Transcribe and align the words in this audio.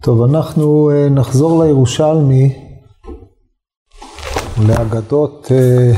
טוב, 0.00 0.22
אנחנו 0.22 0.90
אה, 0.90 1.08
נחזור 1.08 1.64
לירושלמי, 1.64 2.54
לאגדות 4.66 5.52
אה, 5.52 5.92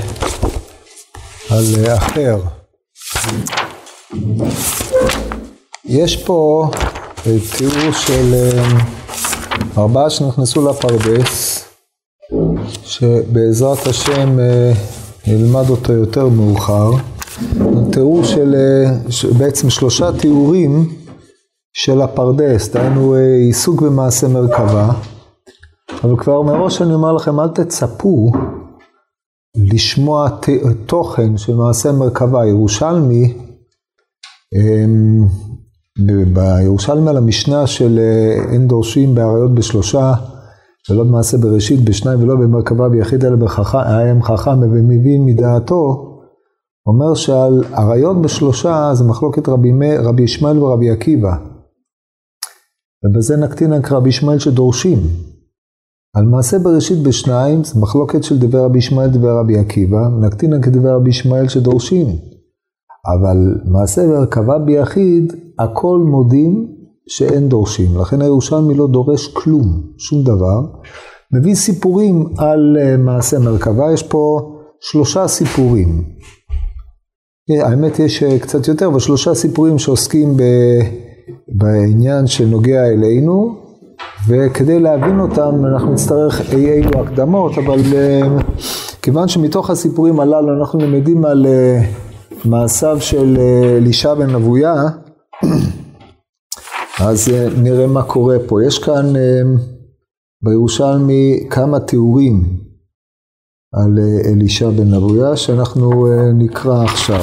על 1.50 1.64
אה, 1.78 1.96
אחר. 1.96 2.38
יש 5.84 6.16
פה 6.24 6.70
תיאור 7.56 7.92
של 7.92 8.34
ארבעה 9.78 10.10
שנכנסו 10.10 10.68
לפרדס, 10.68 11.64
שבעזרת 12.84 13.86
השם 13.86 14.38
נלמד 15.26 15.70
אותו 15.70 15.92
יותר 15.92 16.28
מאוחר. 16.28 16.90
תיאור 17.92 18.24
של 18.24 18.54
בעצם 19.38 19.70
שלושה 19.70 20.12
תיאורים 20.18 20.99
של 21.72 22.00
הפרדס, 22.00 22.72
דהיינו 22.72 23.14
אה, 23.14 23.36
עיסוק 23.36 23.82
במעשה 23.82 24.28
מרכבה, 24.28 24.92
אבל 26.04 26.16
כבר 26.16 26.42
מראש 26.42 26.82
אני 26.82 26.94
אומר 26.94 27.12
לכם, 27.12 27.40
אל 27.40 27.48
תצפו 27.48 28.32
לשמוע 29.56 30.28
תוכן 30.86 31.36
של 31.36 31.54
מעשה 31.54 31.92
מרכבה. 31.92 32.46
ירושלמי, 32.46 33.34
אמ, 34.54 35.24
בירושלמי 36.32 37.10
על 37.10 37.16
המשנה 37.16 37.66
של 37.66 37.98
אה, 37.98 38.52
אין 38.52 38.68
דורשים 38.68 39.14
באריות 39.14 39.54
בשלושה, 39.54 40.12
ולא 40.90 41.04
במעשה 41.04 41.38
בראשית 41.38 41.84
בשניים 41.84 42.22
ולא 42.22 42.34
במרכבה 42.34 42.88
ביחיד 42.88 43.24
אלא 43.24 43.36
בחכם 43.36 44.22
חכם 44.22 44.58
ומבין 44.60 45.24
מדעתו, 45.24 46.06
אומר 46.86 47.14
שעל 47.14 47.64
אריות 47.78 48.22
בשלושה 48.22 48.90
זה 48.94 49.04
מחלוקת 49.04 49.48
רבי, 49.48 49.72
רבי 49.98 50.22
ישמעאל 50.22 50.58
ורבי 50.58 50.90
עקיבא. 50.90 51.49
ובזה 53.04 53.36
נקטין 53.36 53.72
רק 53.72 53.92
רבי 53.92 54.08
ישמעאל 54.08 54.38
שדורשים. 54.38 54.98
על 56.16 56.24
מעשה 56.24 56.58
בראשית 56.58 57.02
בשניים, 57.02 57.64
זה 57.64 57.80
מחלוקת 57.80 58.24
של 58.24 58.38
דבר 58.38 58.64
רבי 58.64 58.78
ישמעאל 58.78 59.08
דבר 59.08 59.38
רבי 59.38 59.58
עקיבא, 59.58 60.08
נקטין 60.20 60.54
רק 60.54 60.68
דבר 60.68 60.94
רבי 60.94 61.10
ישמעאל 61.10 61.48
שדורשים. 61.48 62.06
אבל 63.06 63.36
מעשה 63.64 64.06
בהרכבה 64.06 64.58
ביחיד, 64.58 65.32
הכל 65.58 65.98
מודים 65.98 66.66
שאין 67.08 67.48
דורשים. 67.48 67.98
לכן 68.00 68.22
הירושלמי 68.22 68.74
לא 68.74 68.86
דורש 68.86 69.28
כלום, 69.28 69.82
שום 69.98 70.24
דבר. 70.24 70.60
מביא 71.32 71.54
סיפורים 71.54 72.26
על 72.38 72.76
אה, 72.80 72.96
מעשה 72.96 73.38
מרכבה, 73.38 73.92
יש 73.92 74.02
פה 74.02 74.52
שלושה 74.80 75.28
סיפורים. 75.28 76.04
האמת 77.64 77.98
יש 77.98 78.22
אה, 78.22 78.38
קצת 78.38 78.68
יותר, 78.68 78.86
אבל 78.86 78.98
שלושה 78.98 79.34
סיפורים 79.34 79.78
שעוסקים 79.78 80.36
ב... 80.36 80.42
בעניין 81.48 82.26
שנוגע 82.26 82.86
אלינו, 82.86 83.56
וכדי 84.28 84.80
להבין 84.80 85.20
אותם 85.20 85.66
אנחנו 85.66 85.92
נצטרך 85.92 86.52
אי 86.52 86.72
אילו 86.72 87.00
הקדמות, 87.00 87.52
אבל 87.58 87.80
uh, 87.80 88.42
כיוון 89.02 89.28
שמתוך 89.28 89.70
הסיפורים 89.70 90.20
הללו 90.20 90.60
אנחנו 90.60 90.78
למדים 90.78 91.24
על 91.24 91.46
uh, 91.46 92.48
מעשיו 92.48 93.00
של 93.00 93.36
אה, 93.38 93.76
אלישע 93.76 94.12
uh, 94.12 94.14
בן 94.14 94.34
אבויה, 94.34 94.74
אז 97.08 97.28
uh, 97.28 97.60
נראה 97.60 97.86
מה 97.86 98.02
קורה 98.02 98.36
פה. 98.46 98.64
יש 98.64 98.78
כאן 98.78 99.12
uh, 99.16 99.60
בירושלמי 100.42 101.46
כמה 101.50 101.80
תיאורים 101.80 102.42
על 103.74 103.98
uh, 103.98 104.28
אלישע 104.28 104.70
בן 104.70 104.94
אבויה 104.94 105.36
שאנחנו 105.36 106.06
uh, 106.06 106.32
נקרא 106.34 106.84
עכשיו. 106.84 107.22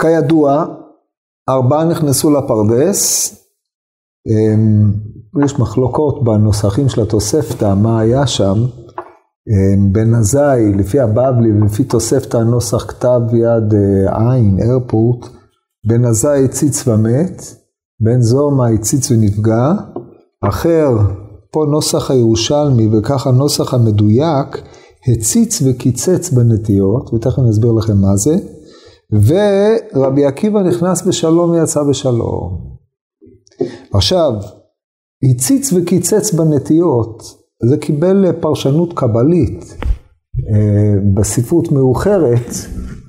כידוע, 0.00 0.66
ארבעה 1.48 1.84
נכנסו 1.84 2.30
לפרדס, 2.30 3.34
אמ, 4.26 4.92
יש 5.44 5.58
מחלוקות 5.58 6.24
בנוסחים 6.24 6.88
של 6.88 7.02
התוספתא, 7.02 7.74
מה 7.74 8.00
היה 8.00 8.26
שם. 8.26 8.54
אמ, 9.48 9.92
בן 9.92 10.14
עזאי, 10.14 10.74
לפי 10.74 11.00
הבבלי 11.00 11.52
ולפי 11.52 11.84
תוספתא 11.84 12.36
הנוסח 12.36 12.84
כתב 12.90 13.20
יד 13.32 13.74
אה, 13.74 14.32
עין, 14.32 14.58
איירפורט, 14.60 15.26
בן 15.86 16.04
עזאי 16.04 16.44
הציץ 16.44 16.88
ומת, 16.88 17.42
בן 18.00 18.20
זומא 18.20 18.64
הציץ 18.64 19.10
ונפגע, 19.10 19.72
אחר, 20.48 20.88
פה 21.52 21.66
נוסח 21.70 22.10
הירושלמי 22.10 22.88
וככה 22.92 23.30
הנוסח 23.30 23.74
המדויק, 23.74 24.62
הציץ 25.08 25.62
וקיצץ 25.62 26.30
בנטיות, 26.30 27.14
ותכף 27.14 27.38
אני 27.38 27.50
אסביר 27.50 27.72
לכם 27.72 27.96
מה 27.96 28.16
זה. 28.16 28.34
ורבי 29.12 30.24
עקיבא 30.24 30.62
נכנס 30.62 31.06
בשלום 31.06 31.50
ויצא 31.50 31.82
בשלום. 31.82 32.74
עכשיו, 33.92 34.32
הציץ 35.30 35.72
וקיצץ 35.72 36.32
בנטיות, 36.32 37.22
זה 37.68 37.76
קיבל 37.76 38.32
פרשנות 38.40 38.92
קבלית 38.92 39.76
אה, 40.50 40.94
בספרות 41.14 41.72
מאוחרת, 41.72 42.50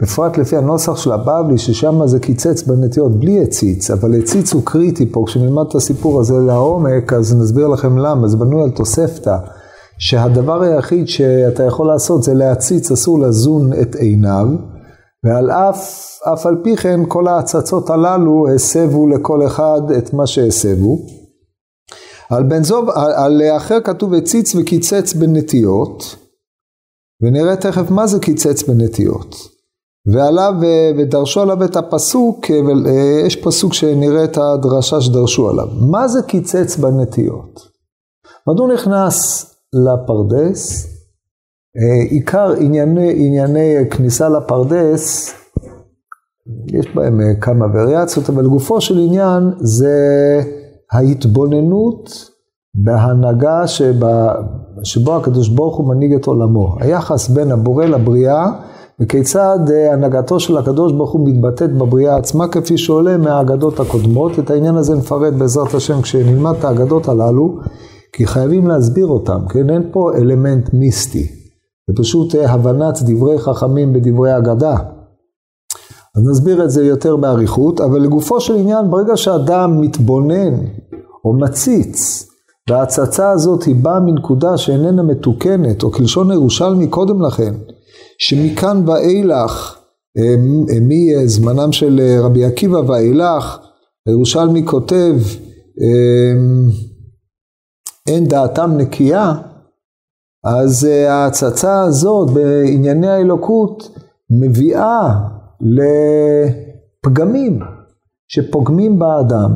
בפרט 0.02 0.38
לפי 0.38 0.58
הנוסח 0.58 0.98
של 0.98 1.12
הבבלי, 1.12 1.58
ששם 1.58 2.08
זה 2.08 2.20
קיצץ 2.20 2.64
בנטיות 2.64 3.20
בלי 3.20 3.44
הציץ, 3.44 3.92
אבל 3.92 4.20
הציץ 4.20 4.54
הוא 4.54 4.62
קריטי 4.66 5.12
פה, 5.12 5.24
כשנלמד 5.28 5.66
את 5.70 5.76
הסיפור 5.76 6.20
הזה 6.20 6.34
לעומק, 6.34 7.14
אז 7.14 7.36
נסביר 7.36 7.68
לכם 7.68 7.98
למה, 7.98 8.28
זה 8.28 8.38
בנוי 8.38 8.64
על 8.64 8.70
תוספתא, 8.70 9.38
שהדבר 9.98 10.62
היחיד 10.62 11.08
שאתה 11.08 11.64
יכול 11.64 11.88
לעשות 11.88 12.24
זה 12.24 12.34
להציץ, 12.34 12.92
אסור 12.92 13.20
לזון 13.20 13.74
את 13.82 13.96
עיניו. 13.96 14.48
ועל 15.26 15.52
אף, 15.52 16.10
אף 16.34 16.46
על 16.46 16.56
פי 16.64 16.78
כן 16.78 17.00
כל 17.08 17.28
ההצצות 17.28 17.90
הללו 17.90 18.46
הסבו 18.56 19.08
לכל 19.08 19.46
אחד 19.48 19.82
את 19.98 20.14
מה 20.14 20.28
שהסבו. 20.28 20.98
על 22.30 22.44
בן 22.44 22.64
זוב, 22.64 22.90
על, 22.90 23.12
על 23.12 23.42
אחר 23.58 23.82
כתוב 23.82 24.14
הציץ 24.14 24.56
וקיצץ 24.56 25.14
בנטיות, 25.14 26.16
ונראה 27.22 27.56
תכף 27.56 27.92
מה 27.92 28.08
זה 28.08 28.20
קיצץ 28.20 28.64
בנטיות. 28.64 29.36
ועליו, 30.14 30.54
ודרשו 30.98 31.42
עליו 31.42 31.64
את 31.64 31.76
הפסוק, 31.76 32.46
יש 33.26 33.36
פסוק 33.36 33.74
שנראה 33.74 34.24
את 34.24 34.38
הדרשה 34.38 35.02
שדרשו 35.02 35.50
עליו. 35.50 35.68
מה 35.92 36.08
זה 36.08 36.22
קיצץ 36.22 36.78
בנטיות? 36.78 37.60
מדוע 38.50 38.74
נכנס 38.74 39.46
לפרדס? 39.74 40.95
אה, 41.78 42.04
עיקר 42.10 42.54
ענייני, 42.60 43.14
ענייני 43.16 43.90
כניסה 43.92 44.30
לפרדס, 44.30 45.34
יש 46.68 46.96
בהם 46.96 47.22
אה, 47.22 47.36
כמה 47.42 47.66
וריאציות, 47.74 48.30
אבל 48.30 48.48
גופו 48.48 48.82
של 48.82 48.98
עניין 48.98 49.52
זה 49.60 49.98
ההתבוננות 50.92 52.30
בהנהגה 52.76 53.68
שבה, 53.68 54.36
שבו 54.84 55.16
הקדוש 55.16 55.50
ברוך 55.50 55.78
הוא 55.78 55.88
מנהיג 55.88 56.14
את 56.14 56.26
עולמו. 56.26 56.76
היחס 56.80 57.30
בין 57.30 57.52
הבורא 57.52 57.86
לבריאה 57.86 58.52
וכיצד 59.00 59.60
אה, 59.72 59.94
הנהגתו 59.94 60.40
של 60.40 60.58
הקדוש 60.58 60.94
ברוך 60.94 61.12
הוא 61.12 61.28
מתבטאת 61.28 61.78
בבריאה 61.78 62.18
עצמה 62.18 62.48
כפי 62.48 62.78
שעולה 62.78 63.18
מהאגדות 63.18 63.80
הקודמות. 63.80 64.40
את 64.40 64.52
העניין 64.52 64.76
הזה 64.76 64.96
נפרט 64.96 65.34
בעזרת 65.34 65.74
השם 65.74 66.02
כשנלמד 66.02 66.54
את 66.60 66.64
האגדות 66.64 67.08
הללו, 67.08 67.60
כי 68.14 68.28
חייבים 68.28 68.68
להסביר 68.68 69.08
אותם, 69.08 69.40
כן? 69.50 69.70
אין 69.70 69.84
פה 69.92 70.12
אלמנט 70.18 70.74
מיסטי. 70.74 71.35
זה 71.88 71.94
פשוט 71.98 72.36
אה, 72.36 72.52
הבנת 72.52 73.02
דברי 73.02 73.40
חכמים 73.40 73.94
בדברי 73.94 74.38
אגדה. 74.38 74.76
אז 76.16 76.24
נסביר 76.32 76.64
את 76.64 76.72
זה 76.72 76.86
יותר 76.86 77.16
באריכות, 77.16 77.82
אבל 77.82 78.02
לגופו 78.02 78.42
של 78.42 78.56
עניין, 78.56 78.92
ברגע 78.92 79.18
שאדם 79.18 79.82
מתבונן 79.82 80.66
או 81.26 81.34
מציץ, 81.34 82.28
וההצצה 82.70 83.32
הזאת 83.32 83.64
היא 83.64 83.76
באה 83.76 84.00
מנקודה 84.00 84.58
שאיננה 84.58 85.04
מתוקנת, 85.04 85.84
או 85.84 85.92
כלשון 85.92 86.32
ירושלמי 86.32 86.88
קודם 86.88 87.22
לכן, 87.22 87.54
שמכאן 88.20 88.90
ואילך, 88.90 89.78
אה, 90.18 90.36
מזמנם 90.82 91.72
של 91.72 92.00
אה, 92.00 92.22
רבי 92.22 92.46
עקיבא 92.46 92.78
ואילך, 92.78 93.58
ירושלמי 94.10 94.66
כותב, 94.66 95.16
אין 98.08 98.26
דעתם 98.28 98.72
נקייה, 98.78 99.34
אז 100.46 100.86
אה, 100.86 101.14
ההצצה 101.14 101.82
הזאת 101.82 102.30
בענייני 102.34 103.08
האלוקות 103.08 103.98
מביאה 104.30 105.16
לפגמים 107.06 107.60
שפוגמים 108.28 109.00
באדם, 109.00 109.52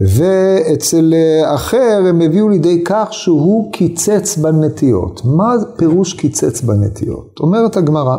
ואצל 0.00 1.14
אה, 1.14 1.54
אחר 1.54 2.02
הם 2.08 2.20
הביאו 2.20 2.48
לידי 2.48 2.84
כך 2.84 3.08
שהוא 3.10 3.72
קיצץ 3.72 4.36
בנטיות. 4.36 5.20
מה 5.24 5.54
פירוש 5.78 6.14
קיצץ 6.14 6.60
בנטיות? 6.60 7.38
אומרת 7.40 7.76
הגמרא, 7.76 8.16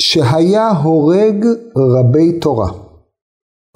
שהיה 0.00 0.70
הורג 0.70 1.46
רבי 1.76 2.40
תורה. 2.40 2.70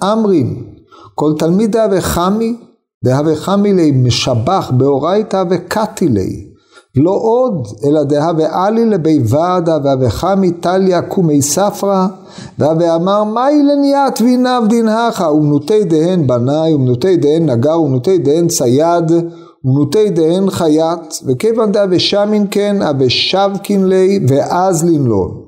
אמרים, 0.03 0.75
כל 1.15 1.33
תלמידה 1.39 1.85
וחמי 1.91 2.70
דהווה 3.03 3.35
חמי 3.35 3.73
לי 3.73 3.91
משבח 3.91 4.71
באורייתא 4.77 5.43
וקטי 5.49 6.07
לי. 6.07 6.51
לא 6.95 7.11
עוד, 7.11 7.67
אלא 7.85 8.03
דהווה 8.03 8.65
עלי 8.65 8.85
לבי 8.85 9.19
ועדה 9.25 9.77
והווה 9.83 10.09
טליה 10.59 11.01
קומי 11.01 11.41
ספרא 11.41 12.07
והווה 12.59 12.95
אמר 12.95 13.23
מאי 13.23 13.63
לניית 13.63 14.21
וינב 14.21 14.67
דין 14.67 14.87
הכה 14.87 15.31
ומנותי 15.31 15.83
דהן 15.83 16.27
בנאי 16.27 16.73
ומנותי 16.73 17.17
דהן 17.17 17.49
נגר 17.49 17.81
ומנותי 17.81 18.17
דהן 18.17 18.47
צייד 18.47 19.11
ומנותי 19.65 20.09
דהן 20.09 20.49
חייט 20.49 21.13
וכיוון 21.27 21.71
דהווה 21.71 21.99
שמין 21.99 22.47
כן 22.51 22.81
הווה 22.81 23.09
שבקין 23.09 23.87
לי 23.87 24.19
ואז 24.27 24.85
לנלון. 24.85 25.41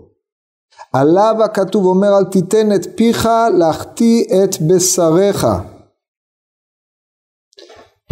עליו 0.94 1.36
הכתוב 1.46 1.86
אומר 1.86 2.18
אל 2.18 2.24
תיתן 2.24 2.76
את 2.76 2.88
פיך 2.96 3.30
להחטיא 3.58 4.24
את 4.44 4.62
בשריך 4.62 5.48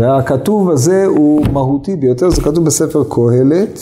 והכתוב 0.02 0.70
הזה 0.70 1.06
הוא 1.06 1.48
מהותי 1.48 1.96
ביותר, 1.96 2.30
זה 2.30 2.42
כתוב 2.42 2.66
בספר 2.66 3.04
קהלת. 3.10 3.80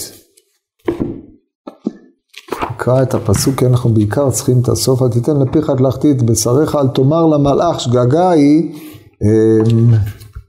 נקרא 2.72 3.04
את 3.04 3.14
הפסוק, 3.14 3.56
כי 3.56 3.66
אנחנו 3.66 3.90
בעיקר 3.90 4.32
צריכים 4.32 4.60
את 4.62 4.70
הסוף, 4.70 5.02
אל 5.02 5.10
תיתן 5.10 5.40
לפיך 5.40 5.70
להחטיא 5.80 6.12
את 6.12 6.24
בשריך, 6.24 6.76
אל 6.76 6.88
תאמר 6.88 7.26
למלאך 7.26 7.80
שגגה 7.80 8.30
היא 8.30 8.80
אמ, 9.24 9.94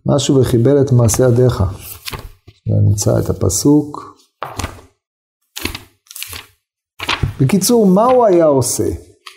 משהו 0.06 0.36
וחיבל 0.36 0.80
את 0.80 0.92
מעשה 0.92 1.24
ידיך. 1.24 1.64
נמצא 2.86 3.18
את 3.18 3.30
הפסוק. 3.30 4.16
בקיצור, 7.40 7.86
מה 7.86 8.04
הוא 8.04 8.24
היה 8.24 8.44
עושה? 8.44 8.88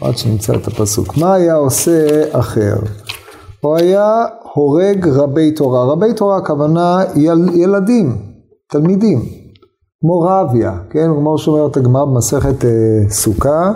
עד 0.01 0.17
שנמצא 0.17 0.53
את 0.55 0.67
הפסוק. 0.67 1.17
מה 1.17 1.33
היה 1.33 1.55
עושה 1.55 2.23
אחר? 2.39 2.75
הוא 3.63 3.77
היה 3.77 4.25
הורג 4.53 5.07
רבי 5.07 5.51
תורה. 5.51 5.85
רבי 5.85 6.13
תורה 6.13 6.37
הכוונה 6.37 7.03
יל, 7.15 7.49
ילדים, 7.53 8.17
תלמידים, 8.69 9.19
כמו 10.01 10.19
רביה, 10.19 10.77
כן? 10.89 11.07
כמו 11.19 11.37
שאומרת 11.37 11.77
הגמרא 11.77 12.05
במסכת 12.05 12.65
אה, 12.65 13.09
סוכה, 13.09 13.71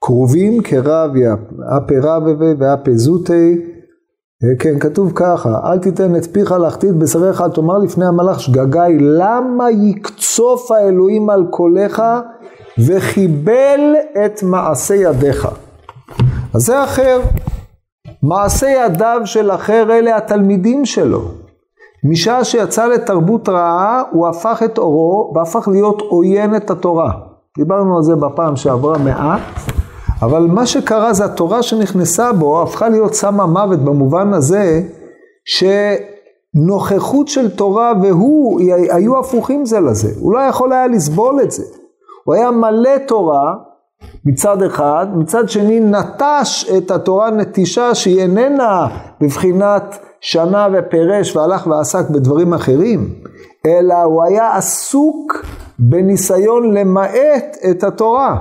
קרובים 0.00 0.62
כרביה, 0.62 1.34
אפי 1.76 1.98
רבבה 1.98 2.46
ואפי 2.58 2.98
זוטי, 2.98 3.56
אה, 4.44 4.56
כן, 4.58 4.78
כתוב 4.78 5.12
ככה, 5.14 5.60
אל 5.64 5.78
תיתן 5.78 6.16
את 6.16 6.26
פיך 6.32 6.52
להחטיא 6.52 6.92
בשריך, 6.92 7.40
אל 7.40 7.50
תאמר 7.50 7.78
לפני 7.78 8.06
המלאך 8.06 8.40
שגגי, 8.40 8.98
למה 9.00 9.70
יקצוף 9.70 10.70
האלוהים 10.70 11.30
על 11.30 11.46
קולך 11.50 12.02
וחיבל 12.86 13.80
את 14.24 14.42
מעשה 14.42 14.94
ידיך. 14.94 15.48
אז 16.54 16.62
זה 16.62 16.84
אחר. 16.84 17.20
מעשה 18.22 18.66
ידיו 18.66 19.20
של 19.24 19.50
אחר 19.50 19.86
אלה 19.90 20.16
התלמידים 20.16 20.84
שלו. 20.84 21.20
משעה 22.04 22.44
שיצא 22.44 22.86
לתרבות 22.86 23.48
רעה, 23.48 24.02
הוא 24.10 24.28
הפך 24.28 24.62
את 24.64 24.78
אורו 24.78 25.32
והפך 25.34 25.68
להיות 25.68 26.02
עוין 26.08 26.56
את 26.56 26.70
התורה. 26.70 27.12
דיברנו 27.58 27.96
על 27.96 28.02
זה 28.02 28.16
בפעם 28.16 28.56
שעברה 28.56 28.98
מעט, 28.98 29.40
אבל 30.22 30.42
מה 30.42 30.66
שקרה 30.66 31.12
זה 31.12 31.24
התורה 31.24 31.62
שנכנסה 31.62 32.32
בו 32.32 32.62
הפכה 32.62 32.88
להיות 32.88 33.14
סם 33.14 33.40
המוות 33.40 33.78
במובן 33.78 34.32
הזה 34.32 34.82
שנוכחות 36.54 37.28
של 37.28 37.56
תורה 37.56 37.92
והוא 38.02 38.60
היו 38.90 39.18
הפוכים 39.18 39.66
זה 39.66 39.80
לזה. 39.80 40.08
הוא 40.20 40.32
לא 40.32 40.38
יכול 40.38 40.72
היה 40.72 40.86
לסבול 40.86 41.40
את 41.42 41.50
זה. 41.50 41.64
הוא 42.24 42.34
היה 42.34 42.50
מלא 42.50 42.98
תורה, 43.08 43.54
מצד 44.26 44.62
אחד, 44.62 45.06
מצד 45.16 45.48
שני 45.48 45.80
נטש 45.80 46.70
את 46.76 46.90
התורה 46.90 47.30
נטישה 47.30 47.94
שהיא 47.94 48.20
איננה 48.20 48.88
בבחינת 49.20 49.98
שנה 50.20 50.68
ופרש 50.72 51.36
והלך 51.36 51.66
ועסק 51.66 52.10
בדברים 52.10 52.54
אחרים, 52.54 53.14
אלא 53.66 53.94
הוא 53.94 54.22
היה 54.24 54.56
עסוק 54.56 55.44
בניסיון 55.78 56.74
למעט 56.74 57.56
את 57.70 57.84
התורה. 57.84 58.36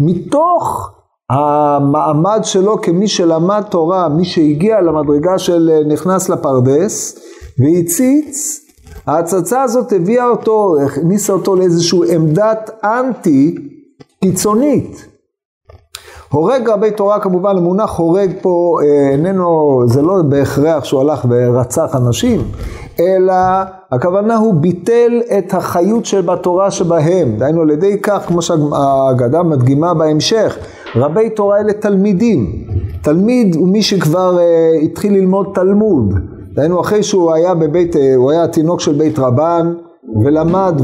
מתוך 0.00 0.90
המעמד 1.30 2.40
שלו 2.42 2.80
כמי 2.80 3.08
שלמד 3.08 3.62
תורה, 3.70 4.08
מי 4.08 4.24
שהגיע 4.24 4.80
למדרגה 4.80 5.38
של 5.38 5.70
נכנס 5.86 6.28
לפרדס 6.28 7.18
והציץ, 7.58 8.60
ההצצה 9.06 9.62
הזאת 9.62 9.92
הביאה 9.92 10.28
אותו, 10.28 10.74
הכניסה 10.84 11.32
אותו 11.32 11.56
לאיזושהי 11.56 12.14
עמדת 12.14 12.70
אנטי 12.84 13.54
קיצונית. 14.20 15.06
הורג 16.32 16.68
רבי 16.68 16.90
תורה 16.90 17.20
כמובן, 17.20 17.56
המונח 17.56 17.98
הורג 17.98 18.32
פה 18.42 18.78
אה, 18.82 19.10
איננו, 19.10 19.82
זה 19.86 20.02
לא 20.02 20.22
בהכרח 20.28 20.84
שהוא 20.84 21.00
הלך 21.00 21.26
ורצח 21.28 21.96
אנשים, 21.96 22.40
אלא 23.00 23.34
הכוונה 23.92 24.36
הוא 24.36 24.54
ביטל 24.54 25.20
את 25.38 25.54
החיות 25.54 26.04
של 26.04 26.20
בתורה 26.20 26.70
שבהם, 26.70 27.36
דהיינו 27.38 27.62
על 27.62 27.70
ידי 27.70 28.00
כך, 28.02 28.24
כמו 28.26 28.42
שהאגדה 28.42 29.42
מדגימה 29.42 29.94
בהמשך, 29.94 30.58
רבי 30.96 31.30
תורה 31.30 31.60
אלה 31.60 31.72
תלמידים, 31.72 32.66
תלמיד 33.02 33.54
הוא 33.54 33.68
מי 33.68 33.82
שכבר 33.82 34.38
uh, 34.38 34.84
התחיל 34.84 35.12
ללמוד 35.12 35.46
תלמוד, 35.54 36.14
דהיינו 36.54 36.80
אחרי 36.80 37.02
שהוא 37.02 37.32
היה 37.32 37.54
בבית, 37.54 37.96
uh, 37.96 37.98
הוא 38.16 38.30
היה 38.30 38.48
תינוק 38.48 38.80
של 38.80 38.92
בית 38.92 39.18
רבן, 39.18 39.74
ולמד 40.24 40.80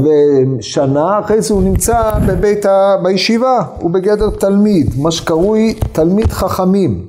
שנה, 0.59 1.19
אחרי 1.19 1.41
זה 1.41 1.53
הוא 1.53 1.63
נמצא 1.63 2.11
בבית 2.27 2.65
ה... 2.65 2.95
בישיבה, 3.03 3.59
הוא 3.79 3.91
בגדר 3.91 4.29
תלמיד, 4.29 4.93
מה 5.01 5.11
שקרוי 5.11 5.73
תלמיד 5.91 6.27
חכמים. 6.27 7.07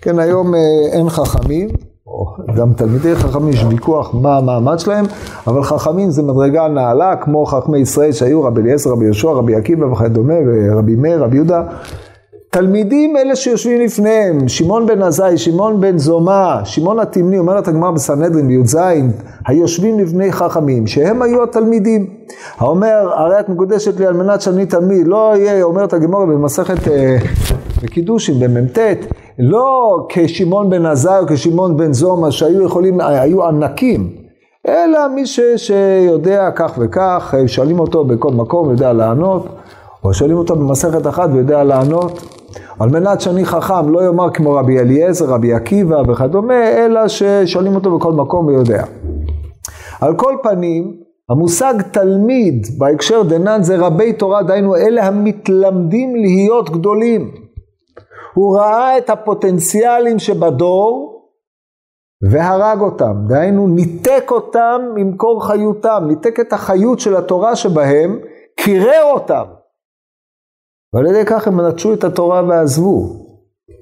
כן, 0.00 0.18
היום 0.18 0.54
אה, 0.54 0.60
אין 0.92 1.08
חכמים, 1.08 1.68
גם 2.56 2.72
תלמידי 2.72 3.14
חכמים 3.14 3.48
יש 3.48 3.64
ויכוח 3.68 4.14
מה 4.14 4.36
המעמד 4.36 4.78
שלהם, 4.78 5.04
אבל 5.46 5.62
חכמים 5.62 6.10
זה 6.10 6.22
מדרגה 6.22 6.68
נעלה, 6.68 7.16
כמו 7.16 7.46
חכמי 7.46 7.78
ישראל 7.78 8.12
שהיו 8.12 8.42
רבי 8.42 8.60
אליעזר, 8.60 8.90
רבי 8.90 9.04
יהושע, 9.04 9.28
רבי 9.28 9.54
עקיבא 9.54 9.84
וכדומה, 9.84 10.34
ורבי 10.46 10.94
מאיר, 10.96 11.24
רבי 11.24 11.36
יהודה. 11.36 11.62
תלמידים 12.54 13.16
אלה 13.16 13.36
שיושבים 13.36 13.80
לפניהם, 13.80 14.48
שמעון 14.48 14.86
בן 14.86 15.02
עזאי, 15.02 15.38
שמעון 15.38 15.80
בן 15.80 15.98
זומא, 15.98 16.64
שמעון 16.64 16.98
התמני, 16.98 17.38
אומרת 17.38 17.68
הגמרא 17.68 17.90
בסנהדרין 17.90 18.48
בי"ז, 18.48 18.78
היושבים 19.46 20.00
לפני 20.00 20.32
חכמים, 20.32 20.86
שהם 20.86 21.22
היו 21.22 21.42
התלמידים. 21.42 22.06
האומר, 22.58 23.10
הרי 23.14 23.40
את 23.40 23.48
מקודשת 23.48 24.00
לי 24.00 24.06
על 24.06 24.14
מנת 24.14 24.40
שאני 24.40 24.66
תלמיד, 24.66 25.06
לא 25.06 25.32
יהיה, 25.36 25.62
אומרת 25.62 25.92
הגמרא 25.92 26.24
במסכת 26.24 26.88
אה, 26.88 27.16
בקידושין, 27.82 28.40
במ"ט, 28.40 28.78
לא 29.38 29.98
כשמעון 30.08 30.70
בן 30.70 30.86
עזאי 30.86 31.18
או 31.18 31.26
כשמעון 31.26 31.76
בן 31.76 31.92
זומא, 31.92 32.30
שהיו 32.30 32.62
יכולים, 32.62 33.00
היו 33.00 33.44
ענקים, 33.44 34.10
אלא 34.68 35.08
מי 35.14 35.26
ש, 35.26 35.40
שיודע 35.56 36.50
כך 36.54 36.78
וכך, 36.78 37.34
שואלים 37.46 37.78
אותו 37.78 38.04
בכל 38.04 38.30
מקום, 38.30 38.70
יודע 38.70 38.92
לענות. 38.92 39.46
או 40.04 40.14
שואלים 40.14 40.36
אותו 40.36 40.56
במסכת 40.56 41.06
אחת 41.06 41.28
ויודע 41.32 41.64
לענות, 41.64 42.33
על 42.80 42.88
מנת 42.90 43.20
שאני 43.20 43.44
חכם 43.44 43.88
לא 43.88 44.04
יאמר 44.04 44.30
כמו 44.30 44.52
רבי 44.52 44.78
אליעזר, 44.78 45.26
רבי 45.26 45.52
עקיבא 45.52 46.02
וכדומה, 46.08 46.68
אלא 46.68 47.08
ששואלים 47.08 47.74
אותו 47.74 47.98
בכל 47.98 48.12
מקום 48.12 48.46
ויודע. 48.46 48.84
על 50.00 50.16
כל 50.16 50.36
פנים, 50.42 50.96
המושג 51.30 51.74
תלמיד 51.90 52.66
בהקשר 52.78 53.22
דנן 53.22 53.62
זה 53.62 53.76
רבי 53.76 54.12
תורה, 54.12 54.42
דהיינו 54.42 54.76
אלה 54.76 55.06
המתלמדים 55.06 56.16
להיות 56.16 56.70
גדולים. 56.70 57.30
הוא 58.34 58.56
ראה 58.56 58.98
את 58.98 59.10
הפוטנציאלים 59.10 60.18
שבדור 60.18 61.14
והרג 62.30 62.80
אותם, 62.80 63.14
דהיינו 63.28 63.68
ניתק 63.68 64.30
אותם 64.30 64.80
ממקור 64.94 65.46
חיותם, 65.46 66.04
ניתק 66.08 66.40
את 66.40 66.52
החיות 66.52 67.00
של 67.00 67.16
התורה 67.16 67.56
שבהם, 67.56 68.18
קירר 68.56 69.02
אותם. 69.12 69.44
ועל 70.94 71.06
ידי 71.06 71.24
כך 71.26 71.46
הם 71.46 71.60
נטשו 71.60 71.92
את 71.92 72.04
התורה 72.04 72.42
ועזבו. 72.48 73.24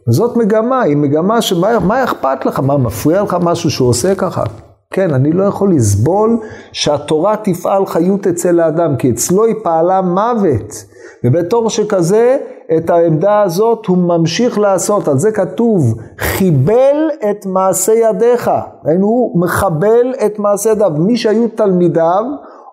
וזאת 0.09 0.37
מגמה, 0.37 0.83
היא 0.83 0.97
מגמה 0.97 1.43
שמה 1.43 2.05
אכפת 2.05 2.47
לך? 2.47 2.61
מה 2.61 2.77
מפריע 2.77 3.23
לך 3.23 3.37
משהו 3.41 3.71
שהוא 3.71 3.89
עושה 3.89 4.15
ככה? 4.15 4.45
כן, 4.93 5.15
אני 5.15 5.33
לא 5.33 5.45
יכול 5.45 5.75
לסבול 5.75 6.39
שהתורה 6.73 7.37
תפעל 7.37 7.87
חיות 7.87 8.27
אצל 8.27 8.61
האדם, 8.61 8.97
כי 8.97 9.11
אצלו 9.11 9.45
היא 9.45 9.55
פעלה 9.63 10.03
מוות. 10.03 10.85
ובתור 11.25 11.71
שכזה, 11.71 12.37
את 12.77 12.91
העמדה 12.91 13.43
הזאת 13.43 13.87
הוא 13.87 13.99
ממשיך 13.99 14.59
לעשות. 14.59 15.09
על 15.09 15.19
זה 15.19 15.33
כתוב, 15.33 15.95
חיבל 16.19 17.11
את 17.31 17.47
מעשה 17.47 17.93
ידיך. 17.93 18.51
היינו, 18.85 19.07
הוא 19.07 19.41
מחבל 19.41 20.15
את 20.27 20.39
מעשה 20.39 20.71
ידיו. 20.71 20.91
מי 20.99 21.17
שהיו 21.17 21.49
תלמידיו, 21.49 22.25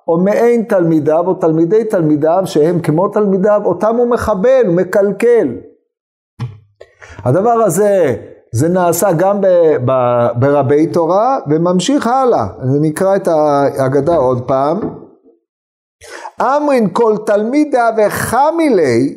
או 0.09 0.17
מעין 0.17 0.63
תלמידיו 0.63 1.23
או 1.27 1.33
תלמידי 1.33 1.83
תלמידיו 1.83 2.41
שהם 2.45 2.79
כמו 2.79 3.07
תלמידיו, 3.07 3.61
אותם 3.65 3.95
הוא 3.95 4.07
מחבל, 4.07 4.61
הוא 4.67 4.75
מקלקל. 4.75 5.55
הדבר 7.25 7.51
הזה, 7.65 8.15
זה 8.53 8.69
נעשה 8.69 9.11
גם 9.13 9.41
ב, 9.41 9.47
ב, 9.85 9.91
ברבי 10.39 10.87
תורה 10.87 11.39
וממשיך 11.49 12.07
הלאה. 12.07 12.45
נקרא 12.81 13.15
את 13.15 13.27
ההגדה 13.27 14.15
עוד 14.15 14.47
פעם. 14.47 14.79
אמרין 16.41 16.89
כל 16.93 17.15
תלמידה 17.25 17.89
וחמילי 17.97 19.15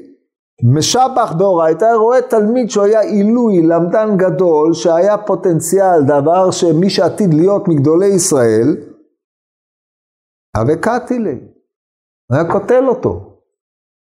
משבח 0.75 1.32
באורייתא, 1.38 1.84
רואה 1.84 2.22
תלמיד 2.22 2.70
שהוא 2.70 2.84
היה 2.84 3.00
עילוי, 3.00 3.62
למדן 3.62 4.16
גדול, 4.16 4.72
שהיה 4.72 5.18
פוטנציאל, 5.18 6.02
דבר 6.02 6.50
שמי 6.50 6.90
שעתיד 6.90 7.34
להיות 7.34 7.68
מגדולי 7.68 8.06
ישראל, 8.06 8.76
אבקתי 10.56 11.18
לי. 11.18 11.38
היה 12.32 12.44
קוטל 12.44 12.88
אותו. 12.88 13.32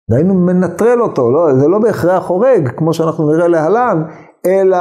והיינו 0.10 0.34
מנטרל 0.34 1.02
אותו, 1.02 1.32
לא, 1.32 1.54
זה 1.60 1.68
לא 1.68 1.80
בהכרח 1.80 2.28
הורג, 2.28 2.70
כמו 2.78 2.94
שאנחנו 2.94 3.32
נראה 3.32 3.48
להלן, 3.48 4.04
אלא 4.46 4.78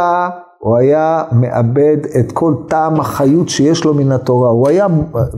הוא 0.58 0.76
היה 0.76 1.24
מאבד 1.32 1.96
את 2.20 2.32
כל 2.32 2.54
טעם 2.68 3.00
החיות 3.00 3.48
שיש 3.48 3.84
לו 3.84 3.94
מן 3.94 4.12
התורה. 4.12 4.50
הוא 4.50 4.68
היה 4.68 4.86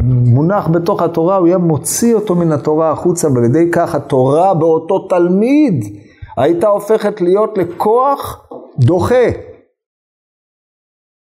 מונח 0.05 0.69
בתוך 0.69 1.03
התורה, 1.03 1.37
הוא 1.37 1.47
היה 1.47 1.59
מוציא 1.59 2.15
אותו 2.15 2.35
מן 2.35 2.53
התורה 2.53 2.91
החוצה, 2.91 3.29
ועל 3.29 3.45
ידי 3.45 3.71
כך 3.73 3.95
התורה 3.95 4.55
באותו 4.55 4.99
תלמיד 5.09 5.85
הייתה 6.37 6.69
הופכת 6.69 7.21
להיות 7.21 7.59
לכוח 7.59 8.49
דוחה. 8.79 9.25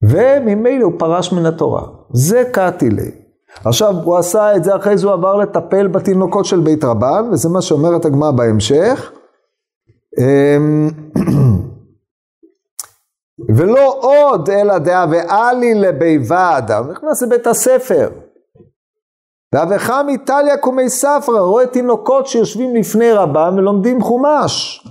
וממילא 0.03 0.83
הוא 0.83 0.93
פרש 0.99 1.33
מן 1.33 1.45
התורה. 1.45 1.83
זה 2.13 2.43
קטילי. 2.53 3.24
עכשיו 3.63 3.93
הוא 4.03 4.17
עשה 4.17 4.55
את 4.55 4.63
זה, 4.63 4.75
אחרי 4.75 4.97
זה 4.97 5.07
הוא 5.07 5.13
עבר 5.13 5.35
לטפל 5.35 5.87
בתינוקות 5.87 6.45
של 6.45 6.59
בית 6.59 6.83
רבן, 6.83 7.29
וזה 7.31 7.49
מה 7.49 7.61
שאומרת 7.61 8.05
הגמרא 8.05 8.31
בהמשך. 8.31 9.11
אמ, 10.19 10.89
ולא 13.55 13.97
עוד 14.01 14.49
אלא 14.49 14.77
דעה 14.77 15.05
ואלי 15.11 15.73
לביבד, 15.73 16.61
הוא 16.77 16.91
נכנס 16.91 17.21
לבית 17.21 17.47
הספר. 17.47 18.09
ואבכה 19.53 20.03
מטליה 20.03 20.57
קומי 20.57 20.89
ספרא, 20.89 21.39
רואה 21.39 21.67
תינוקות 21.67 22.27
שיושבים 22.27 22.75
לפני 22.75 23.11
רבם 23.11 23.53
ולומדים 23.57 24.01
חומש. 24.01 24.85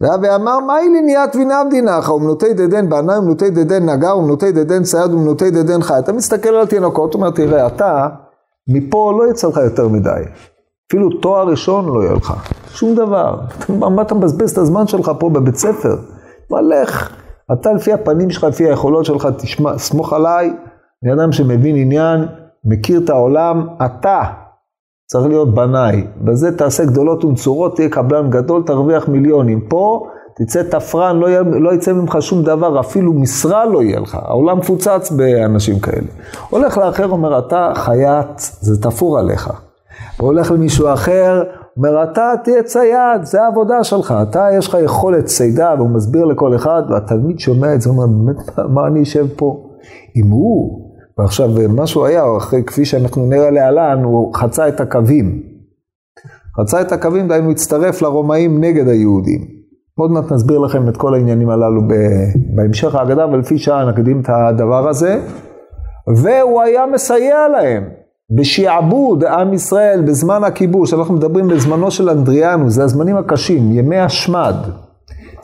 ואמר, 0.00 0.60
מה 0.60 0.74
היא 0.74 0.90
ליניית 0.90 1.36
וינבדי 1.36 1.80
נחה, 1.80 2.12
ומנותי 2.12 2.54
דדן 2.54 2.88
בעניים, 2.88 3.22
ומנותי 3.22 3.50
דדן 3.50 3.88
נגר, 3.90 4.18
ומנותי 4.18 4.52
דדן 4.52 4.82
צייד, 4.82 5.14
ומנותי 5.14 5.50
דדן 5.50 5.82
חי. 5.82 5.98
אתה 5.98 6.12
מסתכל 6.12 6.48
על 6.48 6.66
תינוקות, 6.66 7.14
אומר, 7.14 7.30
תראה, 7.30 7.66
אתה, 7.66 8.08
מפה 8.68 9.12
לא 9.18 9.30
יצא 9.30 9.48
לך 9.48 9.56
יותר 9.56 9.88
מדי. 9.88 10.22
אפילו 10.88 11.10
תואר 11.10 11.48
ראשון 11.48 11.86
לא 11.94 12.02
יהיה 12.02 12.14
לך. 12.14 12.32
שום 12.68 12.94
דבר. 12.94 13.40
מה 13.68 14.02
אתה 14.02 14.14
מבזבז 14.14 14.50
את 14.50 14.58
הזמן 14.58 14.86
שלך 14.86 15.10
פה 15.18 15.30
בבית 15.30 15.56
ספר? 15.56 15.96
מה 16.50 16.60
לך? 16.60 17.16
אתה 17.52 17.72
לפי 17.72 17.92
הפנים 17.92 18.30
שלך, 18.30 18.44
לפי 18.44 18.64
היכולות 18.64 19.04
שלך, 19.04 19.28
תשמע, 19.38 19.78
סמוך 19.78 20.12
עליי, 20.12 20.52
אני 21.04 21.12
אדם 21.12 21.32
שמבין 21.32 21.76
עניין, 21.76 22.26
מכיר 22.64 23.00
את 23.04 23.10
העולם, 23.10 23.66
אתה 23.86 24.22
צריך 25.06 25.26
להיות 25.26 25.54
בנאי. 25.54 26.04
בזה 26.20 26.56
תעשה 26.56 26.84
גדולות 26.84 27.24
ונצורות, 27.24 27.76
תהיה 27.76 27.88
קבלן 27.88 28.30
גדול, 28.30 28.62
תרוויח 28.66 29.08
מיליונים. 29.08 29.60
פה 29.68 30.06
תצא 30.36 30.62
תפרן, 30.62 31.16
לא, 31.16 31.28
לא 31.40 31.74
יצא 31.74 31.92
ממך 31.92 32.16
שום 32.20 32.42
דבר, 32.42 32.80
אפילו 32.80 33.12
משרה 33.12 33.64
לא 33.64 33.82
יהיה 33.82 34.00
לך. 34.00 34.18
העולם 34.22 34.58
מפוצץ 34.58 35.10
באנשים 35.10 35.78
כאלה. 35.78 36.06
הולך 36.50 36.78
לאחר, 36.78 37.08
אומר, 37.08 37.38
אתה 37.38 37.72
חייט, 37.74 38.38
זה 38.38 38.82
תפור 38.82 39.18
עליך. 39.18 39.50
והולך 40.20 40.50
למישהו 40.50 40.92
אחר, 40.92 41.42
אומר, 41.76 42.02
אתה 42.02 42.32
תהיה 42.44 42.62
צייד, 42.62 43.22
זה 43.22 43.42
העבודה 43.42 43.84
שלך, 43.84 44.14
אתה 44.22 44.46
יש 44.58 44.68
לך 44.68 44.76
יכולת 44.84 45.24
צידה, 45.24 45.74
והוא 45.78 45.90
מסביר 45.90 46.24
לכל 46.24 46.56
אחד, 46.56 46.82
והתלמיד 46.90 47.38
שומע 47.38 47.74
את 47.74 47.80
זה, 47.80 47.90
אומר, 47.90 48.06
באמת, 48.06 48.36
מה 48.68 48.86
אני 48.86 49.02
אשב 49.02 49.26
פה? 49.36 49.70
אם 50.16 50.30
הוא 50.30 50.85
ועכשיו, 51.18 51.50
מה 51.68 51.86
שהוא 51.86 52.06
היה, 52.06 52.24
אחרי, 52.36 52.62
כפי 52.64 52.84
שאנחנו 52.84 53.26
נראה 53.26 53.50
להלן, 53.50 54.04
הוא 54.04 54.34
חצה 54.34 54.68
את 54.68 54.80
הקווים. 54.80 55.42
חצה 56.60 56.80
את 56.80 56.92
הקווים, 56.92 57.28
דהיינו 57.28 57.50
הצטרף 57.50 58.02
לרומאים 58.02 58.60
נגד 58.60 58.88
היהודים. 58.88 59.40
עוד 59.98 60.10
מעט 60.10 60.32
נסביר 60.32 60.58
לכם 60.58 60.88
את 60.88 60.96
כל 60.96 61.14
העניינים 61.14 61.50
הללו 61.50 61.82
בהמשך 62.54 62.94
ההגדה, 62.94 63.24
אבל 63.24 63.38
לפי 63.38 63.58
שעה 63.58 63.84
נקדים 63.84 64.20
את 64.20 64.28
הדבר 64.28 64.88
הזה. 64.88 65.20
והוא 66.16 66.62
היה 66.62 66.86
מסייע 66.86 67.48
להם 67.48 67.84
בשעבוד 68.36 69.24
עם 69.24 69.52
ישראל 69.52 70.02
בזמן 70.06 70.44
הכיבוש. 70.44 70.94
אנחנו 70.94 71.14
מדברים 71.14 71.48
בזמנו 71.48 71.90
של 71.90 72.10
אנדריאנוס, 72.10 72.72
זה 72.72 72.84
הזמנים 72.84 73.16
הקשים, 73.16 73.72
ימי 73.72 73.98
השמד. 73.98 74.54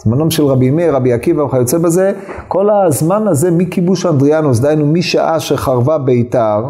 זמנם 0.05 0.31
של 0.31 0.45
רבי 0.45 0.71
מאיר, 0.71 0.97
רבי 0.97 1.13
עקיבא 1.13 1.43
וכיוצא 1.43 1.79
בזה, 1.79 2.13
כל 2.49 2.71
הזמן 2.71 3.29
הזה 3.29 3.51
מכיבוש 3.51 4.07
אנדריאנוס, 4.07 4.61
דהיינו 4.61 4.87
משעה 4.87 5.41
שחרבה 5.41 5.99
ביתר, 5.99 6.65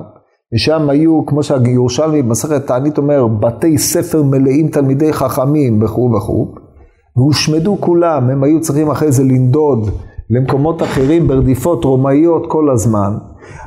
ושם 0.55 0.91
היו, 0.91 1.27
כמו 1.27 1.43
שהירושלמי 1.43 2.23
במסכת 2.23 2.67
תענית 2.67 2.99
אומר, 2.99 3.27
בתי 3.27 3.79
ספר 3.79 4.23
מלאים 4.23 4.69
תלמידי 4.69 5.13
חכמים 5.13 5.83
וכו' 5.83 6.11
וכו', 6.17 6.55
והושמדו 7.17 7.77
כולם, 7.81 8.31
הם 8.31 8.45
היו 8.45 8.61
צריכים 8.61 8.91
אחרי 8.91 9.13
זה 9.13 9.25
לנדוד 9.25 9.91
למקומות 10.31 10.83
אחרים 10.83 11.29
ברדיפות 11.29 11.85
רומאיות 11.85 12.47
כל 12.49 12.71
הזמן. 12.71 13.13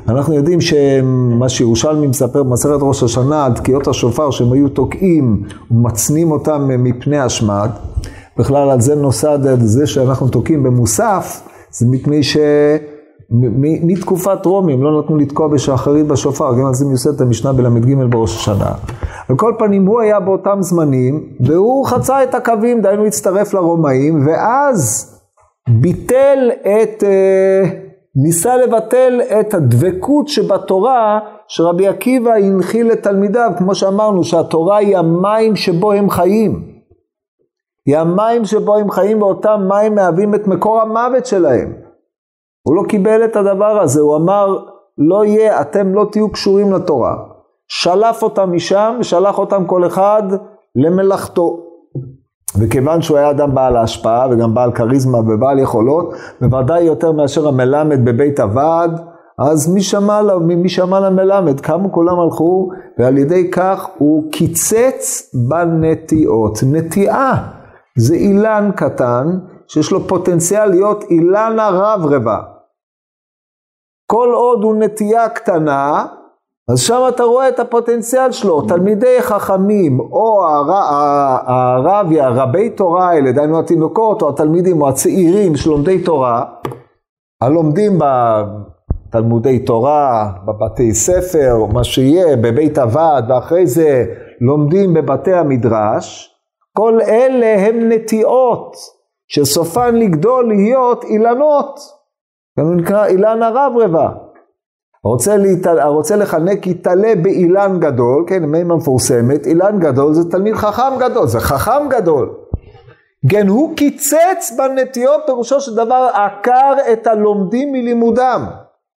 אנחנו 0.08 0.34
יודעים 0.34 0.60
שמה 0.60 1.48
שירושלמי 1.48 2.06
מספר 2.06 2.42
במסכת 2.42 2.78
ראש 2.80 3.02
השנה 3.02 3.44
על 3.44 3.52
תקיעות 3.52 3.88
השופר 3.88 4.30
שהם 4.30 4.52
היו 4.52 4.68
תוקעים 4.68 5.42
ומצנים 5.70 6.30
אותם 6.30 6.68
מפני 6.78 7.18
השמד. 7.18 7.70
בכלל 8.38 8.70
על 8.70 8.80
זה 8.80 8.94
נוסד, 8.94 9.38
זה 9.58 9.86
שאנחנו 9.86 10.28
תוקעים 10.28 10.62
במוסף, 10.62 11.48
זה 11.70 11.86
מפני 11.90 12.22
ש... 12.22 12.36
מתקופת 13.60 14.46
רומי, 14.46 14.72
הם 14.72 14.82
לא 14.82 15.00
נתנו 15.00 15.16
לתקוע 15.16 15.48
בשחרית 15.48 16.06
בשופר, 16.06 16.52
גם 16.52 16.66
על 16.66 16.74
זה 16.74 16.84
מיוסד 16.84 17.14
את 17.14 17.20
המשנה 17.20 17.52
בל"ג 17.52 17.94
בראש 18.10 18.36
השנה. 18.36 18.72
על 19.28 19.36
כל 19.36 19.54
פנים, 19.58 19.86
הוא 19.86 20.00
היה 20.00 20.20
באותם 20.20 20.58
זמנים, 20.60 21.22
והוא 21.40 21.86
חצה 21.86 22.22
את 22.22 22.34
הקווים, 22.34 22.80
דהיינו 22.80 23.06
הצטרף 23.06 23.54
לרומאים, 23.54 24.26
ואז 24.26 25.12
ביטל 25.68 26.50
את, 26.60 27.04
אה, 27.04 27.70
ניסה 28.16 28.56
לבטל 28.56 29.20
את 29.40 29.54
הדבקות 29.54 30.28
שבתורה, 30.28 31.18
שרבי 31.48 31.88
עקיבא 31.88 32.34
הנחיל 32.34 32.86
לתלמידיו, 32.86 33.50
כמו 33.58 33.74
שאמרנו, 33.74 34.24
שהתורה 34.24 34.76
היא 34.76 34.96
המים 34.96 35.56
שבו 35.56 35.92
הם 35.92 36.10
חיים. 36.10 36.65
היא 37.86 37.98
המים 37.98 38.44
שבו 38.44 38.76
הם 38.76 38.90
חיים 38.90 39.22
ואותם 39.22 39.60
מים 39.68 39.94
מהווים 39.94 40.34
את 40.34 40.46
מקור 40.46 40.80
המוות 40.80 41.26
שלהם. 41.26 41.72
הוא 42.66 42.76
לא 42.76 42.82
קיבל 42.88 43.24
את 43.24 43.36
הדבר 43.36 43.80
הזה, 43.80 44.00
הוא 44.00 44.16
אמר, 44.16 44.56
לא 44.98 45.24
יהיה, 45.24 45.60
אתם 45.60 45.94
לא 45.94 46.06
תהיו 46.12 46.32
קשורים 46.32 46.72
לתורה. 46.72 47.14
שלף 47.68 48.22
אותם 48.22 48.52
משם 48.52 48.96
ושלח 49.00 49.38
אותם 49.38 49.64
כל 49.66 49.86
אחד 49.86 50.22
למלאכתו. 50.76 51.62
וכיוון 52.58 53.02
שהוא 53.02 53.16
היה 53.18 53.30
אדם 53.30 53.54
בעל 53.54 53.76
השפעה 53.76 54.28
וגם 54.30 54.54
בעל 54.54 54.72
כריזמה 54.72 55.18
ובעל 55.18 55.58
יכולות, 55.58 56.14
בוודאי 56.40 56.82
יותר 56.82 57.12
מאשר 57.12 57.48
המלמד 57.48 58.04
בבית 58.04 58.40
הוועד, 58.40 59.00
אז 59.38 59.74
מי 59.74 59.82
שמע, 59.82 60.20
מי 60.40 60.68
שמע 60.68 61.00
למלמד? 61.00 61.60
קמו 61.60 61.92
כולם 61.92 62.20
הלכו, 62.20 62.68
ועל 62.98 63.18
ידי 63.18 63.50
כך 63.50 63.88
הוא 63.98 64.32
קיצץ 64.32 65.30
בנטיעות. 65.48 66.58
נטיעה. 66.66 67.48
זה 67.96 68.14
אילן 68.14 68.70
קטן, 68.76 69.26
שיש 69.68 69.92
לו 69.92 70.08
פוטנציאל 70.08 70.66
להיות 70.66 71.04
אילן 71.10 71.58
הרב 71.58 72.06
רבה. 72.06 72.38
כל 74.12 74.30
עוד 74.34 74.62
הוא 74.62 74.76
נטייה 74.76 75.28
קטנה, 75.28 76.06
אז 76.70 76.80
שם 76.80 77.00
אתה 77.08 77.22
רואה 77.22 77.48
את 77.48 77.60
הפוטנציאל 77.60 78.32
שלו, 78.32 78.62
תלמידי 78.62 79.22
חכמים, 79.22 80.00
או 80.00 80.46
הרבי, 81.46 82.20
הרבי 82.20 82.70
תורה 82.70 83.08
האלה, 83.08 83.32
דהיינו 83.32 83.58
התינוקות, 83.58 84.22
או 84.22 84.28
התלמידים, 84.28 84.82
או 84.82 84.88
הצעירים 84.88 85.56
שלומדי 85.56 86.04
תורה, 86.04 86.44
הלומדים 87.42 87.98
בתלמודי 87.98 89.58
תורה, 89.58 90.32
בבתי 90.46 90.94
ספר, 90.94 91.52
או 91.52 91.68
מה 91.68 91.84
שיהיה, 91.84 92.36
בבית 92.36 92.78
הוועד, 92.78 93.30
ואחרי 93.30 93.66
זה 93.66 94.04
לומדים 94.40 94.94
בבתי 94.94 95.32
המדרש, 95.32 96.35
כל 96.76 96.98
אלה 97.08 97.66
הם 97.66 97.88
נטיעות, 97.92 98.76
שסופן 99.28 99.94
לגדול 99.94 100.48
להיות 100.48 101.04
אילנות. 101.04 101.80
זה 102.58 102.62
נקרא 102.76 103.06
אילן 103.06 103.42
הרב 103.42 103.72
רבה. 103.76 104.08
רוצה, 105.04 105.36
להתעל... 105.36 105.80
רוצה 105.80 106.16
לחנק 106.16 106.66
יתעלה 106.66 107.12
באילן 107.22 107.80
גדול, 107.80 108.24
כן, 108.26 108.44
מימה 108.44 108.76
מפורסמת, 108.76 109.46
אילן 109.46 109.78
גדול 109.78 110.14
זה 110.14 110.30
תלמיד 110.30 110.54
חכם 110.54 110.98
גדול, 110.98 111.26
זה 111.26 111.40
חכם 111.40 111.88
גדול. 111.88 112.34
כן, 113.30 113.48
הוא 113.48 113.76
קיצץ 113.76 114.52
בנטיות, 114.58 115.22
פירושו 115.26 115.60
של 115.60 115.74
דבר 115.74 116.08
עקר 116.14 116.74
את 116.92 117.06
הלומדים 117.06 117.72
מלימודם. 117.72 118.46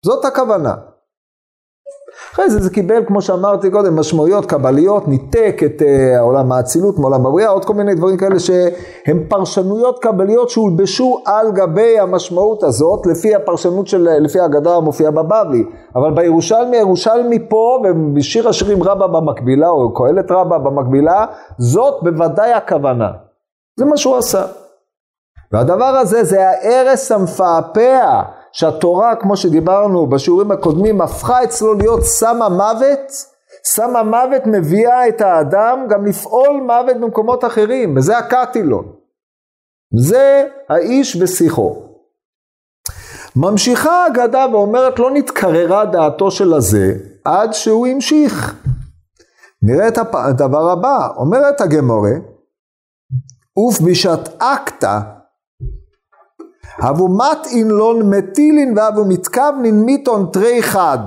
זאת 0.05 0.25
הכוונה. 0.25 0.74
אחרי 2.38 2.50
זה 2.50 2.60
זה 2.60 2.70
קיבל, 2.70 3.06
כמו 3.08 3.22
שאמרתי 3.22 3.72
קודם, 3.72 4.00
משמעויות 4.00 4.46
קבליות, 4.46 5.08
ניתק 5.08 5.62
את 5.65 5.82
uh, 5.82 6.20
עולם 6.20 6.51
האצילות 6.51 7.00
מעולם 7.00 7.25
הבריאה, 7.25 7.50
עוד 7.50 7.65
כל 7.65 7.74
מיני 7.74 7.96
דברים 7.96 8.17
כאלה 8.17 8.39
שהם 8.39 9.24
פרשנויות 9.29 10.00
קבליות 10.00 10.50
שהולבשו 10.50 11.20
על 11.25 11.51
גבי 11.51 12.00
המשמעות 12.00 12.63
הזאת, 12.63 13.06
לפי 13.06 13.36
הפרשנות 13.36 13.88
של, 13.88 14.08
לפי 14.22 14.39
האגדה 14.39 14.75
המופיעה 14.75 15.12
בבבלי. 15.12 15.63
אבל 15.96 16.12
בירושלמי, 16.12 16.77
הירושלמי 16.77 17.50
פה, 17.50 17.79
ובשיר 17.84 18.50
השירים 18.50 18.84
רבה 18.84 19.08
במקבילה, 19.08 19.70
או 19.70 19.94
קהלת 19.94 20.32
רבה 20.32 20.58
במקבילה, 20.58 21.25
זאת 21.58 22.03
בוודאי 22.03 22.53
הכוונה. 22.53 23.12
זה 23.79 23.86
מה 23.86 23.98
שהוא 23.98 24.17
עשה. 24.17 24.46
והדבר 25.51 25.86
הזה 25.86 26.24
זה 26.24 26.50
ההרס 26.50 27.12
המפעפע 27.12 28.22
שהתורה, 28.59 29.15
כמו 29.15 29.37
שדיברנו 29.37 30.07
בשיעורים 30.07 30.51
הקודמים, 30.51 31.01
הפכה 31.01 31.43
אצלו 31.43 31.73
להיות 31.73 32.03
סם 32.03 32.41
המוות, 32.41 33.11
סם 33.63 33.95
המוות 33.95 34.41
מביאה 34.45 35.07
את 35.07 35.21
האדם 35.21 35.85
גם 35.89 36.05
לפעול 36.05 36.61
מוות 36.65 36.97
במקומות 37.01 37.45
אחרים, 37.45 37.97
וזה 37.97 38.17
הקטילון. 38.17 38.93
זה 39.99 40.47
האיש 40.69 41.17
ושיחו. 41.21 41.83
ממשיכה 43.35 43.91
האגדה 43.91 44.45
ואומרת 44.51 44.99
לא 44.99 45.11
נתקררה 45.11 45.85
דעתו 45.85 46.31
של 46.31 46.53
הזה 46.53 46.93
עד 47.25 47.53
שהוא 47.53 47.87
המשיך. 47.87 48.63
נראה 49.61 49.87
את 49.87 49.97
הדבר 50.13 50.69
הבא, 50.71 51.07
אומרת 51.15 51.61
הגמורה, 51.61 52.13
אוף 53.57 53.79
בשעת 53.81 54.29
אקתא, 56.79 56.89
אבו 56.89 57.07
מטעין 57.07 57.67
לון 57.67 58.10
מטילין 58.10 58.77
ואבו 58.77 59.05
מתכוונין 59.05 59.81
מיתון 59.81 60.29
תרי 60.34 60.63
חד. 60.63 61.00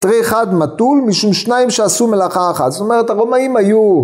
תרי 0.00 0.24
חד 0.24 0.54
מתול 0.54 1.02
משום 1.06 1.32
שניים 1.32 1.70
שעשו 1.70 2.06
מלאכה 2.06 2.50
אחת. 2.50 2.72
זאת 2.72 2.80
אומרת 2.80 3.10
הרומאים 3.10 3.56
היו 3.56 4.02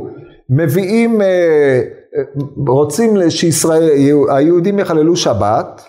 מביאים, 0.50 1.22
אה, 1.22 1.26
אה, 1.26 2.22
רוצים 2.68 3.30
שהיהודים 3.30 4.78
יחללו 4.78 5.16
שבת, 5.16 5.82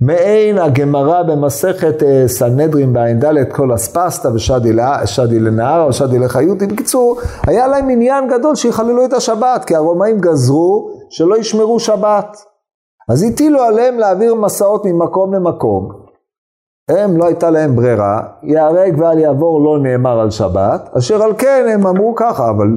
מעין 0.00 0.58
הגמרא 0.58 1.22
במסכת 1.22 2.02
אה, 2.02 2.24
סנהדרין 2.26 2.92
בע"ד 2.92 3.52
כל 3.52 3.74
אספסתא 3.74 4.28
ושדי 4.28 5.38
לנהר 5.40 5.82
או 5.82 5.92
שדי 5.92 6.18
לחיותי. 6.18 6.66
בקיצור, 6.66 7.20
היה 7.46 7.66
להם 7.66 7.90
עניין 7.90 8.28
גדול 8.28 8.54
שיחללו 8.54 9.04
את 9.04 9.12
השבת, 9.12 9.64
כי 9.64 9.74
הרומאים 9.74 10.20
גזרו 10.20 10.90
שלא 11.10 11.38
ישמרו 11.38 11.80
שבת. 11.80 12.47
אז 13.08 13.22
הטילו 13.22 13.60
עליהם 13.60 13.98
להעביר 13.98 14.34
מסעות 14.34 14.84
ממקום 14.84 15.34
למקום. 15.34 15.88
הם, 16.90 17.16
לא 17.16 17.26
הייתה 17.26 17.50
להם 17.50 17.76
ברירה, 17.76 18.22
ייהרג 18.42 18.94
ואל 18.98 19.18
יעבור 19.18 19.60
לא 19.64 19.78
נאמר 19.78 20.20
על 20.20 20.30
שבת, 20.30 20.90
אשר 20.98 21.22
על 21.22 21.32
כן 21.38 21.66
הם 21.74 21.86
אמרו 21.86 22.14
ככה, 22.14 22.50
אבל 22.50 22.68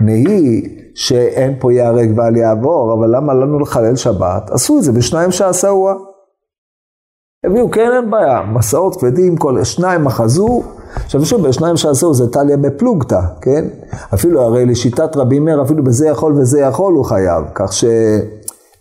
נהי 0.00 0.62
שאין 0.94 1.54
פה 1.60 1.72
ייהרג 1.72 2.12
ואל 2.16 2.36
יעבור, 2.36 2.94
אבל 2.98 3.16
למה 3.16 3.34
לנו 3.34 3.58
לחלל 3.58 3.96
שבת? 3.96 4.50
עשו 4.50 4.78
את 4.78 4.82
זה 4.82 4.92
בשניים 4.92 5.30
שעשאוה. 5.30 5.94
הביאו, 7.46 7.70
כן, 7.70 7.90
אין 7.96 8.10
בעיה, 8.10 8.42
מסעות 8.42 8.96
כבדים, 8.96 9.36
כל 9.36 9.64
שניים 9.64 10.06
אחזו, 10.06 10.62
עכשיו 10.96 11.24
שוב, 11.24 11.48
בשניים 11.48 11.76
שעשו 11.76 12.14
זה 12.14 12.30
טליה 12.30 12.56
בפלוגתא, 12.56 13.20
כן? 13.40 13.64
אפילו 14.14 14.42
הרי 14.42 14.66
לשיטת 14.66 15.16
רבי 15.16 15.38
מאיר, 15.38 15.62
אפילו 15.62 15.84
בזה 15.84 16.08
יכול 16.08 16.32
וזה 16.32 16.60
יכול 16.60 16.94
הוא 16.94 17.04
חייב, 17.04 17.44
כך 17.54 17.72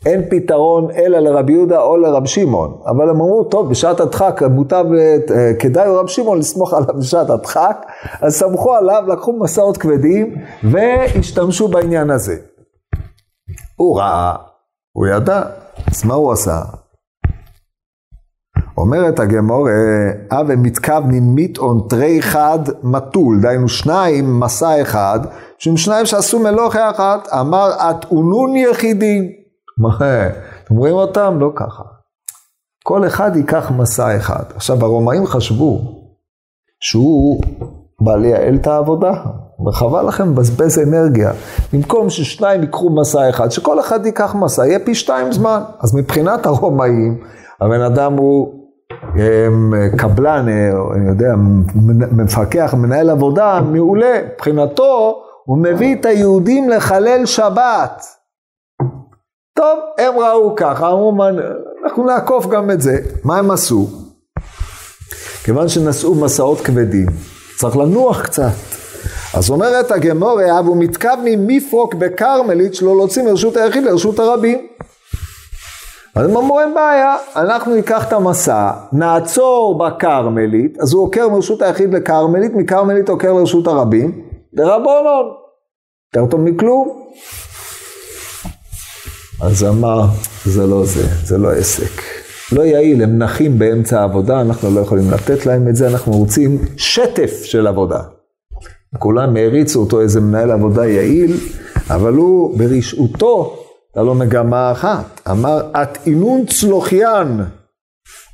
שאין 0.04 0.22
פתרון 0.30 0.92
אלא 0.92 1.20
לרבי 1.20 1.54
יהודה 1.54 1.82
או 1.82 1.98
לרב 1.98 2.26
שמעון. 2.26 2.78
אבל 2.86 3.10
הם 3.10 3.16
אמרו, 3.16 3.44
טוב, 3.44 3.70
בשעת 3.70 4.00
הדחק 4.00 4.42
מוטב, 4.50 4.86
אה, 4.94 5.54
כדאי 5.60 5.88
לרב 5.88 6.08
שמעון 6.08 6.40
לסמוך 6.40 6.74
עליו 6.78 6.96
בשעת 7.00 7.30
הדחק, 7.30 7.86
אז 8.22 8.34
סמכו 8.36 8.74
עליו, 8.74 9.04
לקחו 9.08 9.40
מסעות 9.40 9.78
כבדים 9.78 10.36
והשתמשו 10.64 11.68
בעניין 11.68 12.10
הזה. 12.10 12.36
הוא 13.76 14.00
ראה, 14.00 14.36
הוא 14.92 15.08
ידע, 15.08 15.42
אז 15.92 16.06
מה 16.06 16.14
הוא 16.14 16.32
עשה? 16.32 16.62
אומרת 18.78 19.20
הגמור, 19.20 19.68
אבה 20.32 20.56
מתכוונין 20.56 21.24
מיתאון 21.24 21.82
תרי 21.90 22.22
חד 22.22 22.60
מתול, 22.84 23.40
דהיינו 23.42 23.70
שניים 23.70 24.40
מסע 24.40 24.82
אחד, 24.82 25.20
שהם 25.58 25.78
שניים 25.78 26.06
שעשו 26.06 26.40
מלוכה 26.40 26.90
אחת, 26.90 27.28
אמר 27.40 27.70
אתאונון 27.90 28.56
יחידין. 28.56 29.43
מה, 29.78 29.98
אתם 30.64 30.76
רואים 30.76 30.96
אותם? 30.96 31.38
לא 31.40 31.52
ככה. 31.56 31.84
כל 32.84 33.08
אחד 33.08 33.36
ייקח 33.36 33.72
מסע 33.72 34.18
אחד. 34.18 34.44
עכשיו 34.56 34.86
הרומאים 34.86 35.26
חשבו 35.26 35.80
שהוא 36.80 37.42
בא 38.02 38.16
לייעל 38.16 38.56
את 38.56 38.68
העבודה, 38.68 39.14
וחבל 39.68 40.08
לכם 40.08 40.32
לבזבז 40.32 40.80
אנרגיה. 40.80 41.32
במקום 41.74 42.10
ששניים 42.10 42.62
ייקחו 42.62 42.90
מסע 42.90 43.30
אחד, 43.30 43.52
שכל 43.52 43.80
אחד 43.80 44.06
ייקח 44.06 44.36
מסע, 44.36 44.66
יהיה 44.66 44.80
פי 44.80 44.96
שתיים 44.96 45.32
זמן. 45.32 45.62
אז 45.80 45.96
מבחינת 45.96 46.46
הרומאים, 46.46 47.24
הבן 47.62 47.82
אדם 47.82 48.14
הוא 48.14 48.54
קבלן, 49.98 50.46
אני 50.96 51.08
יודע, 51.08 51.34
מפקח, 52.12 52.74
מנהל 52.78 53.10
עבודה, 53.10 53.62
מעולה. 53.62 54.22
מבחינתו, 54.34 55.24
הוא 55.46 55.58
מביא 55.58 55.96
את 55.96 56.06
היהודים 56.06 56.70
לחלל 56.70 57.26
שבת. 57.26 58.04
טוב, 59.56 59.80
הם 59.98 60.20
ראו 60.20 60.56
ככה, 60.56 60.92
אמרו, 60.92 61.14
אנחנו 61.84 62.06
נעקוף 62.06 62.46
גם 62.48 62.72
את 62.72 62.82
זה. 62.82 62.98
מה 63.24 63.38
הם 63.38 63.52
עשו? 63.52 63.88
כיוון 65.44 65.70
שנשאו 65.70 66.16
מסעות 66.16 66.62
כבדים, 66.62 67.08
צריך 67.58 67.78
לנוח 67.78 68.22
קצת. 68.22 68.52
אז 69.34 69.50
אומרת 69.50 69.92
הגמורה, 69.92 70.60
אבו 70.60 70.76
מתכוונים 70.76 71.48
מפרוק 71.48 71.94
בכרמלית 71.94 72.76
שלא 72.76 72.96
להוציא 72.96 73.24
מרשות 73.24 73.58
היחיד 73.58 73.84
לרשות 73.84 74.20
הרבים. 74.20 74.68
אז 76.16 76.30
הם 76.30 76.38
אמרו 76.38 76.60
אין 76.60 76.74
בעיה, 76.74 77.16
אנחנו 77.36 77.76
ניקח 77.76 78.08
את 78.08 78.14
המסע, 78.14 78.72
נעצור 78.94 79.78
בכרמלית, 79.78 80.80
אז 80.80 80.94
הוא 80.94 81.04
עוקר 81.04 81.30
מרשות 81.30 81.62
היחיד 81.62 81.94
לכרמלית, 81.94 82.52
מכרמלית 82.56 83.10
עוקר 83.10 83.34
לרשות 83.34 83.68
הרבים, 83.68 84.22
דרבונון, 84.54 85.26
יותר 86.16 86.32
טוב 86.32 86.40
מכלום. 86.40 87.04
אז 89.44 89.64
אמר, 89.64 90.06
זה 90.46 90.68
לא 90.68 90.86
זה, 90.86 91.08
זה 91.24 91.38
לא 91.38 91.52
עסק. 91.52 92.02
לא 92.52 92.62
יעיל, 92.62 93.04
הם 93.04 93.18
נחים 93.18 93.60
באמצע 93.60 94.02
העבודה, 94.02 94.42
אנחנו 94.42 94.76
לא 94.76 94.80
יכולים 94.80 95.12
לתת 95.12 95.46
להם 95.46 95.68
את 95.68 95.76
זה, 95.76 95.88
אנחנו 95.88 96.12
רוצים 96.12 96.58
שטף 96.78 97.42
של 97.44 97.68
עבודה. 97.68 98.00
כולם 99.00 99.36
העריצו 99.36 99.80
אותו 99.80 100.02
איזה 100.02 100.22
מנהל 100.22 100.52
עבודה 100.52 100.88
יעיל, 100.88 101.38
אבל 101.90 102.14
הוא 102.14 102.58
ברשעותו 102.58 103.58
הייתה 103.88 104.02
לו 104.02 104.16
מגמה 104.16 104.72
אחת, 104.72 105.22
אמר 105.32 105.62
אטעינון 105.72 106.46
צלוחיין, 106.46 107.42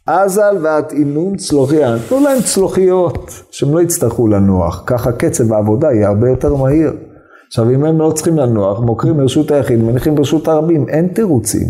אזל 0.08 0.58
ואטעינון 0.62 1.38
צלוחיין, 1.38 1.98
תנו 2.10 2.19
להם 2.24 2.41
צלוחיות, 2.41 3.32
שהם 3.52 3.74
לא 3.74 3.82
יצטרכו 3.82 4.28
לנוח, 4.28 4.84
ככה 4.86 5.12
קצב 5.12 5.54
העבודה 5.54 5.93
יהיה 5.93 6.08
הרבה 6.08 6.30
יותר 6.30 6.56
מהיר. 6.56 7.09
עכשיו 7.49 7.69
אם 7.69 7.85
הם 7.85 7.99
לא 7.99 8.12
צריכים 8.15 8.38
לנוח, 8.38 8.79
מוקרים 8.79 9.17
ברשות 9.17 9.51
היחיד, 9.51 9.79
מניחים 9.79 10.15
ברשות 10.15 10.47
הרבים, 10.47 10.89
אין 10.89 11.07
תירוצים. 11.07 11.67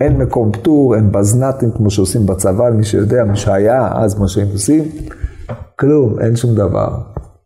אין 0.00 0.18
מקום 0.18 0.52
פטור, 0.52 0.94
אין 0.94 1.12
בזנתים 1.12 1.70
כמו 1.76 1.90
שעושים 1.90 2.26
בצבא, 2.26 2.70
מי 2.70 2.84
שיודע, 2.84 3.24
מי 3.24 3.36
שהיה 3.36 3.88
אז 3.92 4.20
מה 4.20 4.28
שהם 4.28 4.48
עושים, 4.52 4.84
כלום, 5.78 6.20
אין 6.20 6.36
שום 6.36 6.54
דבר. 6.54 6.88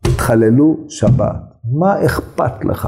התחללו 0.07 0.77
שבת, 0.89 1.35
מה 1.79 2.05
אכפת 2.05 2.65
לך? 2.65 2.87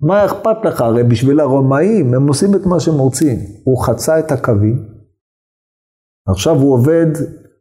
מה 0.00 0.24
אכפת 0.24 0.64
לך? 0.64 0.80
הרי 0.80 1.04
בשביל 1.04 1.40
הרומאים 1.40 2.14
הם 2.14 2.28
עושים 2.28 2.54
את 2.54 2.66
מה 2.66 2.80
שהם 2.80 2.98
רוצים. 2.98 3.38
הוא 3.64 3.84
חצה 3.84 4.18
את 4.18 4.32
הקווים, 4.32 4.90
עכשיו 6.28 6.56
הוא 6.56 6.74
עובד 6.74 7.06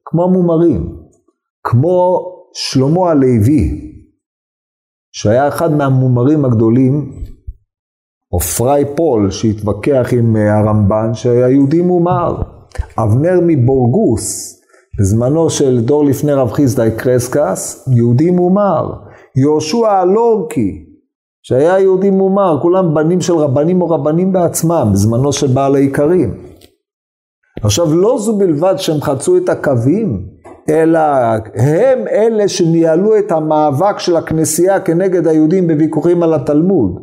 כמו 0.06 0.24
המומרים, 0.24 0.96
כמו 1.64 2.26
שלמה 2.54 3.10
הלוי, 3.10 3.90
שהיה 5.12 5.48
אחד 5.48 5.72
מהמומרים 5.72 6.46
הגדולים, 6.46 7.12
או 8.32 8.40
פריי 8.40 8.86
פול 8.96 9.32
שהתווכח 9.32 10.10
עם 10.12 10.36
אה, 10.36 10.60
הרמב"ן, 10.60 11.14
שהיה 11.14 11.50
יהודי 11.50 11.82
מומר. 11.82 12.42
אבנר 12.98 13.40
מבורגוס, 13.48 14.60
בזמנו 15.00 15.50
של 15.50 15.82
דור 15.82 16.06
לפני 16.06 16.34
רב 16.34 16.52
חיסדאי 16.52 16.92
קרסקס, 16.98 17.90
יהודי 17.96 18.32
מומר. 18.32 18.94
יהושע 19.36 19.92
הלורקי, 19.92 20.86
שהיה 21.44 21.80
יהודי 21.80 22.10
מומר, 22.10 22.60
כולם 22.62 22.94
בנים 22.94 23.22
של 23.22 23.34
רבנים 23.34 23.82
או 23.82 23.90
רבנים 23.90 24.34
בעצמם, 24.34 24.90
בזמנו 24.94 25.34
של 25.34 25.48
בעל 25.48 25.76
העיקרים. 25.76 26.38
עכשיו, 27.62 27.96
לא 27.96 28.18
זו 28.20 28.38
בלבד 28.38 28.76
שהם 28.78 29.02
חצו 29.02 29.38
את 29.38 29.50
הקווים, 29.50 30.26
אלא 30.70 31.00
הם 31.56 32.08
אלה 32.08 32.48
שניהלו 32.48 33.18
את 33.18 33.32
המאבק 33.32 34.00
של 34.00 34.18
הכנסייה 34.18 34.80
כנגד 34.80 35.28
היהודים 35.28 35.68
בוויכוחים 35.68 36.24
על 36.24 36.34
התלמוד. 36.34 37.00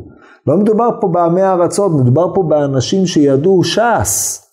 לא 0.47 0.57
מדובר 0.57 0.89
פה 1.01 1.07
בעמי 1.07 1.43
ארצות, 1.43 1.91
מדובר 1.91 2.33
פה 2.35 2.43
באנשים 2.43 3.05
שידעו 3.05 3.63
ש"ס. 3.63 4.43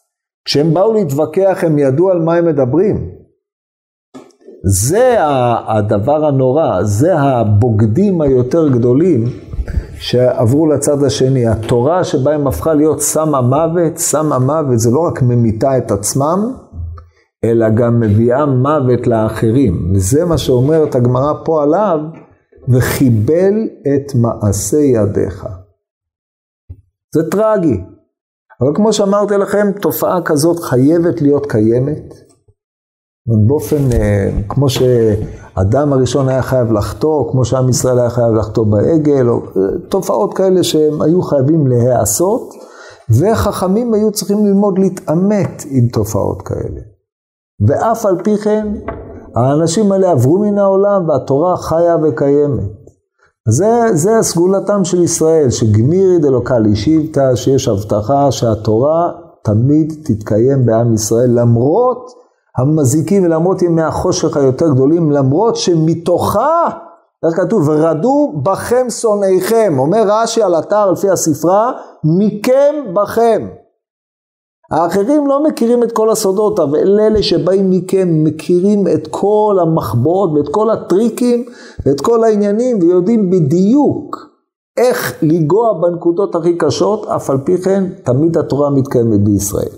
כשהם 0.45 0.75
באו 0.75 0.93
להתווכח 0.93 1.59
הם 1.63 1.79
ידעו 1.79 2.11
על 2.11 2.19
מה 2.19 2.35
הם 2.35 2.45
מדברים. 2.47 3.11
זה 4.67 5.17
הדבר 5.67 6.27
הנורא, 6.27 6.83
זה 6.83 7.19
הבוגדים 7.19 8.21
היותר 8.21 8.69
גדולים 8.69 9.25
שעברו 9.99 10.67
לצד 10.67 11.05
השני. 11.05 11.47
התורה 11.47 12.05
שבהם 12.05 12.47
הפכה 12.47 12.75
להיות 12.75 13.01
סם 13.01 13.35
המוות, 13.35 13.99
סם 13.99 14.33
המוות 14.33 14.79
זה 14.79 14.91
לא 14.91 15.01
רק 15.01 15.23
ממיתה 15.23 15.79
את 15.79 15.91
עצמם, 15.91 16.53
אלא 17.51 17.71
גם 17.71 18.01
מביאה 18.01 18.47
מוות 18.47 19.07
לאחרים. 19.07 19.93
וזה 19.95 20.25
מה 20.25 20.39
שאומרת 20.39 20.95
הגמרא 20.95 21.33
פה 21.45 21.63
עליו, 21.63 21.99
וחיבל 22.69 23.55
את 23.83 24.15
מעשה 24.15 24.77
ידיך. 24.77 25.47
זה 27.15 27.31
טרגי. 27.31 27.81
אבל 28.61 28.75
כמו 28.75 28.93
שאמרתי 28.93 29.35
לכם, 29.35 29.73
תופעה 29.81 30.23
כזאת 30.23 30.61
חייבת 30.61 31.23
להיות 31.23 31.47
קיימת. 31.47 32.15
באופן, 33.47 33.93
אה, 33.93 34.31
כמו 34.49 34.69
שאדם 34.69 35.93
הראשון 35.93 36.29
היה 36.29 36.43
חייב 36.43 36.73
לחטוא, 36.73 37.33
כמו 37.33 37.45
שעם 37.45 37.69
ישראל 37.69 37.99
היה 37.99 38.11
חייב 38.11 38.35
לחטוא 38.35 38.65
בעגל, 38.65 39.29
או 39.29 39.43
אה, 39.45 39.79
תופעות 39.89 40.35
כאלה 40.35 40.63
שהם 40.63 41.03
היו 41.03 41.23
חייבים 41.23 41.67
להיעשות, 41.67 42.55
וחכמים 43.11 43.95
היו 43.95 44.13
צריכים 44.13 44.47
ללמוד 44.47 44.79
להתעמת 44.79 45.63
עם 45.71 45.89
תופעות 45.89 46.43
כאלה. 46.43 46.94
ואף 47.69 48.07
על 48.07 48.17
פי 48.25 48.37
כן, 48.37 48.67
האנשים 49.37 49.93
האלה 49.93 50.11
עברו 50.11 50.39
מן 50.39 50.59
העולם 50.59 51.09
והתורה 51.09 51.57
חיה 51.57 51.97
וקיימת. 52.03 52.65
זה, 53.49 53.71
זה 53.93 54.11
סגולתם 54.23 54.85
של 54.85 55.03
ישראל, 55.03 55.51
שגמירי 55.51 56.19
דלוקלי 56.19 56.77
שיבתא, 56.77 57.35
שיש 57.35 57.69
הבטחה 57.69 58.33
שהתורה 58.33 59.13
תמיד 59.43 59.95
תתקיים 60.05 60.67
בעם 60.67 60.95
ישראל, 60.95 61.31
למרות 61.41 62.11
המזיקים 62.59 63.25
ולמרות 63.25 63.63
ימי 63.63 63.83
החושך 63.83 64.37
היותר 64.37 64.69
גדולים, 64.69 65.13
למרות 65.13 65.57
שמתוכה, 65.57 66.69
איך 67.27 67.37
כתוב, 67.37 67.69
ורדו 67.69 68.33
בכם 68.43 68.91
שונאיכם, 68.91 69.75
אומר 69.79 70.05
רש"י 70.07 70.43
על 70.43 70.59
אתר 70.59 70.91
לפי 70.91 71.11
הספרה, 71.11 71.73
מכם 72.05 72.75
בכם. 72.95 73.49
האחרים 74.75 75.27
לא 75.27 75.43
מכירים 75.43 75.83
את 75.83 75.93
כל 75.93 76.11
הסודות, 76.11 76.61
אבל 76.61 77.01
אלה 77.01 77.23
שבאים 77.23 77.71
מכם 77.71 78.09
מכירים 78.25 78.89
את 78.95 79.09
כל 79.11 79.57
המחבואות 79.63 80.31
ואת 80.33 80.49
כל 80.55 80.71
הטריקים 80.71 81.45
ואת 81.87 82.01
כל 82.01 82.25
העניינים 82.25 82.79
ויודעים 82.79 83.31
בדיוק 83.31 84.35
איך 84.77 85.23
לנגוע 85.23 85.81
בנקודות 85.81 86.35
הכי 86.35 86.59
קשות, 86.59 87.07
אף 87.07 87.31
על 87.31 87.39
פי 87.45 87.59
כן 87.59 87.85
תמיד 88.05 88.39
התורה 88.39 88.71
מתקיימת 88.71 89.21
בישראל. 89.25 89.77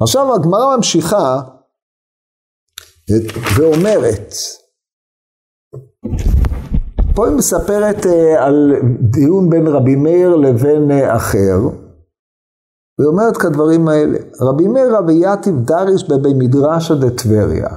עכשיו 0.00 0.34
הגמרא 0.34 0.76
ממשיכה 0.76 1.40
ואומרת, 3.56 4.34
פה 7.14 7.26
היא 7.26 7.36
מספרת 7.36 8.06
אה, 8.06 8.44
על 8.46 8.72
דיון 9.00 9.50
בין 9.50 9.66
רבי 9.66 9.96
מאיר 9.96 10.36
לבין 10.36 10.90
אה, 10.90 11.16
אחר, 11.16 11.58
והיא 12.98 13.08
אומרת 13.08 13.36
כדברים 13.36 13.88
האלה, 13.88 14.18
רבי 14.40 14.68
מאיר 14.68 14.96
רבי 14.96 15.20
יתיב 15.22 15.54
דריש 15.60 16.08
בבי 16.08 16.34
מדרשא 16.38 16.94
דטבריה. 16.94 17.68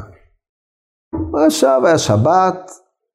ישב, 1.47 1.79
היה 1.85 1.97
שבת, 1.97 2.71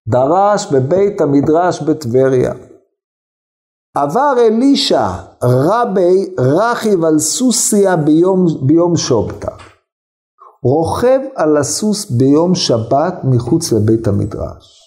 דרש 0.08 0.72
בבית 0.72 1.20
המדרש 1.20 1.82
בטבריה. 1.82 2.52
עבר 3.96 4.34
אלישע 4.38 5.08
רבי 5.42 6.34
רכיב 6.38 7.04
על 7.04 7.18
סוסיה 7.18 7.96
ביום, 7.96 8.46
ביום 8.66 8.96
שובתא. 8.96 9.50
רוכב 10.64 11.20
על 11.36 11.56
הסוס 11.56 12.10
ביום 12.10 12.54
שבת 12.54 13.14
מחוץ 13.24 13.72
לבית 13.72 14.06
המדרש. 14.06 14.82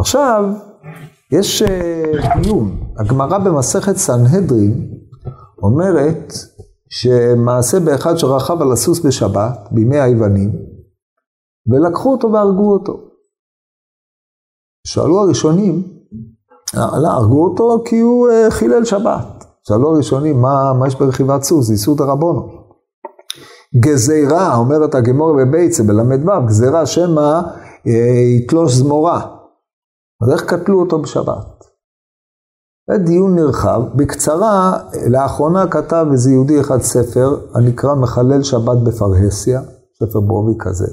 עכשיו, 0.00 0.44
יש 1.32 1.62
אה, 1.62 2.42
דיון. 2.42 2.92
הגמרא 2.98 3.38
במסכת 3.38 3.96
סנהדרין 3.96 4.99
אומרת 5.62 6.32
שמעשה 6.88 7.80
באחד 7.80 8.16
שרכב 8.16 8.62
על 8.62 8.72
הסוס 8.72 9.00
בשבת, 9.06 9.68
בימי 9.70 10.00
היוונים, 10.00 10.52
ולקחו 11.66 12.12
אותו 12.12 12.32
והרגו 12.32 12.72
אותו. 12.72 13.00
שאלו 14.86 15.18
הראשונים, 15.18 15.82
לא, 16.74 17.08
הרגו 17.08 17.44
אותו 17.44 17.84
כי 17.84 18.00
הוא 18.00 18.28
אה, 18.28 18.50
חילל 18.50 18.84
שבת. 18.84 19.44
שאלו 19.68 19.94
הראשונים, 19.94 20.42
מה, 20.42 20.72
מה 20.78 20.86
יש 20.86 20.94
ברכיבת 20.94 21.42
סוס? 21.42 21.66
זה 21.66 21.72
איסור 21.72 21.96
דרבנו. 21.96 22.60
גזירה, 23.76 24.56
אומרת 24.56 24.94
הגמור 24.94 25.36
בביצה 25.36 25.82
בל"ו, 25.82 26.46
גזירה 26.46 26.86
שמא 26.86 27.40
אה, 27.86 27.92
יתלוש 28.36 28.72
זמורה. 28.72 29.36
אז 30.22 30.32
איך 30.32 30.44
קטלו 30.44 30.80
אותו 30.80 31.02
בשבת? 31.02 31.64
זה 32.92 32.98
דיון 32.98 33.34
נרחב. 33.34 33.82
בקצרה, 33.94 34.78
לאחרונה 35.08 35.66
כתב 35.66 36.06
איזה 36.12 36.30
יהודי 36.30 36.60
אחד 36.60 36.80
ספר, 36.80 37.40
הנקרא 37.54 37.94
מחלל 37.94 38.42
שבת 38.42 38.78
בפרהסיה, 38.84 39.60
ספר 39.98 40.20
בובי 40.20 40.52
כזה. 40.58 40.86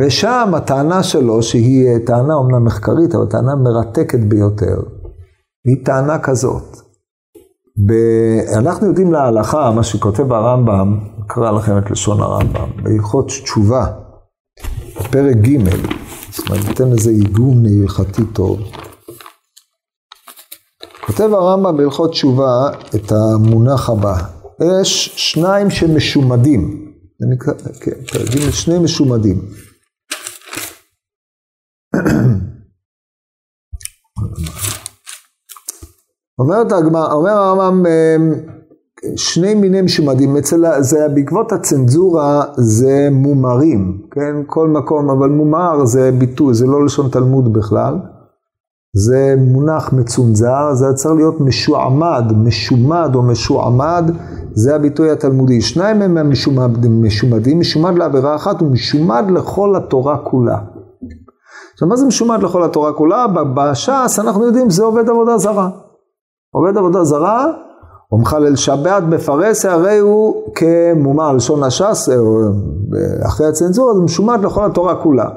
ושם 0.00 0.52
הטענה 0.56 1.02
שלו, 1.02 1.42
שהיא 1.42 1.98
טענה 2.06 2.34
אומנם 2.34 2.64
מחקרית, 2.64 3.14
אבל 3.14 3.26
טענה 3.26 3.56
מרתקת 3.56 4.20
ביותר, 4.20 4.82
היא 5.64 5.84
טענה 5.84 6.18
כזאת. 6.18 6.76
ב... 7.86 7.92
אנחנו 8.58 8.86
יודעים 8.86 9.12
להלכה, 9.12 9.70
מה 9.70 9.82
שכותב 9.82 10.32
הרמב"ם, 10.32 10.98
אקרא 11.26 11.50
לכם 11.50 11.78
את 11.78 11.90
לשון 11.90 12.20
הרמב"ם, 12.20 12.68
בהלכות 12.82 13.28
תשובה, 13.28 13.86
פרק 15.10 15.36
ג', 15.36 15.58
זאת 16.30 16.48
אומרת, 16.48 16.68
ניתן 16.68 16.90
לזה 16.90 17.10
עיגון 17.10 17.62
הלכתי 17.66 18.24
טוב. 18.24 18.58
כותב 21.06 21.34
הרמב"ם 21.34 21.76
בהלכות 21.76 22.10
תשובה 22.10 22.70
את 22.94 23.12
המונח 23.12 23.90
הבא, 23.90 24.16
יש 24.80 25.12
שניים 25.16 25.70
שמשומדים, 25.70 26.92
זה 27.18 27.26
נקרא, 27.34 27.52
כן, 27.80 28.50
שני 28.50 28.78
משומדים. 28.78 29.36
אומרת 36.38 36.72
הגמרא, 36.72 37.12
אומר 37.12 37.30
הרמב"ם, 37.30 37.84
שני 39.16 39.54
מיני 39.54 39.82
משומדים, 39.82 40.36
אצל, 40.36 40.64
זה 40.80 41.08
בעקבות 41.14 41.52
הצנזורה 41.52 42.44
זה 42.56 43.08
מומרים, 43.10 44.02
כן, 44.10 44.36
כל 44.46 44.68
מקום, 44.68 45.10
אבל 45.10 45.28
מומר 45.28 45.84
זה 45.84 46.10
ביטוי, 46.18 46.54
זה 46.54 46.66
לא 46.66 46.84
לשון 46.84 47.10
תלמוד 47.10 47.52
בכלל. 47.52 47.94
זה 48.96 49.34
מונח 49.38 49.92
מצונזר, 49.92 50.74
זה 50.74 50.92
צריך 50.94 51.14
להיות 51.14 51.40
משועמד, 51.40 52.24
משומד 52.36 53.10
או 53.14 53.22
משועמד, 53.22 54.10
זה 54.54 54.74
הביטוי 54.74 55.10
התלמודי. 55.10 55.60
שניים 55.60 56.02
הם 56.02 56.18
המשומדים, 56.18 57.02
משומדים, 57.02 57.60
משומד 57.60 57.98
לעבירה 57.98 58.36
אחת 58.36 58.62
ומשומד 58.62 59.24
לכל 59.30 59.76
התורה 59.76 60.18
כולה. 60.18 60.58
עכשיו 61.72 61.88
מה 61.88 61.96
זה 61.96 62.06
משומד 62.06 62.42
לכל 62.42 62.64
התורה 62.64 62.92
כולה? 62.92 63.26
בש"ס 63.54 64.18
אנחנו 64.18 64.46
יודעים 64.46 64.70
זה 64.70 64.84
עובד 64.84 65.08
עבודה 65.08 65.38
זרה. 65.38 65.70
עובד 66.54 66.76
עבודה 66.76 67.04
זרה, 67.04 67.46
או 68.12 68.18
מחלל 68.18 68.56
שבת 68.56 69.02
בפרסה, 69.02 69.72
הרי 69.72 69.98
הוא 69.98 70.34
כמומר 70.54 71.32
לשון 71.32 71.62
הש"ס, 71.62 72.08
אחרי 73.26 73.46
הצנזורה, 73.46 73.94
זה 73.94 74.00
משומד 74.02 74.44
לכל 74.44 74.64
התורה 74.64 75.02
כולה. 75.02 75.28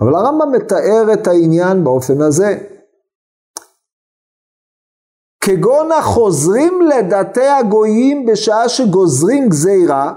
אבל 0.00 0.14
הרמב"ם 0.14 0.52
מתאר 0.52 1.12
את 1.12 1.26
העניין 1.26 1.84
באופן 1.84 2.20
הזה. 2.20 2.58
כגון 5.44 5.92
החוזרים 5.92 6.80
לדתי 6.82 7.46
הגויים 7.46 8.26
בשעה 8.26 8.68
שגוזרים 8.68 9.48
גזירה, 9.48 10.12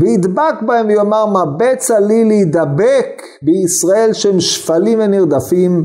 וידבק 0.00 0.62
בהם 0.66 0.86
ויאמר 0.86 1.26
מה 1.26 1.44
בצע 1.58 2.00
לי 2.00 2.24
להידבק 2.24 3.22
בישראל 3.42 4.12
שהם 4.12 4.40
שפלים 4.40 4.98
ונרדפים, 4.98 5.84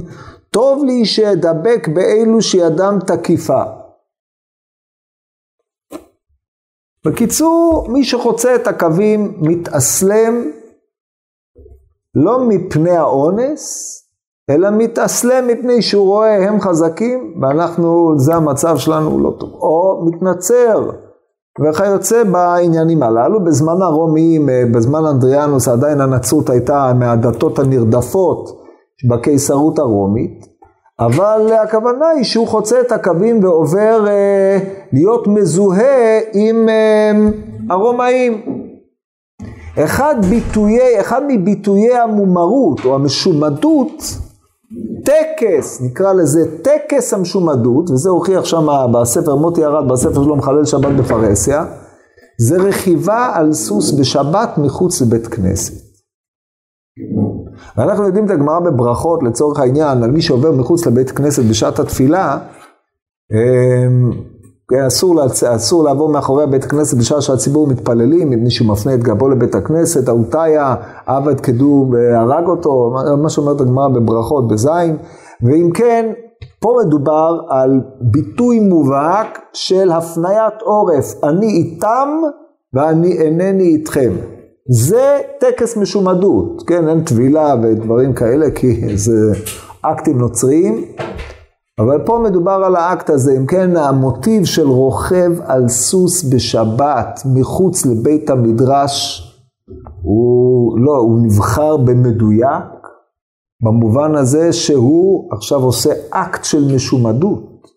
טוב 0.49 0.83
לי 0.83 1.05
שאדבק 1.05 1.87
באלו 1.87 2.41
שידם 2.41 2.99
תקיפה. 3.07 3.63
בקיצור, 7.05 7.87
מי 7.89 8.03
שחוצה 8.03 8.55
את 8.55 8.67
הקווים 8.67 9.37
מתאסלם 9.41 10.51
לא 12.15 12.39
מפני 12.47 12.97
האונס, 12.97 13.95
אלא 14.49 14.69
מתאסלם 14.77 15.47
מפני 15.47 15.81
שהוא 15.81 16.07
רואה 16.07 16.47
הם 16.47 16.61
חזקים 16.61 17.33
ואנחנו, 17.41 18.13
זה 18.17 18.35
המצב 18.35 18.77
שלנו 18.77 19.19
לא 19.19 19.33
טוב. 19.39 19.49
או 19.53 20.05
מתנצר 20.05 20.89
וכיוצא 21.61 22.23
בעניינים 22.23 23.03
הללו. 23.03 23.43
בזמן 23.43 23.81
הרומיים, 23.81 24.49
אה, 24.49 24.63
בזמן 24.73 25.05
אנדריאנוס 25.05 25.67
עדיין 25.67 26.01
הנצרות 26.01 26.49
הייתה 26.49 26.91
מהדתות 26.99 27.59
הנרדפות 27.59 28.59
בקיסרות 29.09 29.79
הרומית, 29.79 30.45
אבל 30.99 31.53
הכוונה 31.63 32.07
היא 32.07 32.23
שהוא 32.23 32.47
חוצה 32.47 32.81
את 32.81 32.91
הקווים 32.91 33.43
ועובר 33.43 34.07
אה, 34.07 34.57
להיות 34.93 35.27
מזוהה 35.27 36.19
עם 36.33 36.69
אה, 36.69 37.11
הרומאים. 37.69 38.41
אחד, 39.83 40.15
ביטויי, 40.29 40.99
אחד 40.99 41.21
מביטויי 41.27 41.97
המומרות 41.97 42.85
או 42.85 42.95
המשומדות 42.95 44.03
טקס, 45.09 45.81
נקרא 45.81 46.13
לזה 46.13 46.61
טקס 46.61 47.13
המשומדות, 47.13 47.89
וזה 47.89 48.09
הוכיח 48.09 48.45
שם 48.45 48.67
בספר 48.93 49.35
מוטי 49.35 49.65
ארד, 49.65 49.91
בספר 49.91 50.23
שלו 50.23 50.35
מחלל 50.35 50.65
שבת 50.65 50.95
בפרהסיה, 50.99 51.65
זה 52.39 52.57
רכיבה 52.57 53.31
על 53.33 53.53
סוס 53.53 53.99
בשבת 53.99 54.57
מחוץ 54.57 55.01
לבית 55.01 55.27
כנסת. 55.27 55.89
ואנחנו 57.77 58.05
יודעים 58.05 58.25
את 58.25 58.31
הגמרא 58.31 58.59
בברכות 58.59 59.23
לצורך 59.23 59.59
העניין, 59.59 60.03
על 60.03 60.11
מי 60.11 60.21
שעובר 60.21 60.51
מחוץ 60.51 60.85
לבית 60.85 61.11
כנסת 61.11 61.43
בשעת 61.43 61.79
התפילה, 61.79 62.37
אמ, 63.31 64.11
אסור, 64.87 65.25
אסור 65.55 65.83
לעבור 65.83 66.09
מאחורי 66.09 66.47
בית 66.47 66.63
הכנסת 66.63 66.97
בשעה 66.97 67.21
שהציבור 67.21 67.67
מתפללים, 67.67 68.33
אם 68.33 68.43
מישהו 68.43 68.65
מפנה 68.65 68.93
את 68.93 69.03
גבו 69.03 69.29
לבית 69.29 69.55
הכנסת, 69.55 70.09
אהותיה, 70.09 70.75
עבד 71.05 71.39
כדו 71.39 71.89
והרג 71.91 72.47
אותו, 72.47 72.93
מה 73.17 73.29
שאומרת 73.29 73.61
הגמרא 73.61 73.87
בברכות, 73.87 74.47
בזין, 74.47 74.97
ואם 75.41 75.69
כן, 75.73 76.11
פה 76.59 76.75
מדובר 76.85 77.39
על 77.49 77.81
ביטוי 78.01 78.59
מובהק 78.59 79.39
של 79.53 79.91
הפניית 79.91 80.61
עורף, 80.61 81.23
אני 81.23 81.47
איתם 81.47 82.09
ואני 82.73 83.11
אינני 83.11 83.63
איתכם. 83.63 84.11
זה 84.71 85.17
טקס 85.39 85.77
משומדות, 85.77 86.63
כן, 86.67 86.89
אין 86.89 87.03
טבילה 87.03 87.55
ודברים 87.63 88.13
כאלה, 88.13 88.51
כי 88.51 88.97
זה 88.97 89.33
אקטים 89.81 90.17
נוצריים, 90.17 90.85
אבל 91.79 92.05
פה 92.05 92.21
מדובר 92.29 92.61
על 92.65 92.75
האקט 92.75 93.09
הזה, 93.09 93.37
אם 93.37 93.45
כן, 93.45 93.77
המוטיב 93.77 94.45
של 94.45 94.67
רוכב 94.67 95.31
על 95.45 95.67
סוס 95.67 96.33
בשבת 96.33 97.19
מחוץ 97.35 97.85
לבית 97.85 98.29
המדרש, 98.29 99.25
הוא 100.01 100.79
לא, 100.79 100.97
הוא 100.97 101.19
נבחר 101.25 101.77
במדויק, 101.77 102.63
במובן 103.63 104.15
הזה 104.15 104.53
שהוא 104.53 105.33
עכשיו 105.33 105.59
עושה 105.59 105.89
אקט 106.09 106.43
של 106.43 106.75
משומדות, 106.75 107.67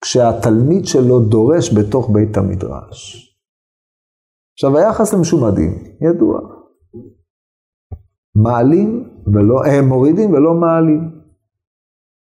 כשהתלמיד 0.00 0.86
שלו 0.86 1.20
דורש 1.20 1.74
בתוך 1.74 2.10
בית 2.10 2.36
המדרש. 2.36 3.26
עכשיו 4.54 4.78
היחס 4.78 5.14
למשומדים 5.14 5.70
ידוע. 6.00 6.40
מעלים 8.34 9.08
ולא, 9.34 9.64
הם 9.64 9.88
מורידים 9.88 10.32
ולא 10.32 10.54
מעלים. 10.54 11.19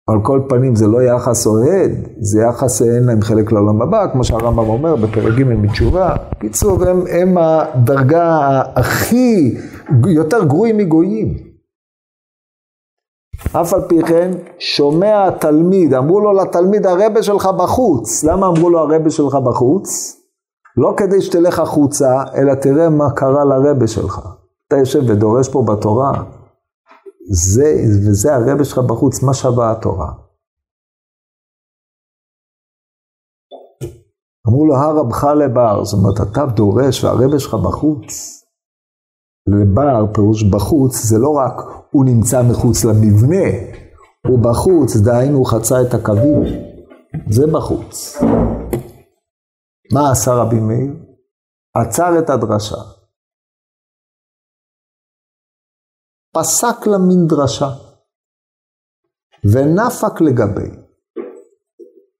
על 0.08 0.18
כל 0.22 0.40
פנים 0.48 0.76
זה 0.76 0.86
לא 0.86 1.02
יחס 1.02 1.46
אוהד, 1.46 1.90
זה 2.20 2.40
יחס 2.40 2.82
אין 2.82 3.04
להם 3.04 3.22
חלק 3.22 3.52
לעולם 3.52 3.82
הבא, 3.82 4.06
כמו 4.12 4.24
שהרמב"ם 4.24 4.68
אומר 4.68 4.96
בפרק 4.96 5.34
ג' 5.38 5.42
מתשובה. 5.42 6.16
קיצור, 6.40 6.84
הם, 6.84 7.04
הם 7.10 7.38
הדרגה 7.38 8.62
הכי, 8.76 9.56
יותר 10.06 10.44
גרועים 10.44 10.76
מגויים. 10.76 11.50
אף 13.52 13.74
על 13.74 13.80
פי 13.88 14.02
כן, 14.02 14.30
שומע 14.58 15.26
התלמיד, 15.26 15.94
אמרו 15.94 16.20
לו 16.20 16.32
לתלמיד 16.32 16.86
הרבה 16.86 17.22
שלך 17.22 17.46
בחוץ. 17.46 18.24
למה 18.24 18.46
אמרו 18.46 18.70
לו 18.70 18.78
הרבה 18.78 19.10
שלך 19.10 19.34
בחוץ? 19.34 20.16
לא 20.76 20.94
כדי 20.96 21.22
שתלך 21.22 21.58
החוצה, 21.58 22.22
אלא 22.36 22.54
תראה 22.54 22.88
מה 22.88 23.10
קרה 23.10 23.44
לרבה 23.44 23.86
שלך. 23.86 24.20
אתה 24.68 24.76
יושב 24.76 25.00
ודורש 25.06 25.48
פה 25.48 25.62
בתורה, 25.62 26.12
זה, 27.28 27.74
וזה 28.08 28.34
הרבה 28.34 28.64
שלך 28.64 28.78
בחוץ, 28.78 29.22
מה 29.22 29.34
שווה 29.34 29.72
התורה? 29.72 30.12
אמרו 34.48 34.66
לו, 34.66 34.76
הרבך 34.76 35.24
לבר, 35.24 35.84
זאת 35.84 35.98
אומרת, 35.98 36.30
אתה 36.30 36.46
דורש 36.46 37.04
והרבה 37.04 37.38
שלך 37.38 37.54
בחוץ. 37.54 38.40
לבר, 39.46 40.12
פירוש 40.14 40.42
בחוץ, 40.42 40.96
זה 40.96 41.18
לא 41.18 41.28
רק 41.28 41.54
הוא 41.90 42.04
נמצא 42.04 42.42
מחוץ 42.50 42.84
למבנה, 42.84 43.48
הוא 44.26 44.38
בחוץ, 44.38 44.96
דהיינו 44.96 45.38
הוא 45.38 45.46
חצה 45.46 45.82
את 45.82 45.94
הקווים, 45.94 46.42
זה 47.30 47.46
בחוץ. 47.46 48.18
מה 49.92 50.10
עשה 50.10 50.34
רבי 50.34 50.60
מאיר? 50.60 50.92
עצר 51.76 52.18
את 52.18 52.30
הדרשה. 52.30 52.99
פסק 56.32 56.86
לה 56.86 56.98
מין 56.98 57.26
דרשה, 57.26 57.70
ונפק 59.44 60.20
לגבי. 60.20 60.70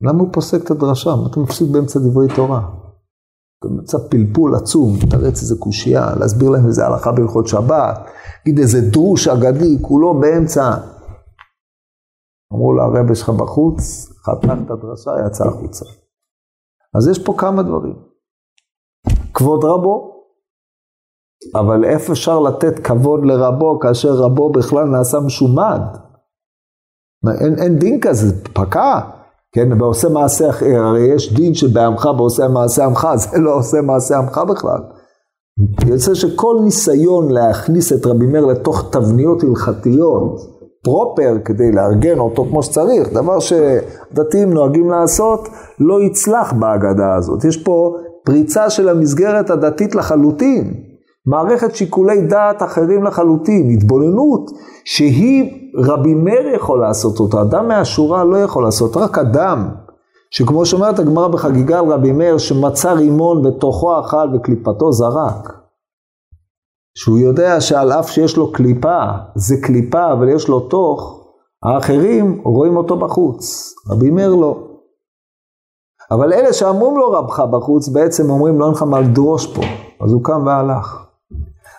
למה 0.00 0.20
הוא 0.20 0.28
פוסק 0.32 0.64
את 0.64 0.70
הדרשה? 0.70 1.10
מה 1.10 1.28
אתה 1.30 1.40
מפסיק 1.40 1.70
באמצע 1.72 1.98
דברי 2.00 2.26
תורה? 2.36 2.60
באמצע 3.64 3.98
פלפול 4.10 4.54
עצום, 4.54 4.96
לתרץ 5.02 5.42
איזה 5.42 5.54
קושייה, 5.58 6.14
להסביר 6.20 6.50
להם 6.50 6.66
איזה 6.66 6.86
הלכה 6.86 7.12
בהלכות 7.12 7.46
שבת, 7.46 7.98
להגיד 8.38 8.58
איזה 8.58 8.78
דרוש 8.92 9.28
אגדי, 9.28 9.78
כולו 9.82 10.20
באמצע. 10.20 10.70
אמרו 12.52 12.72
לה, 12.72 12.82
הרבה 12.82 13.14
שלך 13.14 13.30
בחוץ, 13.30 14.08
חתך 14.24 14.52
את 14.64 14.70
הדרשה, 14.70 15.10
יצא 15.26 15.44
החוצה. 15.48 15.84
אז 16.94 17.08
יש 17.08 17.24
פה 17.24 17.34
כמה 17.38 17.62
דברים. 17.62 17.96
כבוד 19.34 19.64
רבו, 19.64 20.09
אבל 21.54 21.84
איפה 21.84 22.12
אפשר 22.12 22.40
לתת 22.40 22.78
כבוד 22.78 23.20
לרבו 23.24 23.78
כאשר 23.80 24.12
רבו 24.12 24.50
בכלל 24.52 24.84
נעשה 24.84 25.20
משומד? 25.20 25.80
אין, 27.40 27.58
אין 27.58 27.78
דין 27.78 28.00
כזה, 28.00 28.44
פקע, 28.52 29.00
כן, 29.52 29.80
ועושה 29.80 30.08
מעשה 30.08 30.50
אחר, 30.50 30.80
הרי 30.80 31.14
יש 31.14 31.34
דין 31.34 31.54
שבעמך 31.54 32.08
ועושה 32.18 32.48
מעשה 32.48 32.84
עמך, 32.84 33.08
זה 33.22 33.38
לא 33.38 33.54
עושה 33.54 33.80
מעשה 33.80 34.18
עמך 34.18 34.38
בכלל. 34.48 34.80
יוצא 35.86 36.14
שכל 36.14 36.56
ניסיון 36.64 37.30
להכניס 37.30 37.92
את 37.92 38.06
רבי 38.06 38.26
מאיר 38.26 38.46
לתוך 38.46 38.88
תבניות 38.92 39.42
הלכתיות, 39.42 40.40
פרופר, 40.84 41.36
כדי 41.44 41.72
לארגן 41.72 42.18
אותו 42.18 42.44
כמו 42.44 42.62
שצריך, 42.62 43.08
דבר 43.12 43.38
שדתיים 43.40 44.52
נוהגים 44.52 44.90
לעשות, 44.90 45.48
לא 45.78 46.02
יצלח 46.02 46.52
בהגדה 46.52 47.14
הזאת. 47.14 47.44
יש 47.44 47.62
פה 47.62 47.96
פריצה 48.24 48.70
של 48.70 48.88
המסגרת 48.88 49.50
הדתית 49.50 49.94
לחלוטין. 49.94 50.89
מערכת 51.30 51.74
שיקולי 51.74 52.26
דעת 52.26 52.62
אחרים 52.62 53.04
לחלוטין, 53.04 53.70
התבוננות 53.70 54.50
שהיא 54.84 55.70
רבי 55.76 56.14
מאיר 56.14 56.54
יכול 56.54 56.80
לעשות 56.80 57.20
אותה, 57.20 57.42
אדם 57.42 57.68
מהשורה 57.68 58.24
לא 58.24 58.36
יכול 58.36 58.64
לעשות, 58.64 58.96
רק 58.96 59.18
אדם, 59.18 59.68
שכמו 60.30 60.66
שאומרת 60.66 60.98
הגמרא 60.98 61.28
בחגיגה 61.28 61.78
על 61.78 61.92
רבי 61.92 62.12
מאיר, 62.12 62.38
שמצא 62.38 62.92
רימון 62.92 63.42
בתוכו 63.42 64.00
אכל 64.00 64.28
וקליפתו 64.34 64.92
זרק. 64.92 65.52
שהוא 66.94 67.18
יודע 67.18 67.60
שעל 67.60 67.92
אף 67.92 68.10
שיש 68.10 68.36
לו 68.36 68.52
קליפה, 68.52 69.02
זה 69.34 69.56
קליפה 69.62 70.12
אבל 70.12 70.28
יש 70.28 70.48
לו 70.48 70.60
תוך, 70.60 71.26
האחרים 71.62 72.40
רואים 72.44 72.76
אותו 72.76 72.96
בחוץ, 72.96 73.74
רבי 73.90 74.10
מאיר 74.10 74.34
לא. 74.34 74.58
אבל 76.10 76.32
אלה 76.32 76.52
שאמרים 76.52 76.96
לו 76.96 77.10
רבך 77.10 77.40
בחוץ, 77.40 77.88
בעצם 77.88 78.30
אומרים 78.30 78.58
לא 78.58 78.64
אין 78.64 78.72
לך 78.74 78.82
מה 78.82 79.00
לדרוש 79.00 79.54
פה, 79.54 79.62
אז 80.04 80.12
הוא 80.12 80.24
קם 80.24 80.46
והלך. 80.46 81.09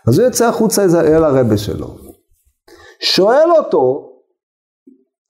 אז 0.08 0.20
הוא 0.20 0.26
יוצא 0.26 0.48
החוצה 0.48 0.82
אל 0.84 1.24
הרבה 1.24 1.58
שלו. 1.58 1.88
שואל 3.02 3.52
אותו, 3.58 4.12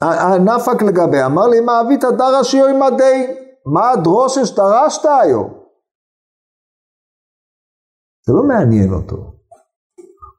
הנפק 0.02 0.82
לגבי, 0.82 1.26
אמר 1.26 1.48
לי, 1.48 1.60
מה 1.60 1.82
אבית 1.82 2.04
דרשי 2.18 2.62
או 2.62 2.68
עמדי? 2.68 3.36
מה 3.66 3.92
הדרושה 3.92 4.46
שדרשת 4.46 5.06
היום? 5.24 5.54
זה 8.28 8.34
לא 8.34 8.44
מעניין 8.44 8.94
אותו. 8.94 9.18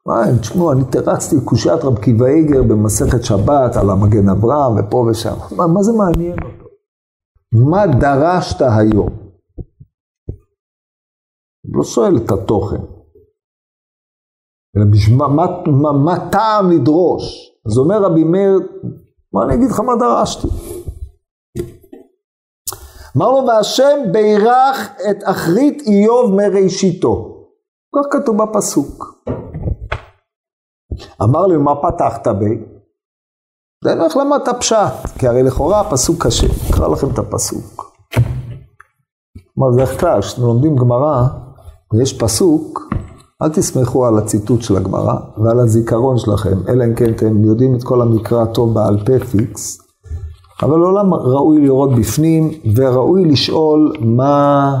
מה, 0.05 0.23
תשמעו, 0.41 0.71
אני 0.71 0.81
תרצתי 0.91 1.35
קושיית 1.45 1.83
רב 1.83 1.99
קיבא 1.99 2.25
איגר 2.25 2.63
במסכת 2.63 3.23
שבת 3.23 3.75
על 3.75 3.89
המגן 3.89 4.29
אברהם 4.29 4.73
ופה 4.79 4.97
ושם. 4.97 5.35
מה, 5.57 5.67
מה 5.67 5.83
זה 5.83 5.91
מעניין 5.91 6.37
אותו? 6.43 6.65
מה 7.69 7.87
דרשת 7.99 8.61
היום? 8.61 9.09
הוא 11.63 11.77
לא 11.77 11.83
שואל 11.83 12.17
את 12.17 12.31
התוכן. 12.31 12.92
אלא 14.77 14.85
בשביל 14.91 15.17
מה, 15.17 15.27
מה, 15.27 15.45
מה, 15.67 15.91
מה 15.91 16.29
טעם 16.29 16.71
לדרוש? 16.71 17.51
אז 17.65 17.77
אומר 17.77 18.01
רבי 18.01 18.23
מאיר, 18.23 18.59
מה 19.33 19.43
אני 19.43 19.53
אגיד 19.53 19.69
לך 19.69 19.79
מה 19.79 19.95
דרשתי? 19.95 20.47
אמר 23.17 23.31
לו, 23.31 23.47
והשם 23.47 24.11
בירך 24.11 24.89
את 25.09 25.17
אחרית 25.23 25.81
איוב 25.87 26.35
מראשיתו. 26.35 27.29
כך 27.95 28.01
כתוב 28.11 28.43
בפסוק. 28.43 29.23
אמר 31.23 31.47
לי, 31.47 31.57
מה 31.57 31.75
פתחת 31.75 32.27
בי? 32.27 32.65
לא 33.85 34.05
איך 34.05 34.17
למדת 34.17 34.49
פשט, 34.59 35.17
כי 35.19 35.27
הרי 35.27 35.43
לכאורה 35.43 35.79
הפסוק 35.79 36.25
קשה. 36.25 36.47
אקרא 36.69 36.87
לכם 36.87 37.07
את 37.13 37.19
הפסוק. 37.19 37.93
כלומר, 39.53 39.75
בדרך 39.75 39.99
כלל, 39.99 40.21
כשאתם 40.21 40.41
לומדים 40.41 40.75
גמרא, 40.75 41.23
ויש 41.93 42.19
פסוק, 42.19 42.79
אל 43.43 43.49
תסמכו 43.49 44.05
על 44.05 44.17
הציטוט 44.17 44.61
של 44.61 44.77
הגמרא 44.77 45.15
ועל 45.37 45.59
הזיכרון 45.59 46.17
שלכם, 46.17 46.57
אלא 46.69 46.85
אם 46.85 46.95
כן 46.95 47.13
אתם 47.13 47.43
יודעים 47.43 47.75
את 47.75 47.83
כל 47.83 48.01
המקרא 48.01 48.45
טוב 48.45 48.73
בעל 48.73 48.97
פה 49.05 49.25
פיקס, 49.25 49.77
אבל 50.61 50.77
לעולם 50.77 51.13
ראוי 51.13 51.61
לראות 51.61 51.89
בפנים 51.99 52.51
וראוי 52.75 53.25
לשאול 53.25 53.93
מה, 53.99 54.73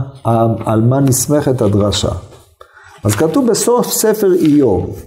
על 0.65 0.81
מה 0.81 0.99
נסמכת 0.99 1.61
הדרשה. 1.61 2.11
אז 3.03 3.15
כתוב 3.15 3.47
בסוף 3.49 3.87
ספר 3.87 4.33
איוב, 4.33 5.05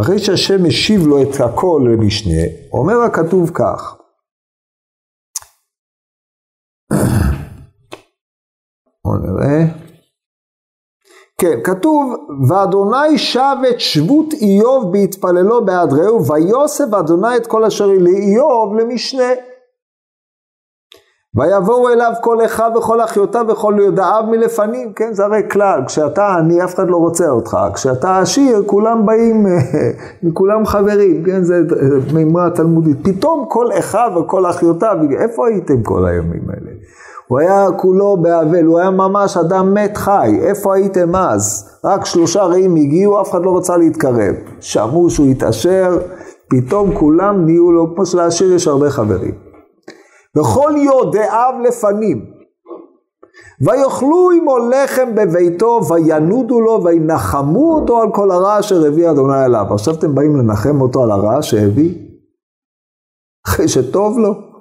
אחרי 0.00 0.18
שהשם 0.18 0.66
משיב 0.66 1.06
לו 1.06 1.22
את 1.22 1.40
הכל 1.40 1.82
למשנה, 1.92 2.42
אומר 2.72 2.96
הכתוב 3.02 3.50
כך, 3.54 3.96
בואו 9.04 9.16
נראה. 9.16 9.84
כן, 11.40 11.58
כתוב, 11.64 12.14
ואדוני 12.48 13.18
שב 13.18 13.56
את 13.70 13.80
שבות 13.80 14.32
איוב 14.32 14.92
בהתפללו 14.92 15.64
בעד 15.64 15.92
רעהו, 15.92 16.26
ויוסף 16.26 16.94
אדוני 16.94 17.36
את 17.36 17.46
כל 17.46 17.64
אשר 17.64 17.86
לאיוב 17.86 18.74
למשנה. 18.78 19.32
ויבואו 21.36 21.88
אליו 21.88 22.12
כל 22.20 22.44
אחיו 22.44 22.72
וכל 22.78 23.04
אחיותיו 23.04 23.46
וכל 23.48 23.74
יודעיו 23.78 24.24
מלפנים, 24.30 24.92
כן, 24.92 25.12
זה 25.12 25.24
הרי 25.24 25.42
כלל, 25.50 25.80
כשאתה 25.86 26.34
עני 26.34 26.64
אף 26.64 26.74
אחד 26.74 26.90
לא 26.90 26.96
רוצה 26.96 27.28
אותך, 27.28 27.58
כשאתה 27.74 28.18
עשיר 28.18 28.62
כולם 28.66 29.06
באים, 29.06 29.46
כולם 30.38 30.66
חברים, 30.66 31.24
כן, 31.24 31.42
זה 31.42 31.54
מימרה 32.14 32.50
תלמודית. 32.50 32.96
פתאום 33.02 33.46
כל 33.48 33.66
אחיו 33.78 34.12
וכל 34.16 34.50
אחיותיו, 34.50 34.96
איפה 35.20 35.48
הייתם 35.48 35.82
כל 35.82 36.06
הימים 36.06 36.42
האלה? 36.48 36.63
הוא 37.28 37.38
היה 37.38 37.66
כולו 37.76 38.16
באבל, 38.16 38.64
הוא 38.64 38.78
היה 38.78 38.90
ממש 38.90 39.36
אדם 39.36 39.74
מת 39.74 39.96
חי, 39.96 40.38
איפה 40.42 40.74
הייתם 40.74 41.16
אז? 41.16 41.70
רק 41.84 42.04
שלושה 42.04 42.42
רעים 42.42 42.76
הגיעו, 42.76 43.20
אף 43.20 43.30
אחד 43.30 43.44
לא 43.44 43.56
רצה 43.56 43.76
להתקרב. 43.76 44.34
שמעו 44.60 45.10
שהוא 45.10 45.26
התעשר, 45.26 45.98
פתאום 46.48 46.98
כולם 46.98 47.44
נהיו 47.44 47.72
לו, 47.72 47.94
כמו 47.94 48.06
שלעשיר 48.06 48.52
יש 48.52 48.68
הרבה 48.68 48.90
חברים. 48.90 49.34
וכל 50.36 50.72
יודעיו 50.76 51.54
לפנים. 51.64 52.24
ויאכלו 53.60 54.30
עמו 54.30 54.58
לחם 54.58 55.14
בביתו, 55.14 55.80
וינודו 55.88 56.60
לו, 56.60 56.84
וינחמו 56.84 57.74
אותו 57.74 58.00
על 58.00 58.08
כל 58.12 58.30
הרע 58.30 58.60
אשר 58.60 58.86
הביא 58.86 59.10
אדוני 59.10 59.44
אליו. 59.44 59.66
עכשיו 59.70 59.94
אתם 59.94 60.14
באים 60.14 60.36
לנחם 60.36 60.80
אותו 60.80 61.02
על 61.02 61.10
הרע 61.10 61.42
שהביא? 61.42 61.94
אחרי 63.46 63.68
שטוב 63.68 64.18
לו? 64.18 64.53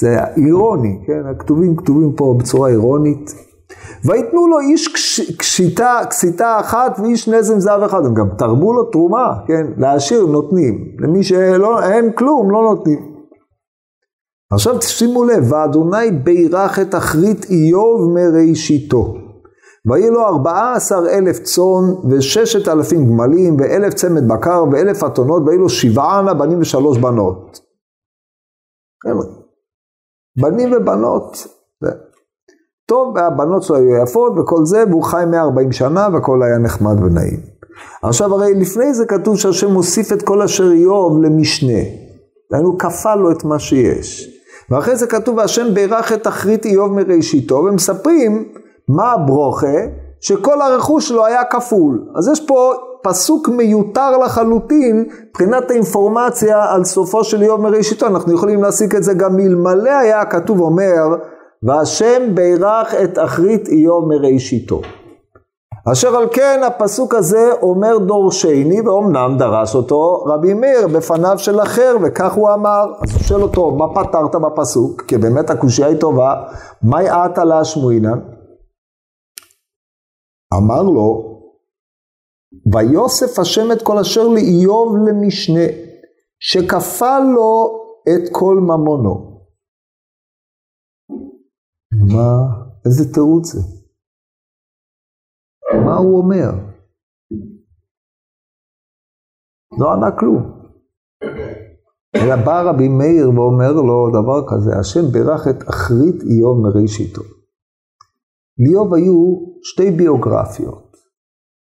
זה 0.00 0.18
אירוני, 0.36 0.98
כן? 1.06 1.26
הכתובים 1.30 1.76
כתובים 1.76 2.12
פה 2.16 2.34
בצורה 2.38 2.68
אירונית. 2.68 3.30
ויתנו 4.04 4.48
לו 4.48 4.60
איש 4.60 4.88
קשיטה, 5.38 6.00
קסיטה 6.10 6.60
אחת 6.60 6.98
ואיש 6.98 7.28
נזם 7.28 7.60
זהב 7.60 7.82
אחד, 7.82 8.06
הם 8.06 8.14
גם 8.14 8.28
תרמו 8.38 8.72
לו 8.72 8.84
תרומה, 8.84 9.34
כן? 9.46 9.66
לעשיר 9.76 10.26
נותנים, 10.26 10.78
למי 10.98 11.22
שאין 11.22 12.12
כלום 12.14 12.50
לא 12.50 12.62
נותנים. 12.62 13.14
עכשיו 14.52 14.82
שימו 14.82 15.24
לב, 15.24 15.52
ואדוני 15.52 16.10
בירך 16.10 16.78
את 16.78 16.94
אחרית 16.94 17.46
איוב 17.50 18.10
מראשיתו. 18.14 19.14
ויהי 19.90 20.10
לו 20.10 20.26
ארבעה 20.26 20.74
עשר 20.74 21.02
אלף 21.10 21.38
צאן 21.38 22.10
וששת 22.10 22.68
אלפים 22.68 23.06
גמלים 23.10 23.56
ואלף 23.58 23.94
צמד 23.94 24.28
בקר 24.28 24.64
ואלף 24.72 25.04
אתונות 25.04 25.42
ויהי 25.46 25.58
לו 25.58 25.68
שבעה 25.68 26.34
בנים 26.34 26.60
ושלוש 26.60 26.98
בנות. 26.98 27.60
בנים 30.40 30.72
ובנות. 30.72 31.46
טוב, 32.88 33.18
הבנות 33.18 33.62
שלו 33.62 33.76
היו 33.76 34.02
יפות 34.02 34.32
וכל 34.38 34.64
זה, 34.64 34.84
והוא 34.90 35.02
חי 35.02 35.24
140 35.30 35.72
שנה 35.72 36.08
והכל 36.12 36.42
היה 36.42 36.58
נחמד 36.58 37.02
ונעים. 37.04 37.40
עכשיו 38.02 38.34
הרי 38.34 38.54
לפני 38.54 38.94
זה 38.94 39.06
כתוב 39.06 39.36
שהשם 39.36 39.70
מוסיף 39.70 40.12
את 40.12 40.22
כל 40.22 40.42
אשר 40.42 40.72
איוב 40.72 41.22
למשנה. 41.22 41.82
דהיינו 42.50 42.78
כפה 42.78 43.14
לו 43.14 43.30
את 43.30 43.44
מה 43.44 43.58
שיש. 43.58 44.30
ואחרי 44.70 44.96
זה 44.96 45.06
כתוב, 45.06 45.36
והשם 45.36 45.74
בירך 45.74 46.12
את 46.12 46.26
אחרית 46.26 46.64
איוב 46.64 46.92
מראשיתו, 46.92 47.54
ומספרים 47.54 48.52
מה 48.88 49.12
הברוכה, 49.12 49.76
שכל 50.20 50.60
הרכוש 50.60 51.08
שלו 51.08 51.24
היה 51.24 51.44
כפול. 51.44 52.04
אז 52.16 52.28
יש 52.28 52.46
פה 52.46 52.72
פסוק 53.04 53.48
מיותר 53.48 54.18
לחלוטין, 54.18 55.04
מבחינת 55.28 55.70
האינפורמציה 55.70 56.72
על 56.72 56.84
סופו 56.84 57.24
של 57.24 57.42
איוב 57.42 57.60
מראשיתו, 57.60 58.06
אנחנו 58.06 58.34
יכולים 58.34 58.62
להסיק 58.62 58.94
את 58.94 59.02
זה 59.02 59.14
גם 59.14 59.36
מלמלא 59.36 59.90
היה 59.90 60.24
כתוב 60.24 60.60
אומר, 60.60 61.02
והשם 61.62 62.34
בירך 62.34 62.94
את 63.04 63.18
אחרית 63.18 63.68
איוב 63.68 64.08
מראשיתו. 64.08 64.80
אשר 65.92 66.16
על 66.16 66.28
כן 66.32 66.60
הפסוק 66.66 67.14
הזה 67.14 67.52
אומר 67.62 67.98
דורשני, 67.98 68.80
ואומנם 68.80 69.36
דרש 69.38 69.74
אותו 69.74 70.24
רבי 70.26 70.54
מאיר 70.54 70.88
בפניו 70.88 71.38
של 71.38 71.60
אחר, 71.60 71.96
וכך 72.02 72.32
הוא 72.32 72.52
אמר. 72.54 72.84
אז 73.02 73.12
הוא 73.12 73.20
שואל 73.20 73.42
אותו, 73.42 73.70
מה 73.70 73.94
פתרת 73.94 74.34
בפסוק? 74.34 75.02
כי 75.02 75.18
באמת 75.18 75.50
הקושייה 75.50 75.88
היא 75.88 76.00
טובה, 76.00 76.34
מהי 76.82 77.08
עתה 77.08 77.44
להשמועינן? 77.44 78.18
אמר 80.54 80.82
לו, 80.82 81.33
ויוסף 82.72 83.38
השם 83.38 83.72
את 83.72 83.82
כל 83.82 83.98
אשר 83.98 84.28
לאיוב 84.28 84.96
למשנה, 85.08 85.66
שכפה 86.38 87.18
לו 87.18 87.80
את 88.02 88.28
כל 88.32 88.56
ממונו. 88.60 89.34
מה, 92.14 92.30
איזה 92.86 93.14
תירוץ 93.14 93.52
זה? 93.52 93.60
מה 95.84 95.96
הוא 95.96 96.18
אומר? 96.18 96.50
לא 99.78 99.92
ענה 99.92 100.18
כלום. 100.18 100.42
אלא 102.16 102.36
בא 102.36 102.62
רבי 102.62 102.88
מאיר 102.88 103.30
ואומר 103.30 103.72
לו 103.72 104.10
דבר 104.10 104.40
כזה, 104.48 104.70
השם 104.80 105.12
בירך 105.12 105.48
את 105.50 105.68
אחרית 105.68 106.22
איוב 106.22 106.58
מראשיתו. 106.62 107.22
לאיוב 108.58 108.94
היו 108.94 109.36
שתי 109.62 109.90
ביוגרפיות. 109.90 110.83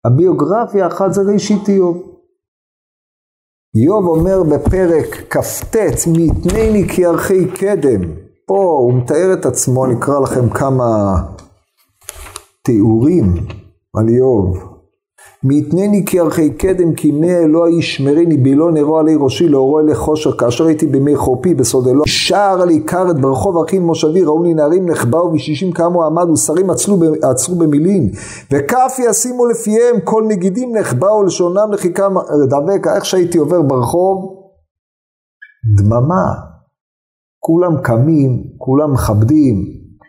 הביוגרפיה 0.07 0.85
האחת 0.85 1.13
זה 1.13 1.23
ראשית 1.33 1.69
איוב. 1.69 1.97
איוב 3.77 4.07
אומר 4.07 4.43
בפרק 4.43 5.07
כ"ט, 5.31 5.77
מתנני 6.07 6.89
כערכי 6.97 7.51
קדם. 7.51 8.01
פה 8.47 8.79
הוא 8.81 8.95
מתאר 8.95 9.33
את 9.33 9.47
עצמו, 9.47 9.87
נקרא 9.87 10.21
לכם 10.21 10.51
כמה 10.51 11.15
תיאורים. 12.63 13.35
על 13.97 14.09
איוב. 14.09 14.72
מיתנני 15.45 16.05
כערכי 16.07 16.51
קדם 16.51 16.95
כי 16.95 17.11
מי 17.11 17.35
אלוהי 17.35 17.75
ישמרני 17.75 18.37
בילו 18.37 18.71
נרו 18.71 18.99
עלי 18.99 19.15
ראשי 19.21 19.49
לאורו 19.49 19.81
אלי 19.81 19.95
חושר 19.95 20.33
כאשר 20.37 20.67
הייתי 20.67 20.87
בימי 20.87 21.17
חורפי 21.17 21.55
בסוד 21.55 21.89
אלוה. 21.89 22.05
שער 22.07 22.63
עלי 22.63 22.83
כרת 22.87 23.21
ברחוב 23.21 23.65
אחים 23.65 23.83
מושבי 23.83 24.23
ראוני 24.23 24.55
נערים 24.55 24.89
נחבאו 24.89 25.33
ושישים 25.33 25.73
קמו 25.73 26.05
עמדו 26.05 26.37
שרים 26.37 26.71
עצרו, 26.71 26.99
עצרו 27.23 27.57
במילין. 27.57 28.11
וכף 28.53 28.97
ישימו 28.99 29.47
לפיהם 29.47 30.01
כל 30.05 30.25
נגידים 30.29 30.77
נחבאו 30.77 31.23
לשונם 31.23 31.73
לחיקם. 31.73 32.15
דבק 32.51 32.87
איך 32.97 33.05
שהייתי 33.05 33.39
עובר 33.39 33.63
ברחוב? 33.63 34.43
דממה. 35.79 36.35
כולם 37.39 37.77
קמים 37.83 38.45
כולם 38.59 38.93
מכבדים. 38.93 39.65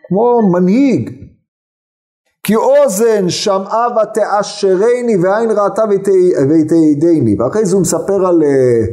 כמו 0.08 0.40
מנהיג 0.52 1.23
כי 2.44 2.56
אוזן 2.56 3.28
שמעה 3.28 3.86
ותאשרני 4.02 5.16
ועין 5.22 5.50
ראתה 5.50 5.82
ותעידני. 5.90 7.36
ואחרי 7.38 7.64
זה 7.64 7.74
הוא 7.76 7.82
מספר 7.82 8.26
על 8.26 8.42
אה, 8.42 8.86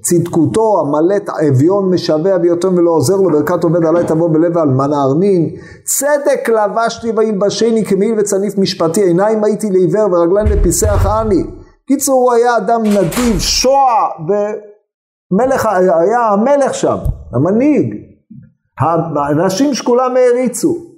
צדקותו, 0.00 0.80
המלט 0.80 1.28
אביון 1.28 1.94
משווע 1.94 2.38
ביותר 2.38 2.68
ולא 2.76 2.90
עוזר 2.90 3.16
לו, 3.16 3.30
ברכת 3.30 3.64
עובד 3.64 3.84
עלי 3.84 4.04
תבוא 4.06 4.28
בלב 4.28 4.58
אלמנה 4.58 4.96
ארנין. 5.02 5.50
צדק 5.84 6.48
לבשתי 6.48 7.12
וילבשני 7.16 7.84
כמעיל 7.84 8.14
וצניף 8.18 8.58
משפטי, 8.58 9.02
עיניים 9.02 9.44
הייתי 9.44 9.70
לעיוור 9.70 10.12
ורגליים 10.12 10.46
לפיסח 10.46 11.06
אני. 11.06 11.44
קיצור 11.86 12.22
הוא 12.22 12.32
היה 12.32 12.56
אדם 12.56 12.82
נדיב, 12.82 13.38
שוע, 13.38 13.90
ומלך, 14.28 15.66
היה 15.66 16.28
המלך 16.32 16.74
שם, 16.74 16.96
המנהיג. 17.34 17.94
האנשים 19.16 19.74
שכולם 19.74 20.16
העריצו. 20.16 20.93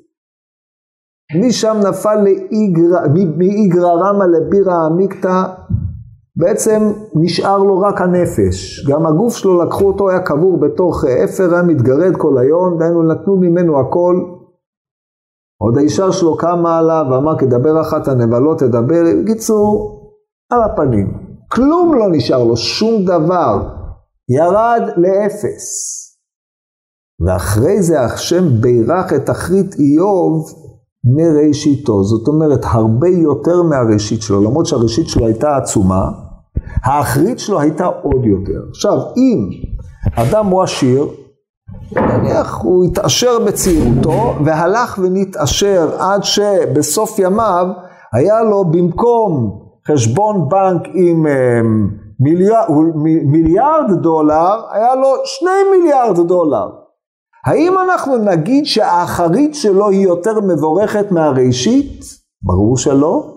משם 1.34 1.76
נפל 1.88 2.18
מאיגרא 3.36 3.90
רמא 3.90 4.24
לבירא 4.24 4.74
עמיקתא, 4.74 5.42
בעצם 6.36 6.92
נשאר 7.14 7.58
לו 7.58 7.80
רק 7.80 8.00
הנפש. 8.00 8.86
גם 8.90 9.06
הגוף 9.06 9.36
שלו 9.36 9.64
לקחו 9.64 9.86
אותו, 9.86 10.10
היה 10.10 10.20
קבור 10.20 10.60
בתוך 10.60 11.04
אפר, 11.04 11.54
היה 11.54 11.62
מתגרד 11.62 12.16
כל 12.16 12.38
היום, 12.38 12.78
דהיינו 12.78 13.02
נתנו 13.02 13.36
ממנו 13.36 13.80
הכל. 13.80 14.14
עוד 15.62 15.78
האישה 15.78 16.12
שלו 16.12 16.36
קמה 16.36 16.78
עליו 16.78 17.04
ואמר, 17.10 17.38
כדבר 17.38 17.80
אחת 17.80 18.08
הנבלות 18.08 18.58
תדבר, 18.58 19.02
בקיצור, 19.22 20.00
על 20.52 20.62
הפנים. 20.62 21.18
כלום 21.52 21.94
לא 21.94 22.06
נשאר 22.12 22.44
לו, 22.44 22.56
שום 22.56 23.04
דבר. 23.04 23.68
ירד 24.28 24.82
לאפס. 24.96 25.66
ואחרי 27.26 27.82
זה 27.82 28.00
השם 28.00 28.44
בירך 28.60 29.12
את 29.12 29.30
אחרית 29.30 29.74
איוב 29.74 30.65
מראשיתו, 31.06 32.04
זאת 32.04 32.28
אומרת 32.28 32.60
הרבה 32.64 33.08
יותר 33.08 33.62
מהראשית 33.62 34.22
שלו, 34.22 34.42
למרות 34.42 34.66
שהראשית 34.66 35.08
שלו 35.08 35.26
הייתה 35.26 35.56
עצומה, 35.56 36.08
האחרית 36.84 37.38
שלו 37.38 37.60
הייתה 37.60 37.86
עוד 37.86 38.24
יותר. 38.24 38.60
עכשיו, 38.70 38.98
אם 39.16 39.50
אדם 40.16 40.46
הוא 40.46 40.62
עשיר, 40.62 41.06
נניח 41.92 42.60
הוא 42.62 42.84
התעשר 42.84 43.38
בצעירותו 43.46 44.34
והלך 44.44 44.98
ונתעשר 45.02 45.90
עד 45.98 46.24
שבסוף 46.24 47.18
ימיו 47.18 47.66
היה 48.12 48.42
לו 48.42 48.64
במקום 48.64 49.60
חשבון 49.88 50.48
בנק 50.48 50.82
עם 50.94 51.26
אמ, 51.26 51.88
מיליארד, 52.20 52.68
מיליארד 53.24 54.02
דולר, 54.02 54.62
היה 54.72 54.94
לו 54.94 55.08
שני 55.24 55.78
מיליארד 55.78 56.28
דולר. 56.28 56.85
האם 57.46 57.78
אנחנו 57.78 58.16
נגיד 58.16 58.66
שהאחרית 58.66 59.54
שלו 59.54 59.88
היא 59.88 60.04
יותר 60.04 60.40
מבורכת 60.40 61.10
מהראשית? 61.10 62.04
ברור 62.42 62.76
שלא. 62.76 63.32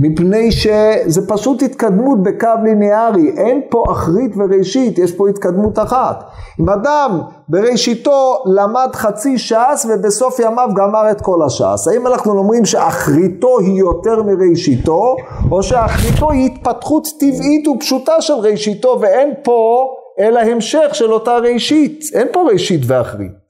מפני 0.00 0.52
שזה 0.52 1.28
פשוט 1.28 1.62
התקדמות 1.62 2.22
בקו 2.22 2.48
ליניארי, 2.64 3.28
אין 3.36 3.60
פה 3.70 3.84
אחרית 3.92 4.32
וראשית, 4.36 4.98
יש 4.98 5.12
פה 5.12 5.28
התקדמות 5.28 5.78
אחת. 5.78 6.24
אם 6.60 6.70
אדם 6.70 7.20
בראשיתו 7.48 8.42
למד 8.46 8.88
חצי 8.94 9.38
ש"ס 9.38 9.86
ובסוף 9.88 10.38
ימיו 10.38 10.68
גמר 10.76 11.10
את 11.10 11.20
כל 11.20 11.42
הש"ס, 11.46 11.88
האם 11.88 12.06
אנחנו 12.06 12.38
אומרים 12.38 12.64
שאחריתו 12.64 13.58
היא 13.58 13.80
יותר 13.80 14.22
מראשיתו, 14.22 15.16
או 15.50 15.62
שאחריתו 15.62 16.30
היא 16.30 16.46
התפתחות 16.46 17.08
טבעית 17.20 17.68
ופשוטה 17.68 18.20
של 18.20 18.34
ראשיתו 18.34 18.98
ואין 19.00 19.30
פה 19.44 19.86
אלא 20.20 20.40
המשך 20.40 20.90
של 20.92 21.12
אותה 21.12 21.36
ראשית, 21.38 22.00
אין 22.14 22.28
פה 22.32 22.42
ראשית 22.52 22.80
ואחרית. 22.86 23.44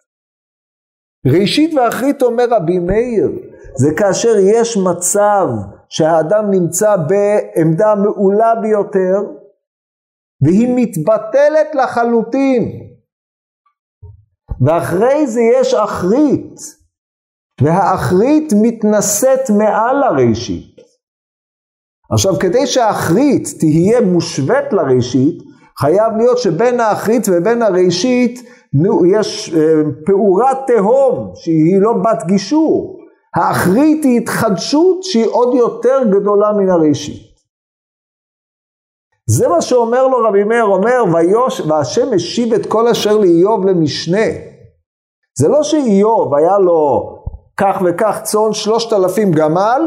ראשית 1.27 1.75
ואחרית 1.75 2.23
אומר 2.23 2.45
רבי 2.51 2.79
מאיר, 2.79 3.31
זה 3.77 3.91
כאשר 3.97 4.35
יש 4.39 4.77
מצב 4.77 5.47
שהאדם 5.89 6.51
נמצא 6.51 6.97
בעמדה 6.97 7.95
מעולה 7.95 8.55
ביותר 8.63 9.17
והיא 10.43 10.69
מתבטלת 10.77 11.75
לחלוטין 11.75 12.81
ואחרי 14.67 15.27
זה 15.27 15.41
יש 15.61 15.75
אחרית 15.75 16.61
והאחרית 17.61 18.53
מתנשאת 18.63 19.51
מעל 19.59 20.03
הראשית. 20.03 20.75
עכשיו 22.13 22.33
כדי 22.41 22.67
שהאחרית 22.67 23.49
תהיה 23.59 24.01
מושווית 24.01 24.73
לראשית 24.73 25.43
חייב 25.81 26.17
להיות 26.17 26.39
שבין 26.39 26.81
האחרית 26.81 27.27
ובין 27.33 27.63
הראשית 27.63 28.41
יש 29.13 29.55
אה, 29.55 29.83
פעורת 30.07 30.57
תהום 30.67 31.33
שהיא 31.35 31.81
לא 31.81 31.93
בת 31.93 32.25
גישור. 32.27 32.99
האחרית 33.37 34.05
היא 34.05 34.21
התחדשות 34.21 35.03
שהיא 35.03 35.27
עוד 35.27 35.55
יותר 35.55 35.99
גדולה 36.11 36.53
מן 36.53 36.71
הראשית. 36.71 37.35
זה 39.27 39.49
מה 39.49 39.63
שאומר 39.63 40.07
לו 40.07 40.19
רבי 40.29 40.45
מאיר, 40.45 40.65
אומר, 40.65 41.05
ויוש, 41.15 41.61
והשם 41.61 42.13
השיב 42.15 42.55
את 42.55 42.67
כל 42.67 42.89
אשר 42.89 43.19
לאיוב 43.19 43.67
למשנה. 43.67 44.27
זה 45.39 45.49
לא 45.49 45.63
שאיוב 45.63 46.35
היה 46.35 46.59
לו 46.59 47.11
כך 47.57 47.83
וכך 47.85 48.21
צאן 48.23 48.53
שלושת 48.53 48.93
אלפים 48.93 49.33
גמל, 49.33 49.83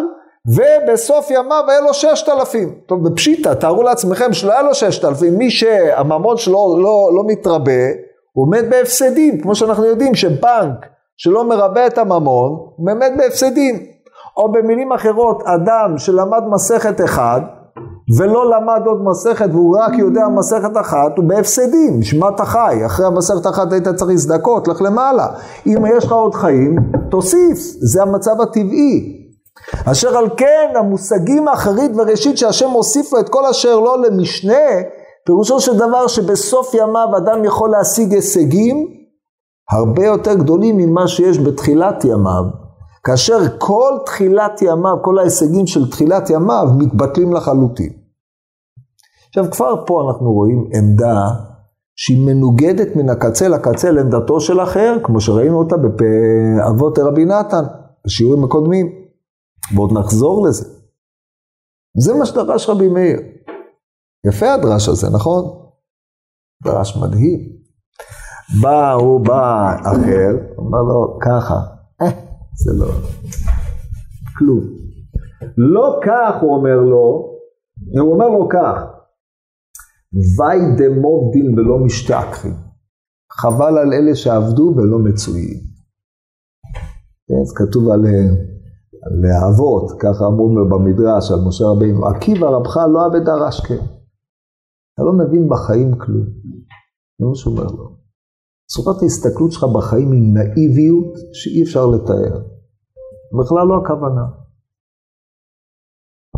ובסוף 0.48 1.32
ימיו 1.32 1.64
היה 1.68 1.82
לו 1.82 1.94
ששת 1.94 2.30
אלפים. 2.30 2.70
טוב, 2.86 3.08
בפשיטא, 3.10 3.54
תארו 3.54 3.84
לעצמכם 3.84 4.34
שלא 4.34 4.52
היה 4.52 4.62
לו 4.62 4.74
ששת 4.74 5.06
אלפים, 5.06 5.38
מי 5.38 5.52
שהממון 5.52 6.38
שלו 6.38 6.78
לא, 6.84 7.10
לא 7.16 7.24
מתרבה, 7.28 7.88
הוא 8.34 8.46
עומד 8.46 8.66
בהפסדים, 8.70 9.42
כמו 9.42 9.56
שאנחנו 9.56 9.86
יודעים 9.86 10.16
שבנק 10.16 10.86
שלא 11.18 11.50
מרבה 11.50 11.88
את 11.88 11.98
הממון, 11.98 12.52
הוא 12.52 12.86
באמת 12.86 13.12
בהפסדים. 13.18 13.76
או 14.38 14.52
במילים 14.52 14.92
אחרות, 14.92 15.44
אדם 15.46 15.98
שלמד 15.98 16.44
מסכת 16.50 17.02
אחד, 17.02 17.42
ולא 18.18 18.50
למד 18.50 18.82
עוד 18.86 19.04
מסכת 19.04 19.50
והוא 19.52 19.78
רק 19.80 19.98
יודע 19.98 20.28
מסכת 20.36 20.78
אחת, 20.82 21.18
הוא 21.18 21.26
בהפסדים, 21.26 22.04
שמע 22.04 22.30
אתה 22.30 22.46
חי, 22.46 22.86
אחרי 22.86 23.06
המסכת 23.06 23.48
אחת 23.48 23.72
היית 23.72 23.88
צריך 23.88 24.10
להזדכות, 24.10 24.68
לך 24.68 24.82
למעלה. 24.82 25.28
אם 25.68 25.86
יש 25.98 26.06
לך 26.06 26.12
עוד 26.12 26.36
חיים, 26.36 26.76
תוסיף, 27.12 27.58
זה 27.80 28.02
המצב 28.02 28.42
הטבעי. 28.42 29.17
אשר 29.86 30.18
על 30.18 30.30
כן 30.38 30.74
המושגים 30.76 31.48
האחרית 31.48 31.92
וראשית 31.96 32.38
שהשם 32.38 32.70
מוסיף 32.70 33.14
לו 33.14 33.20
את 33.20 33.30
כל 33.30 33.46
אשר 33.46 33.80
לא 33.80 34.02
למשנה, 34.02 34.54
פירושו 35.26 35.60
של 35.60 35.76
דבר 35.76 36.08
שבסוף 36.08 36.74
ימיו 36.74 37.08
אדם 37.18 37.46
יכול 37.46 37.70
להשיג 37.70 38.14
הישגים 38.14 38.88
הרבה 39.72 40.06
יותר 40.06 40.34
גדולים 40.34 40.78
ממה 40.78 41.08
שיש 41.08 41.40
בתחילת 41.40 42.06
ימיו, 42.06 42.44
כאשר 43.04 43.38
כל 43.58 43.94
תחילת 44.06 44.62
ימיו, 44.62 44.96
כל 45.04 45.20
ההישגים 45.20 45.68
של 45.68 45.92
תחילת 45.92 46.30
ימיו 46.30 46.66
מתבטלים 46.78 47.34
לחלוטין. 47.34 47.94
עכשיו 49.30 49.52
כבר 49.52 49.84
פה 49.86 50.02
אנחנו 50.08 50.32
רואים 50.32 50.66
עמדה 50.74 51.30
שהיא 51.96 52.26
מנוגדת 52.26 52.96
מן 52.96 53.10
הקצה 53.10 53.48
לקצה 53.48 53.92
לעמדתו 53.92 54.40
של 54.40 54.62
אחר, 54.62 54.98
כמו 55.04 55.22
שראינו 55.22 55.58
אותה 55.60 55.76
באבות 55.78 57.00
רבי 57.00 57.26
נתן, 57.26 57.64
בשיעורים 58.06 58.44
הקודמים, 58.44 59.07
ועוד 59.76 59.92
נחזור 59.94 60.48
לזה. 60.48 60.66
זה 61.98 62.14
מה 62.14 62.26
שדרש 62.26 62.70
רבי 62.70 62.88
מאיר. 62.88 63.20
יפה 64.28 64.54
הדרש 64.54 64.90
הזה, 64.90 65.08
נכון? 65.10 65.72
דרש 66.64 66.98
מדהים. 66.98 67.58
בא, 68.62 68.92
הוא 68.92 69.26
בא 69.26 69.76
אחר, 69.82 70.30
אמר 70.60 70.82
לו 70.82 71.18
ככה, 71.22 71.56
אה, 72.02 72.08
זה 72.56 72.72
לא, 72.80 72.92
כלום. 74.38 74.64
לא 75.58 76.00
כך, 76.06 76.42
הוא 76.42 76.56
אומר 76.56 76.76
לו, 76.76 77.38
הוא 78.00 78.14
אומר 78.14 78.28
לו 78.28 78.50
כך, 78.50 78.82
וי 80.38 80.60
דמובדין 80.78 81.60
ולא 81.60 81.78
משתכחים. 81.86 82.54
חבל 83.32 83.78
על 83.78 83.94
אלה 83.94 84.16
שעבדו 84.16 84.74
ולא 84.78 85.00
מצויים. 85.00 85.60
כן, 87.28 87.42
אז 87.42 87.54
כתוב 87.56 87.90
על, 87.90 88.06
על 89.08 89.26
האבות, 89.32 89.92
ככה 90.00 90.26
אמרו 90.26 90.50
במדרש 90.70 91.32
על 91.32 91.40
משה 91.48 91.66
רבינו, 91.66 92.08
עקיבא 92.08 92.48
רבך 92.48 92.78
לא 92.78 93.06
עבד 93.06 93.26
דרש 93.26 93.60
כן. 93.60 93.86
אתה 94.94 95.04
לא 95.04 95.14
מבין 95.14 95.50
בחיים 95.50 95.98
כלום. 95.98 96.26
זה 97.20 97.26
מה 97.26 97.36
שהוא 97.36 97.54
אומר 97.54 97.68
לו. 97.68 97.98
צורת 98.72 99.02
ההסתכלות 99.02 99.52
שלך 99.52 99.64
בחיים 99.64 100.12
היא 100.12 100.34
נאיביות 100.34 101.14
שאי 101.34 101.64
אפשר 101.64 101.86
לתאר. 101.86 102.42
בכלל 103.40 103.68
לא 103.68 103.78
הכוונה. 103.84 104.26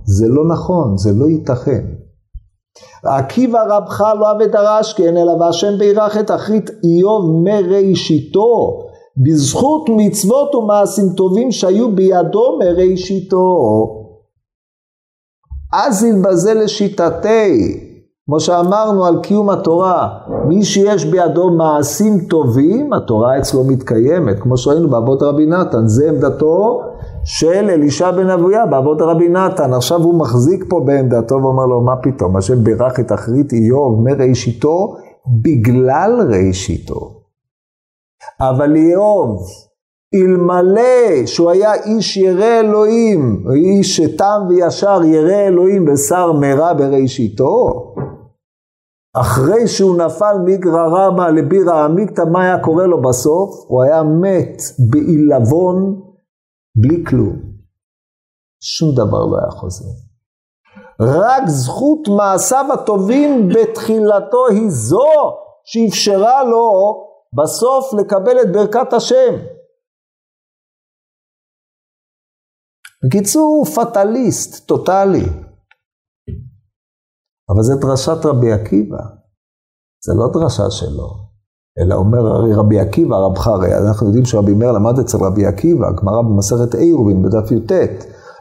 זה 0.03 0.27
לא 0.27 0.47
נכון, 0.53 0.97
זה 0.97 1.09
לא 1.19 1.25
ייתכן. 1.29 1.95
עקיבא 3.03 3.63
רבך 3.69 4.01
לא 4.19 4.29
עבד 4.29 4.55
הרש 4.55 4.93
כן, 4.93 5.17
אלא 5.17 5.31
והשם 5.31 5.77
בירך 5.79 6.17
את 6.17 6.31
אחרית 6.31 6.69
איוב 6.83 7.43
מראשיתו, 7.43 8.88
בזכות 9.17 9.89
מצוות 9.89 10.55
ומעשים 10.55 11.09
טובים 11.17 11.51
שהיו 11.51 11.95
בידו 11.95 12.59
מראשיתו. 12.59 13.55
אז 15.73 16.03
ילבזה 16.03 16.53
לשיטתי, 16.53 17.79
כמו 18.25 18.39
שאמרנו 18.39 19.05
על 19.05 19.19
קיום 19.21 19.49
התורה, 19.49 20.09
מי 20.47 20.63
שיש 20.63 21.05
בידו 21.05 21.49
מעשים 21.49 22.19
טובים, 22.19 22.93
התורה 22.93 23.37
אצלו 23.37 23.63
מתקיימת, 23.63 24.39
כמו 24.39 24.57
שראינו 24.57 24.89
באבות 24.89 25.23
רבי 25.23 25.45
נתן, 25.45 25.87
זה 25.87 26.09
עמדתו 26.09 26.81
של 27.23 27.69
אלישע 27.69 28.11
בן 28.11 28.29
אבויה 28.29 28.65
באבות 28.65 29.01
רבי 29.01 29.29
נתן. 29.29 29.73
עכשיו 29.73 30.03
הוא 30.03 30.19
מחזיק 30.19 30.65
פה 30.69 30.81
בעמדתו 30.85 31.35
ואומר 31.35 31.65
לו, 31.65 31.81
מה 31.81 31.95
פתאום, 32.03 32.37
השם 32.37 32.63
בירך 32.63 32.99
את 32.99 33.11
אחרית 33.11 33.53
איוב 33.53 34.03
מראשיתו 34.03 34.95
בגלל 35.41 36.29
ראשיתו. 36.29 37.18
אבל 38.41 38.75
איוב, 38.75 39.47
אלמלא 40.15 41.25
שהוא 41.25 41.49
היה 41.49 41.73
איש 41.73 42.17
ירא 42.17 42.59
אלוהים, 42.59 43.45
איש 43.55 43.97
שתם 43.97 44.41
וישר 44.49 45.03
ירא 45.03 45.47
אלוהים 45.47 45.85
בשר 45.85 46.31
מרע 46.31 46.73
בראשיתו, 46.73 47.85
אחרי 49.17 49.67
שהוא 49.67 49.97
נפל 49.97 50.35
מגרא 50.45 50.87
רמא 50.87 51.21
לבירא 51.21 51.83
עמיקתא, 51.85 52.21
מה 52.31 52.43
היה 52.43 52.63
קורה 52.63 52.85
לו 52.85 53.01
בסוף? 53.01 53.65
הוא 53.67 53.83
היה 53.83 54.03
מת 54.03 54.61
בעילבון 54.91 56.01
בלי 56.75 57.03
כלום. 57.05 57.35
שום 58.61 58.95
דבר 58.95 59.25
לא 59.25 59.37
היה 59.41 59.51
חוזר. 59.51 59.85
רק 61.01 61.43
זכות 61.47 62.07
מעשיו 62.17 62.65
הטובים 62.73 63.49
בתחילתו 63.49 64.47
היא 64.47 64.69
זו 64.69 65.13
שאפשרה 65.65 66.43
לו 66.43 67.08
בסוף 67.37 67.93
לקבל 67.93 68.41
את 68.41 68.51
ברכת 68.53 68.93
השם. 68.93 69.33
בקיצור, 73.05 73.43
הוא 73.43 73.65
פטליסט, 73.65 74.67
טוטאלי. 74.67 75.25
אבל 77.49 77.63
זה 77.63 77.73
דרשת 77.81 78.25
רבי 78.25 78.51
עקיבא, 78.51 78.97
זה 80.05 80.13
לא 80.13 80.27
דרשה 80.33 80.69
שלו, 80.69 81.09
אלא 81.79 81.95
אומר 81.95 82.27
הרי 82.27 82.53
רבי 82.53 82.79
עקיבא, 82.79 83.15
רבך, 83.15 83.47
הרי 83.47 83.77
אנחנו 83.77 84.07
יודעים 84.07 84.25
שרבי 84.25 84.53
מאיר 84.53 84.71
למד 84.71 84.99
אצל 84.99 85.17
רבי 85.21 85.45
עקיבא, 85.45 85.91
גמרא 85.91 86.21
במסכת 86.21 86.75
עירובין 86.75 87.23
בדף 87.23 87.51
י"ט, 87.51 87.71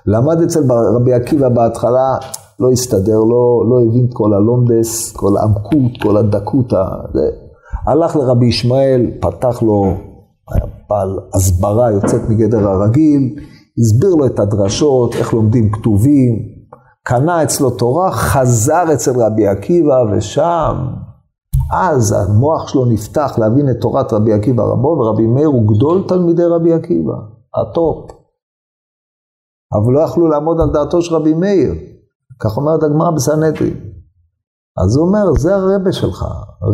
למד 0.07 0.43
אצל 0.43 0.61
רבי 0.97 1.13
עקיבא 1.15 1.49
בהתחלה, 1.49 2.19
לא 2.61 2.71
הסתדר 2.73 3.19
לא, 3.19 3.65
לא 3.71 3.87
הבין 3.87 4.07
את 4.09 4.15
כל 4.15 4.35
הלומדס, 4.35 5.13
כל 5.13 5.37
העמקות, 5.37 6.03
כל 6.03 6.17
הדקות, 6.17 6.71
זה. 7.15 7.48
הלך 7.89 8.17
לרבי 8.17 8.47
ישמעאל, 8.47 9.11
פתח 9.21 9.63
לו, 9.63 9.85
היה 10.53 10.65
בעל 10.91 11.19
הסברה 11.35 11.91
יוצאת 11.91 12.21
מגדר 12.29 12.69
הרגיל, 12.69 13.35
הסביר 13.79 14.15
לו 14.15 14.27
את 14.27 14.39
הדרשות, 14.39 15.15
איך 15.15 15.35
לומדים 15.35 15.73
כתובים, 15.73 16.59
קנה 17.03 17.43
אצלו 17.43 17.71
תורה, 17.71 18.13
חזר 18.13 18.85
אצל 18.95 19.23
רבי 19.23 19.47
עקיבא, 19.47 20.05
ושם, 20.13 20.77
אז 21.73 22.13
המוח 22.13 22.69
שלו 22.69 22.85
נפתח 22.85 23.39
להבין 23.39 23.71
את 23.71 23.77
תורת 23.81 24.13
רבי 24.13 24.33
עקיבא 24.33 24.63
רבו, 24.63 24.89
ורבי 24.89 25.27
מאיר 25.27 25.49
הוא 25.49 25.77
גדול 25.77 26.05
תלמידי 26.09 26.45
רבי 26.45 26.73
עקיבא, 26.73 27.15
ה 27.61 27.71
top. 27.71 28.11
אבל 29.73 29.93
לא 29.93 30.01
יכלו 30.01 30.29
לעמוד 30.29 30.61
על 30.61 30.73
דעתו 30.73 31.03
של 31.03 31.15
רבי 31.15 31.35
מאיר. 31.35 31.75
כך 32.41 32.57
אומרת 32.57 32.83
הגמרא 32.83 33.11
בסנהדרין. 33.11 33.88
אז 34.85 34.97
הוא 34.97 35.07
אומר, 35.07 35.33
זה 35.39 35.55
הרבה 35.55 35.93
שלך, 35.93 36.25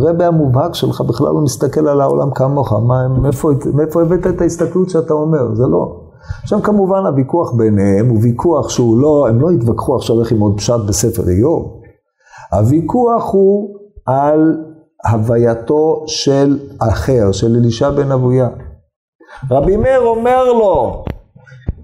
הרבה 0.07 0.27
המובהק 0.27 0.75
שלך 0.75 1.01
בכלל 1.01 1.27
לא 1.27 1.41
מסתכל 1.41 1.89
על 1.89 2.01
העולם 2.01 2.31
כמוך, 2.35 2.73
מה, 2.73 3.09
מאיפה, 3.09 3.51
מאיפה 3.75 4.03
הבאת 4.03 4.27
את 4.27 4.41
ההסתכלות 4.41 4.91
שאתה 4.91 5.15
אומר, 5.15 5.55
זה 5.55 5.67
לא. 5.67 6.01
עכשיו 6.43 6.63
כמובן 6.63 7.07
הוויכוח 7.07 7.53
ביניהם 7.53 8.09
הוא 8.09 8.19
ויכוח 8.23 8.69
שהוא 8.69 9.01
לא, 9.01 9.27
הם 9.29 9.41
לא 9.41 9.51
התווכחו 9.51 9.97
עכשיו 9.97 10.21
איך 10.21 10.33
ללמוד 10.33 10.57
פשט 10.57 10.81
בספר 10.89 11.29
איוב. 11.29 11.81
הוויכוח 12.53 13.33
הוא 13.33 13.79
על 14.07 14.57
הווייתו 15.11 16.05
של 16.07 16.59
אחר, 16.79 17.33
של 17.33 17.57
אלישע 17.57 17.91
בן 17.91 18.13
אבויה. 18.13 18.49
רבי 19.51 19.77
מאיר 19.77 20.01
אומר 20.01 20.45
לו, 20.53 21.05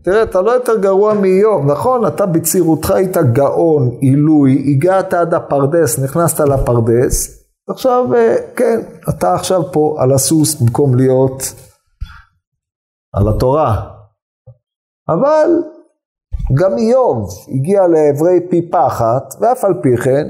תראה, 0.02 0.22
אתה 0.22 0.40
לא 0.40 0.50
יותר 0.50 0.76
גרוע 0.78 1.14
מאיוב, 1.14 1.70
נכון? 1.70 2.06
אתה 2.06 2.26
בצעירותך 2.26 2.90
היית 2.90 3.16
גאון, 3.16 3.90
עילוי, 4.00 4.64
הגעת 4.66 5.14
עד 5.14 5.34
הפרדס, 5.34 5.98
נכנסת 5.98 6.40
לפרדס, 6.40 7.40
עכשיו, 7.70 8.14
אה, 8.14 8.36
כן, 8.56 8.80
אתה 9.08 9.34
עכשיו 9.34 9.72
פה 9.72 9.96
על 9.98 10.12
הסוס 10.12 10.62
במקום 10.62 10.94
להיות 10.94 11.42
על 13.14 13.28
התורה. 13.28 13.90
אבל 15.08 15.50
גם 16.54 16.78
איוב 16.78 17.28
הגיע 17.48 17.80
לעברי 17.86 18.48
פי 18.50 18.70
פחת, 18.70 19.34
ואף 19.40 19.64
על 19.64 19.74
פי 19.82 19.96
כן, 19.96 20.26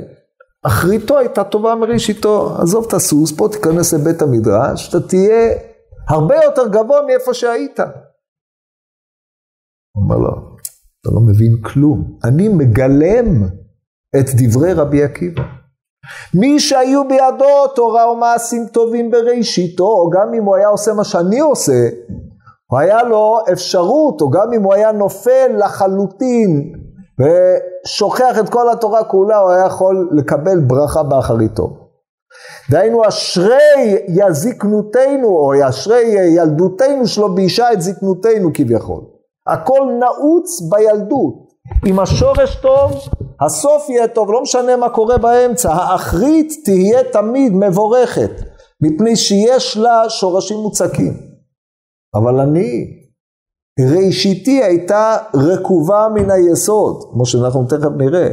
אחריתו 0.67 1.19
הייתה 1.19 1.45
טובה 1.45 1.75
מראשיתו. 1.75 2.57
עזוב 2.63 2.85
את 2.89 2.93
הסוס, 2.93 3.33
פה 3.33 3.49
תיכנס 3.53 3.95
לבית 3.95 4.23
המדרש, 4.23 4.89
אתה 4.89 5.09
תהיה 5.09 5.55
הרבה 6.09 6.35
יותר 6.45 6.69
גבוה 6.69 7.07
מאיפה 7.07 7.35
שהיית. 7.35 7.81
הוא 9.93 10.05
אומר 10.05 10.17
לו, 10.17 10.31
אתה 11.01 11.11
לא 11.15 11.21
מבין 11.21 11.57
כלום. 11.63 12.19
אני 12.25 12.49
מגלם 12.49 13.43
את 14.21 14.27
דברי 14.37 14.73
רבי 14.73 15.05
עקיבא. 15.05 15.43
מי 16.35 16.61
שהיו 16.61 17.09
בידו 17.09 17.67
תורה 17.75 18.13
ומעשים 18.13 18.67
טובים 18.73 19.11
בראשיתו, 19.11 20.11
גם 20.13 20.35
אם 20.35 20.45
הוא 20.45 20.57
היה 20.57 20.69
עושה 20.69 20.93
מה 20.95 21.05
שאני 21.05 21.41
עושה, 21.41 21.89
הוא 22.71 22.79
היה 22.79 23.03
לו 23.03 23.39
אפשרות, 23.53 24.21
או 24.21 24.31
גם 24.31 24.53
אם 24.53 24.63
הוא 24.63 24.75
היה 24.75 24.93
נופל 24.93 25.57
לחלוטין 25.59 26.73
ושוכח 27.21 28.39
את 28.41 28.49
כל 28.49 28.71
התורה 28.71 29.05
כולה, 29.05 29.39
הוא 29.39 29.51
היה 29.51 29.67
יכול 29.67 30.09
לקבל 30.13 30.61
ברכה 30.61 31.03
באחריתו. 31.03 31.77
דהיינו 32.71 33.09
אשרי 33.09 33.99
יזקנותנו, 34.09 35.29
או 35.29 35.69
אשרי 35.69 36.03
ילדותנו 36.37 37.07
שלו 37.07 37.35
באישה 37.35 37.73
את 37.73 37.83
זקנותנו 37.83 38.51
כביכול. 38.55 39.20
הכל 39.53 39.81
נעוץ 39.99 40.61
בילדות. 40.71 41.51
אם 41.87 42.01
השורש 42.01 42.57
טוב, 42.63 42.93
הסוף 43.41 43.89
יהיה 43.89 44.09
טוב, 44.09 44.33
לא 44.33 44.43
משנה 44.43 44.77
מה 44.77 44.89
קורה 44.89 45.19
באמצע. 45.19 45.73
האחרית 45.73 46.53
תהיה 46.65 47.05
תמיד 47.13 47.53
מבורכת, 47.53 48.31
מפני 48.83 49.17
שיש 49.17 49.77
לה 49.77 50.09
שורשים 50.09 50.59
מוצקים. 50.59 51.13
אבל 52.15 52.41
אני, 52.41 52.87
ראשיתי 53.97 54.63
הייתה 54.63 55.17
רקובה 55.35 56.09
מן 56.15 56.31
היסוד, 56.31 57.05
כמו 57.13 57.27
שאנחנו 57.27 57.67
תכף 57.67 57.91
נראה. 57.97 58.29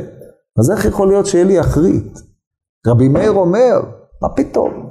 אז 0.59 0.71
איך 0.71 0.85
יכול 0.85 1.07
להיות 1.07 1.25
שיהיה 1.25 1.43
לי 1.43 1.59
אחרית? 1.59 2.13
רבי 2.87 3.07
מאיר 3.07 3.31
אומר, 3.31 3.73
מה 4.21 4.29
פתאום? 4.35 4.87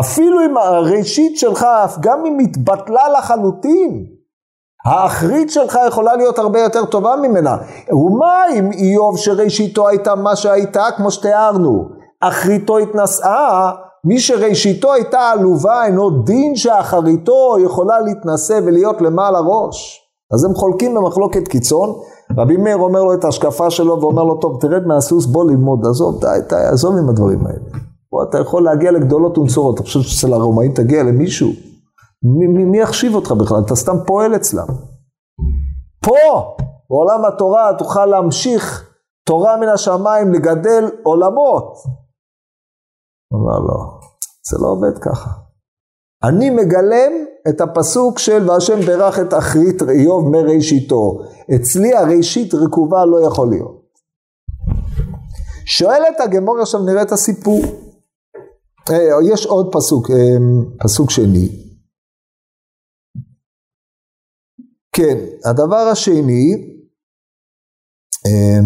אפילו 0.00 0.40
אם 0.46 0.56
הראשית 0.56 1.38
שלך, 1.38 1.66
גם 2.00 2.26
אם 2.26 2.38
התבטלה 2.38 3.08
לחלוטין, 3.18 4.06
האחרית 4.84 5.50
שלך 5.50 5.78
יכולה 5.88 6.16
להיות 6.16 6.38
הרבה 6.38 6.60
יותר 6.60 6.84
טובה 6.84 7.14
ממנה. 7.22 7.56
ומה 7.92 8.42
אם 8.58 8.72
איוב 8.72 9.18
שראשיתו 9.18 9.88
הייתה 9.88 10.14
מה 10.14 10.36
שהייתה, 10.36 10.84
כמו 10.96 11.10
שתיארנו, 11.10 11.88
אחריתו 12.20 12.78
התנשאה, 12.78 13.70
מי 14.04 14.20
שראשיתו 14.20 14.92
הייתה 14.92 15.20
עלובה, 15.20 15.84
אינו 15.84 16.10
דין 16.10 16.56
שאחריתו 16.56 17.56
יכולה 17.64 18.00
להתנשא 18.00 18.60
ולהיות 18.66 19.00
למעלה 19.00 19.38
ראש. 19.38 20.00
אז 20.34 20.44
הם 20.44 20.54
חולקים 20.54 20.94
במחלוקת 20.94 21.48
קיצון, 21.48 21.92
רבי 22.38 22.56
מאיר 22.56 22.76
אומר 22.76 23.04
לו 23.04 23.14
את 23.14 23.24
ההשקפה 23.24 23.70
שלו 23.70 24.00
ואומר 24.00 24.24
לו, 24.24 24.34
טוב, 24.34 24.58
תרד 24.60 24.86
מהסוס, 24.86 25.26
בוא 25.26 25.44
ללמוד, 25.50 25.86
עזוב, 25.86 26.20
די, 26.20 26.26
די, 26.48 26.56
עזוב 26.72 26.96
עם 26.96 27.08
הדברים 27.08 27.46
האלה. 27.46 27.58
בוא, 28.12 28.22
אתה 28.22 28.38
יכול 28.38 28.62
להגיע 28.62 28.90
לגדולות 28.90 29.38
ונצורות, 29.38 29.74
אתה 29.74 29.82
חושב 29.82 30.00
שאצל 30.00 30.32
הרומאים 30.32 30.72
תגיע 30.72 31.02
למישהו? 31.02 31.50
מי, 32.24 32.64
מי, 32.64 32.78
יחשיב 32.78 33.14
אותך 33.14 33.32
בכלל? 33.32 33.58
אתה 33.66 33.76
סתם 33.76 33.96
פועל 34.06 34.36
אצלם. 34.36 34.66
פה, 36.00 36.56
בעולם 36.90 37.24
התורה, 37.24 37.70
תוכל 37.78 38.06
להמשיך 38.06 38.90
תורה 39.26 39.56
מן 39.56 39.68
השמיים, 39.68 40.32
לגדל 40.32 40.90
עולמות. 41.02 41.74
אמר 43.34 43.58
לא, 43.58 44.00
זה 44.50 44.56
לא 44.62 44.68
עובד 44.68 44.98
ככה. 44.98 45.30
אני 46.24 46.50
מגלם 46.50 47.12
את 47.48 47.60
הפסוק 47.60 48.18
של 48.18 48.50
והשם 48.50 48.80
ברך 48.80 49.18
את 49.18 49.34
אחרית 49.34 49.82
איוב 49.82 50.28
מראשיתו. 50.28 51.18
אצלי 51.54 51.94
הראשית 51.94 52.54
רקובה 52.54 53.04
לא 53.04 53.26
יכול 53.26 53.50
להיות. 53.50 53.84
שואלת 55.66 56.20
הגמור 56.20 56.58
עכשיו 56.60 56.82
נראה 56.82 57.02
את 57.02 57.12
הסיפור. 57.12 57.60
אה, 58.90 59.22
יש 59.32 59.46
עוד 59.46 59.68
פסוק, 59.72 60.10
אה, 60.10 60.36
פסוק 60.82 61.10
שני. 61.10 61.63
כן, 64.96 65.18
הדבר 65.50 65.88
השני, 65.92 66.74
אה, 68.26 68.60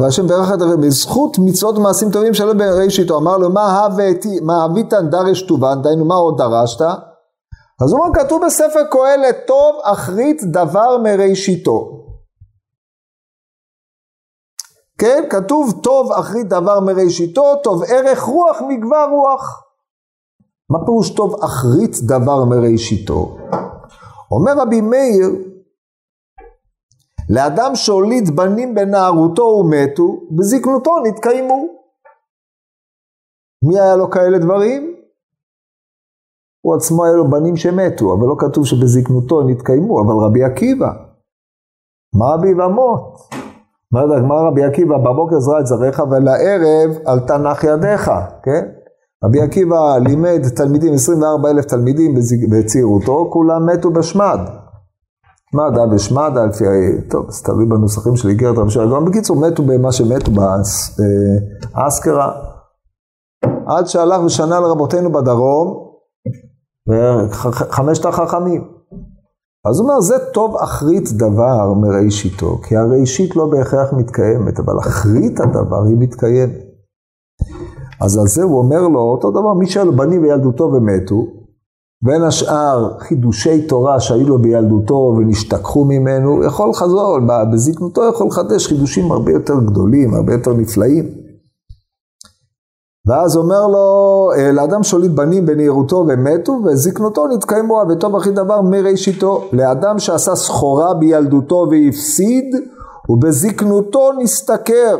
והשם 0.00 0.26
ברך 0.26 0.48
את 0.54 0.60
הרב, 0.60 0.86
בזכות 0.86 1.36
מצוות 1.38 1.78
ומעשים 1.78 2.10
טובים 2.12 2.34
שלא 2.34 2.52
בראשיתו, 2.52 3.18
אמר 3.18 3.38
לו 3.38 3.50
מה 4.42 4.64
הביתן 4.64 5.10
דרש 5.10 5.42
טובן, 5.42 5.82
דהיינו 5.82 6.04
מה 6.04 6.14
עוד 6.14 6.38
דרשת? 6.38 6.80
אז 7.82 7.92
הוא 7.92 8.00
אומר 8.00 8.14
כתוב 8.14 8.42
בספר 8.46 8.84
קהלת 8.90 9.36
טוב 9.46 9.76
אחרית 9.82 10.42
דבר 10.52 10.98
מראשיתו. 10.98 11.94
כן, 14.98 15.22
כתוב 15.30 15.80
טוב 15.82 16.12
אחרית 16.12 16.48
דבר 16.48 16.80
מראשיתו, 16.80 17.56
טוב 17.64 17.82
ערך 17.82 18.22
רוח 18.22 18.56
מגבר 18.68 19.06
רוח. 19.10 19.67
מה 20.70 20.78
פירוש 20.84 21.10
טוב 21.10 21.34
אחרית 21.44 21.96
דבר 22.06 22.44
מראשיתו? 22.44 23.36
אומר 24.30 24.52
רבי 24.62 24.80
מאיר, 24.80 25.28
לאדם 27.30 27.70
שהוליד 27.74 28.36
בנים 28.36 28.74
בנערותו 28.74 29.42
ומתו, 29.42 30.20
בזקנותו 30.36 30.98
נתקיימו. 31.06 31.66
מי 33.68 33.80
היה 33.80 33.96
לו 33.96 34.10
כאלה 34.10 34.38
דברים? 34.38 34.94
הוא 36.60 36.74
עצמו 36.76 37.04
היה 37.04 37.14
לו 37.14 37.30
בנים 37.30 37.56
שמתו, 37.56 38.14
אבל 38.14 38.26
לא 38.28 38.34
כתוב 38.38 38.66
שבזקנותו 38.66 39.42
נתקיימו, 39.42 40.00
אבל 40.00 40.26
רבי 40.26 40.44
עקיבא, 40.44 40.90
מה 42.14 42.34
אמות? 42.66 43.18
מה 43.92 44.02
יודע, 44.02 44.26
מה 44.26 44.34
רבי 44.34 44.64
עקיבא, 44.64 44.98
בבוקר 44.98 45.40
זרע 45.40 45.60
את 45.60 45.66
זרעך 45.66 46.00
ולערב 46.00 46.90
אל 47.08 47.20
תנח 47.26 47.64
ידיך, 47.64 48.10
כן? 48.42 48.77
רבי 49.24 49.40
עקיבא 49.40 49.98
לימד 49.98 50.48
תלמידים, 50.56 50.94
24 50.94 51.50
אלף 51.50 51.64
תלמידים 51.64 52.14
בצעירותו, 52.50 53.30
כולם 53.32 53.66
מתו 53.66 53.90
בשמד. 53.90 54.38
מד"א 55.54 55.94
ושמד"א, 55.94 56.46
לפי, 56.46 56.64
טוב, 57.10 57.30
זה 57.30 57.44
תלוי 57.44 57.66
בנוסחים 57.66 58.16
של 58.16 58.28
איגרת 58.28 58.58
רבי 58.58 58.70
שלום. 58.70 59.04
בקיצור, 59.04 59.36
מתו 59.36 59.62
במה 59.62 59.92
שמתו 59.92 60.30
באסקרה. 61.74 62.32
עד 63.66 63.86
שהלך 63.86 64.22
ושנה 64.24 64.60
לרבותינו 64.60 65.12
בדרום, 65.12 65.88
וחמשת 66.88 68.04
החכמים. 68.04 68.64
אז 69.66 69.80
הוא 69.80 69.88
אומר, 69.88 70.00
זה 70.00 70.14
טוב 70.32 70.56
אחרית 70.56 71.08
דבר 71.12 71.74
מראשיתו, 71.74 72.58
כי 72.62 72.76
הראשית 72.76 73.36
לא 73.36 73.46
בהכרח 73.46 73.92
מתקיימת, 73.92 74.58
אבל 74.58 74.78
אחרית 74.78 75.40
הדבר 75.40 75.84
היא 75.88 75.96
מתקיימת. 75.98 76.67
אז 78.00 78.16
על 78.16 78.26
זה 78.26 78.42
הוא 78.42 78.58
אומר 78.58 78.88
לו, 78.88 79.00
אותו 79.00 79.30
דבר, 79.30 79.52
מי 79.52 79.66
שהיה 79.66 79.84
לו 79.84 79.96
בנים 79.96 80.22
בילדותו 80.22 80.64
ומתו, 80.64 81.26
בין 82.02 82.22
השאר 82.22 82.98
חידושי 82.98 83.66
תורה 83.66 84.00
שהיו 84.00 84.28
לו 84.28 84.38
בילדותו 84.38 85.14
ונשתכחו 85.18 85.84
ממנו, 85.84 86.44
יכול 86.44 86.70
לחזור, 86.70 87.18
בזקנותו 87.52 88.02
יכול 88.08 88.26
לחדש 88.26 88.66
חידושים 88.66 89.12
הרבה 89.12 89.32
יותר 89.32 89.54
גדולים, 89.66 90.14
הרבה 90.14 90.32
יותר 90.32 90.52
נפלאים. 90.52 91.04
ואז 93.06 93.36
אומר 93.36 93.66
לו, 93.66 94.30
לאדם 94.52 94.82
שליט 94.82 95.12
בנים 95.12 95.46
בנערותו 95.46 96.06
ומתו, 96.08 96.60
וזקנותו 96.64 97.26
נתקיימו, 97.26 97.82
וטוב 97.88 98.16
הכי 98.16 98.30
דבר 98.30 98.62
מראשיתו. 98.62 99.44
לאדם 99.52 99.98
שעשה 99.98 100.34
סחורה 100.34 100.94
בילדותו 100.94 101.66
והפסיד, 101.70 102.44
ובזקנותו 103.08 104.12
נסתכר. 104.22 104.96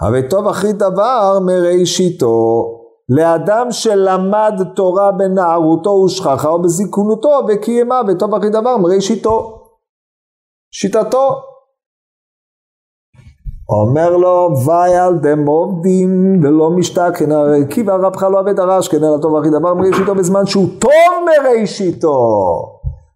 הרי 0.00 0.28
טוב 0.28 0.48
הכי 0.48 0.72
דבר 0.72 1.38
מראשיתו. 1.46 2.64
לאדם 3.08 3.66
שלמד 3.70 4.52
תורה 4.76 5.12
בנערותו 5.12 5.90
ושכחה 5.90 6.48
או 6.48 6.62
בזיכונותו 6.62 7.40
וקיימה 7.48 8.00
וטוב 8.08 8.34
הכי 8.34 8.48
דבר 8.48 8.76
מראשיתו. 8.76 9.60
שיטתו. 10.72 11.40
אומר 13.68 14.16
לו 14.16 14.50
וייל 14.66 15.12
דמובדין 15.22 16.40
ולא 16.44 16.70
משתכן 16.70 17.32
הרי 17.32 17.60
כי 17.70 17.82
והרבך 17.82 18.22
לא 18.22 18.38
עבד 18.38 18.60
הרש 18.60 18.88
כן 18.88 19.04
אלא 19.04 19.18
טוב 19.22 19.36
הכי 19.36 19.50
דבר 19.50 19.74
מראשיתו 19.74 20.14
בזמן 20.14 20.46
שהוא 20.46 20.68
טוב 20.80 20.90
מראשיתו. 21.26 22.18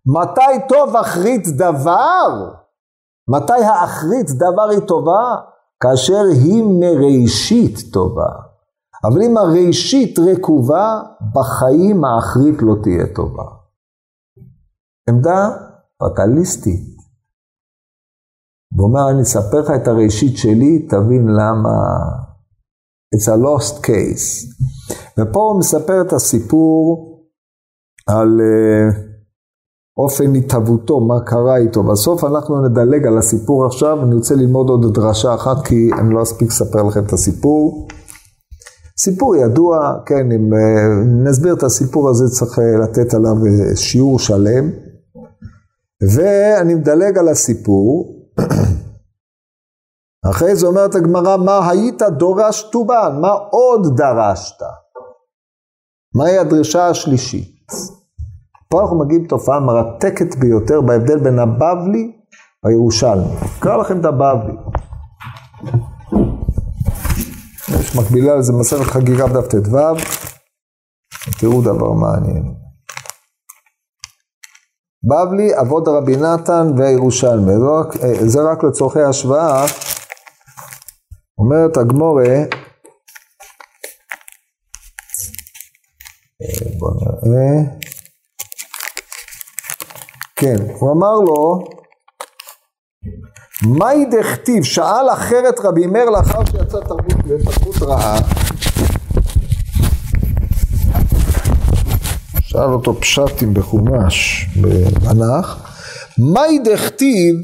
מתי 0.07 0.69
טוב 0.69 0.97
אחרית 0.97 1.43
דבר? 1.57 2.51
מתי 3.29 3.65
האחרית 3.65 4.27
דבר 4.31 4.69
היא 4.71 4.81
טובה? 4.81 5.37
כאשר 5.83 6.23
היא 6.45 6.63
מראשית 6.81 7.93
טובה. 7.93 8.49
אבל 9.05 9.23
אם 9.23 9.37
הראשית 9.37 10.19
רקובה, 10.19 11.01
בחיים 11.35 12.05
האחרית 12.05 12.63
לא 12.63 12.75
תהיה 12.83 13.15
טובה. 13.15 13.45
עמדה 15.09 15.51
פטליסטית. 15.99 16.99
הוא 18.77 18.89
אומר, 18.89 19.11
אני 19.11 19.23
אספר 19.23 19.61
לך 19.61 19.71
את 19.83 19.89
הראשית 19.89 20.37
שלי, 20.37 20.87
תבין 20.91 21.27
למה 21.29 21.71
it's 23.15 23.29
a 23.29 23.37
lost 23.37 23.85
case. 23.85 24.47
ופה 25.19 25.41
הוא 25.41 25.59
מספר 25.59 26.03
את 26.07 26.13
הסיפור 26.13 27.09
על 28.07 28.29
uh, 28.41 29.08
אופן 29.99 30.35
התהוותו, 30.35 31.01
מה 31.01 31.21
קרה 31.21 31.57
איתו. 31.57 31.83
בסוף 31.83 32.25
אנחנו 32.25 32.69
נדלג 32.69 33.07
על 33.07 33.19
הסיפור 33.19 33.67
עכשיו, 33.67 34.03
אני 34.03 34.15
רוצה 34.15 34.35
ללמוד 34.35 34.69
עוד 34.69 34.95
דרשה 34.95 35.35
אחת, 35.35 35.67
כי 35.67 35.91
אני 35.99 36.15
לא 36.15 36.23
אספיק 36.23 36.49
לספר 36.49 36.83
לכם 36.83 37.05
את 37.05 37.13
הסיפור. 37.13 37.89
סיפור 38.99 39.37
ידוע, 39.37 39.93
כן, 40.07 40.33
אם 40.33 40.53
uh, 40.53 41.29
נסביר 41.29 41.55
את 41.55 41.63
הסיפור 41.63 42.09
הזה, 42.09 42.25
צריך 42.29 42.59
uh, 42.59 42.63
לתת 42.83 43.15
עליו 43.15 43.33
uh, 43.33 43.77
שיעור 43.77 44.19
שלם. 44.19 44.71
ואני 46.15 46.75
מדלג 46.75 47.19
על 47.19 47.29
הסיפור. 47.29 48.15
אחרי 50.31 50.57
זה 50.57 50.67
אומרת 50.67 50.95
הגמרא, 50.95 51.37
מה 51.37 51.71
היית 51.71 52.03
דורש 52.03 52.63
טובן? 52.73 53.19
מה 53.21 53.33
עוד 53.51 53.97
דרשת? 53.97 54.63
מהי 56.15 56.39
הדרישה 56.39 56.89
השלישית? 56.89 57.59
פה 58.71 58.81
אנחנו 58.81 58.99
מגיעים 58.99 59.25
לתופעה 59.25 59.61
מרתקת 59.61 60.37
ביותר 60.37 60.81
בהבדל 60.81 61.19
בין 61.19 61.39
הבבלי 61.39 62.13
לירושלמי. 62.65 63.35
אקרא 63.59 63.77
לכם 63.77 64.01
את 64.01 64.05
הבבלי. 64.05 64.53
יש 67.69 67.97
מקבילה 67.97 68.37
לזה 68.37 68.53
מסכת 68.53 68.85
חגיגה 68.85 69.27
בדף 69.27 69.47
ט"ו, 69.47 69.79
תראו 71.41 71.63
דבר 71.63 71.93
מעניין. 71.93 72.55
בבלי, 75.05 75.61
אבות 75.61 75.89
רבי 75.89 76.17
נתן 76.17 76.67
והירושלמי, 76.79 77.53
זה 78.27 78.41
רק 78.53 78.65
לצורכי 78.65 79.03
השוואה, 79.03 79.65
אומרת 81.39 81.77
הגמורה, 81.77 82.37
בוא 86.79 86.91
נראה, 87.01 87.88
כן, 90.41 90.57
הוא 90.81 90.93
אמר 90.93 91.15
לו, 91.15 91.59
מהי 93.79 94.05
דכתיב? 94.05 94.65
שאל 94.65 95.11
אחרת 95.13 95.55
רבי 95.65 95.87
מאיר 95.87 96.11
לאחר 96.11 96.45
שיצא 96.45 96.81
תרבות 96.81 97.27
לתרבות 97.27 97.83
רעה. 97.83 98.19
שאל 102.41 102.73
אותו 102.73 102.95
פשטים 102.95 103.55
בחומש, 103.55 104.47
בתנ"ך, 104.63 105.69
מהי 106.19 106.59
דכתיב? 106.59 107.37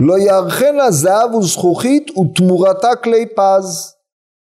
לא 0.00 0.18
יארכנה 0.18 0.90
זהב 0.90 1.34
וזכוכית 1.34 2.18
ותמורתה 2.18 2.96
כלי 3.04 3.26
פז. 3.36 3.94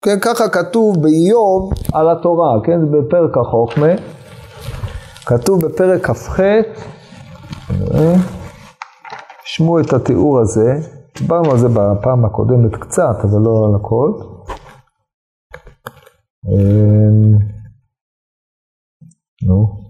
כן, 0.04 0.20
ככה 0.20 0.48
כתוב 0.48 1.02
באיוב 1.02 1.72
על 1.92 2.10
התורה, 2.10 2.48
כן, 2.66 2.80
בפרק 2.92 3.36
החוכמה. 3.36 4.21
כתוב 5.26 5.66
בפרק 5.66 6.06
כ"ח, 6.06 6.40
שמעו 9.44 9.80
את 9.80 9.92
התיאור 9.92 10.40
הזה, 10.40 10.80
דיברנו 11.18 11.50
על 11.50 11.58
זה 11.58 11.68
בפעם 11.68 12.24
הקודמת 12.24 12.76
קצת, 12.80 13.16
אבל 13.22 13.40
לא 13.40 13.66
על 13.68 13.74
הכל. 13.74 14.12
אמ, 16.46 17.38
נו. 19.46 19.82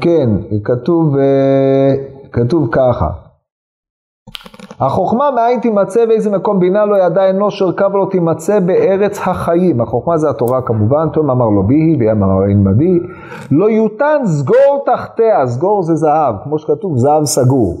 כן, 0.00 0.28
כתוב, 0.64 1.16
אה, 1.16 1.94
כתוב 2.32 2.68
ככה. 2.72 3.27
החוכמה 4.80 5.30
מאין 5.30 5.60
תימצא 5.60 6.04
ואיזה 6.08 6.30
מקום 6.30 6.58
בינה 6.60 6.84
לא 6.84 6.96
ידע 6.96 7.30
אנוש 7.30 7.62
ארכה 7.62 7.86
ולא 7.86 8.06
תימצא 8.10 8.60
בארץ 8.60 9.18
החיים. 9.26 9.80
החוכמה 9.80 10.18
זה 10.18 10.30
התורה 10.30 10.62
כמובן, 10.62 11.08
תום 11.12 11.30
אמר 11.30 11.46
לו 11.48 11.62
ביהי 11.62 11.96
וים 12.00 12.22
אמר 12.22 12.48
אין 12.48 12.64
מדי. 12.64 12.98
לא 13.50 13.70
יותן 13.70 14.16
סגור 14.24 14.84
תחתיה, 14.86 15.46
סגור 15.46 15.82
זה 15.82 15.94
זהב, 15.94 16.34
כמו 16.44 16.58
שכתוב 16.58 16.96
זהב 16.96 17.24
סגור. 17.24 17.76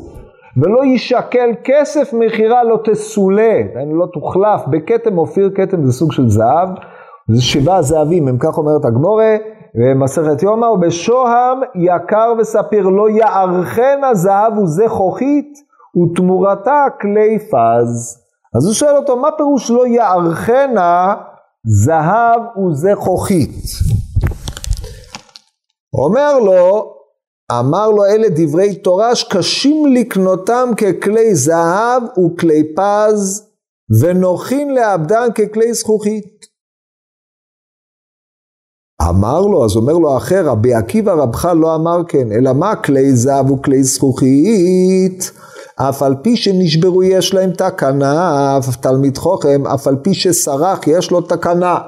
ולא 0.56 0.84
יישקל 0.84 1.50
כסף 1.64 2.12
מכירה 2.12 2.64
לא 2.64 2.78
תסולא, 2.84 3.52
לא 3.92 4.06
תוחלף, 4.12 4.66
בכתם 4.66 5.18
אופיר, 5.18 5.50
כתם 5.54 5.86
זה 5.86 5.92
סוג 5.92 6.12
של 6.12 6.28
זהב, 6.28 6.68
זה 7.28 7.42
שבעה 7.42 7.82
זהבים, 7.82 8.28
הם 8.28 8.38
כך 8.38 8.58
אומרת 8.58 8.84
הגמורה, 8.84 9.36
במסכת 9.74 10.42
יומא, 10.42 10.66
ובשוהם 10.66 11.60
יקר 11.74 12.32
וספיר 12.38 12.88
לא 12.88 13.10
יערכנה 13.10 14.14
זהב 14.14 14.58
וזכוכית 14.58 15.67
ותמורתה 16.02 16.84
כלי 17.00 17.38
פז. 17.38 18.18
אז 18.56 18.66
הוא 18.66 18.74
שואל 18.74 18.96
אותו, 18.96 19.16
מה 19.16 19.28
פירוש 19.36 19.70
לא 19.70 19.86
יערכנה 19.86 21.14
זהב 21.66 22.40
וזכוכית? 22.58 23.62
אומר 25.94 26.38
לו, 26.38 26.94
אמר 27.52 27.90
לו 27.90 28.04
אלה 28.04 28.28
דברי 28.28 28.74
תורה 28.74 29.14
שקשים 29.14 29.86
לקנותם 29.94 30.68
ככלי 30.76 31.34
זהב 31.34 32.02
וכלי 32.18 32.74
פז 32.76 33.48
ונוחין 34.00 34.74
לעבדן 34.74 35.28
ככלי 35.34 35.74
זכוכית. 35.74 36.38
אמר 39.10 39.40
לו, 39.40 39.64
אז 39.64 39.76
אומר 39.76 39.92
לו 39.92 40.16
אחר, 40.16 40.46
רבי 40.46 40.74
עקיבא 40.74 41.12
רבך 41.12 41.44
לא 41.44 41.74
אמר 41.74 42.04
כן, 42.08 42.32
אלא 42.32 42.52
מה 42.52 42.76
כלי 42.76 43.16
זהב 43.16 43.50
וכלי 43.50 43.82
זכוכית? 43.82 45.32
אף 45.80 46.02
על 46.02 46.14
פי 46.22 46.36
שנשברו 46.36 47.02
יש 47.02 47.34
להם 47.34 47.50
תקנה, 47.50 48.58
אף 48.58 48.76
תלמיד 48.76 49.18
חוכם, 49.18 49.66
אף 49.66 49.86
על 49.86 49.96
פי 49.96 50.14
שסרח 50.14 50.86
יש 50.86 51.10
לו 51.10 51.20
תקנה. 51.20 51.78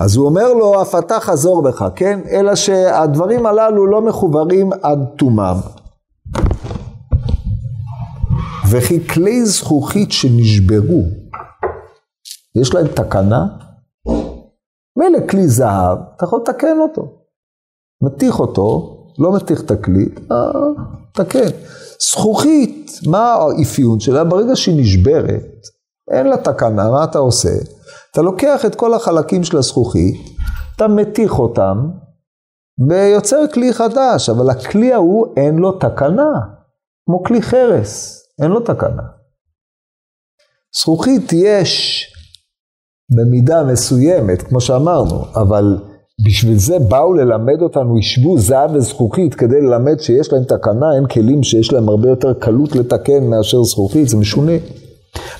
אז 0.00 0.16
הוא 0.16 0.26
אומר 0.26 0.52
לו, 0.52 0.82
אף 0.82 0.94
אתה 0.94 1.20
חזור 1.20 1.62
בך, 1.62 1.84
כן? 1.96 2.20
אלא 2.30 2.54
שהדברים 2.54 3.46
הללו 3.46 3.86
לא 3.86 4.02
מחוברים 4.02 4.70
עד 4.82 4.98
תומם. 5.18 5.56
וכי 8.70 9.08
כלי 9.08 9.46
זכוכית 9.46 10.12
שנשברו, 10.12 11.02
יש 12.54 12.74
להם 12.74 12.86
תקנה? 12.88 13.46
מילא 14.98 15.26
כלי 15.30 15.48
זהב, 15.48 15.98
אתה 16.16 16.24
יכול 16.24 16.40
לתקן 16.42 16.78
אותו. 16.80 17.18
מתיך 18.02 18.40
אותו, 18.40 18.96
לא 19.18 19.36
מתיך 19.36 19.60
את 19.60 19.70
הכלי, 19.70 20.08
תקן. 21.12 21.48
זכוכית, 22.10 22.90
מה 23.06 23.32
האפיון 23.34 24.00
שלה? 24.00 24.24
ברגע 24.24 24.56
שהיא 24.56 24.80
נשברת, 24.80 25.44
אין 26.10 26.26
לה 26.26 26.36
תקנה, 26.36 26.90
מה 26.90 27.04
אתה 27.04 27.18
עושה? 27.18 27.48
אתה 28.10 28.22
לוקח 28.22 28.64
את 28.66 28.74
כל 28.74 28.94
החלקים 28.94 29.44
של 29.44 29.56
הזכוכית, 29.56 30.20
אתה 30.76 30.88
מתיך 30.88 31.38
אותם, 31.38 31.76
ויוצר 32.88 33.44
כלי 33.54 33.72
חדש, 33.72 34.28
אבל 34.28 34.50
הכלי 34.50 34.92
ההוא 34.92 35.34
אין 35.36 35.56
לו 35.56 35.72
תקנה, 35.72 36.32
כמו 37.06 37.22
כלי 37.24 37.42
חרס, 37.42 38.22
אין 38.42 38.50
לו 38.50 38.60
תקנה. 38.60 39.02
זכוכית 40.80 41.32
יש 41.32 42.04
במידה 43.16 43.62
מסוימת, 43.72 44.42
כמו 44.42 44.60
שאמרנו, 44.60 45.24
אבל 45.34 45.91
בשביל 46.20 46.58
זה 46.58 46.78
באו 46.78 47.14
ללמד 47.14 47.62
אותנו, 47.62 47.98
ישבו 47.98 48.38
זהב 48.38 48.74
וזכוכית 48.74 49.34
כדי 49.34 49.60
ללמד 49.60 50.00
שיש 50.00 50.32
להם 50.32 50.44
תקנה, 50.44 50.92
הם 50.96 51.06
כלים 51.06 51.42
שיש 51.42 51.72
להם 51.72 51.88
הרבה 51.88 52.08
יותר 52.08 52.34
קלות 52.34 52.76
לתקן 52.76 53.26
מאשר 53.26 53.62
זכוכית, 53.62 54.08
זה 54.08 54.16
משונה. 54.16 54.52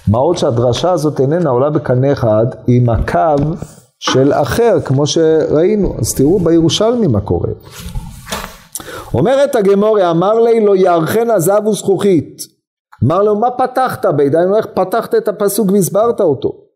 מה 0.09 0.19
עוד 0.19 0.37
שהדרשה 0.37 0.91
הזאת 0.93 1.21
איננה 1.21 1.51
עולה 1.51 1.71
בקנה 1.71 2.13
אחד 2.13 2.47
עם 2.67 2.91
הקו 2.91 3.45
של 3.99 4.33
אחר, 4.33 4.81
כמו 4.81 5.07
שראינו. 5.07 5.95
אז 5.99 6.15
תראו 6.15 6.39
בירושלמי 6.39 7.07
מה 7.07 7.21
קורה. 7.21 7.51
אומרת 9.15 9.57
הגמוריה, 9.57 10.11
אמר 10.11 10.41
לי 10.41 10.65
לא 10.65 10.77
יארכנה 10.77 11.41
זהב 11.41 11.67
וזכוכית, 11.67 12.37
אמר 13.05 13.23
לו, 13.23 13.37
מה 13.37 13.51
פתחת 13.51 14.07
בידיים? 14.07 14.55
איך 14.55 14.67
פתחת 14.67 15.15
את 15.15 15.29
הפסוק 15.29 15.71
והסברת 15.71 16.21
אותו? 16.21 16.72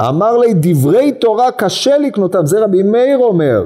אמר 0.00 0.38
לי, 0.38 0.54
דברי 0.54 1.12
תורה 1.12 1.52
קשה 1.52 1.98
לקנותם, 1.98 2.46
זה 2.46 2.64
רבי 2.64 2.82
מאיר 2.82 3.18
אומר. 3.18 3.62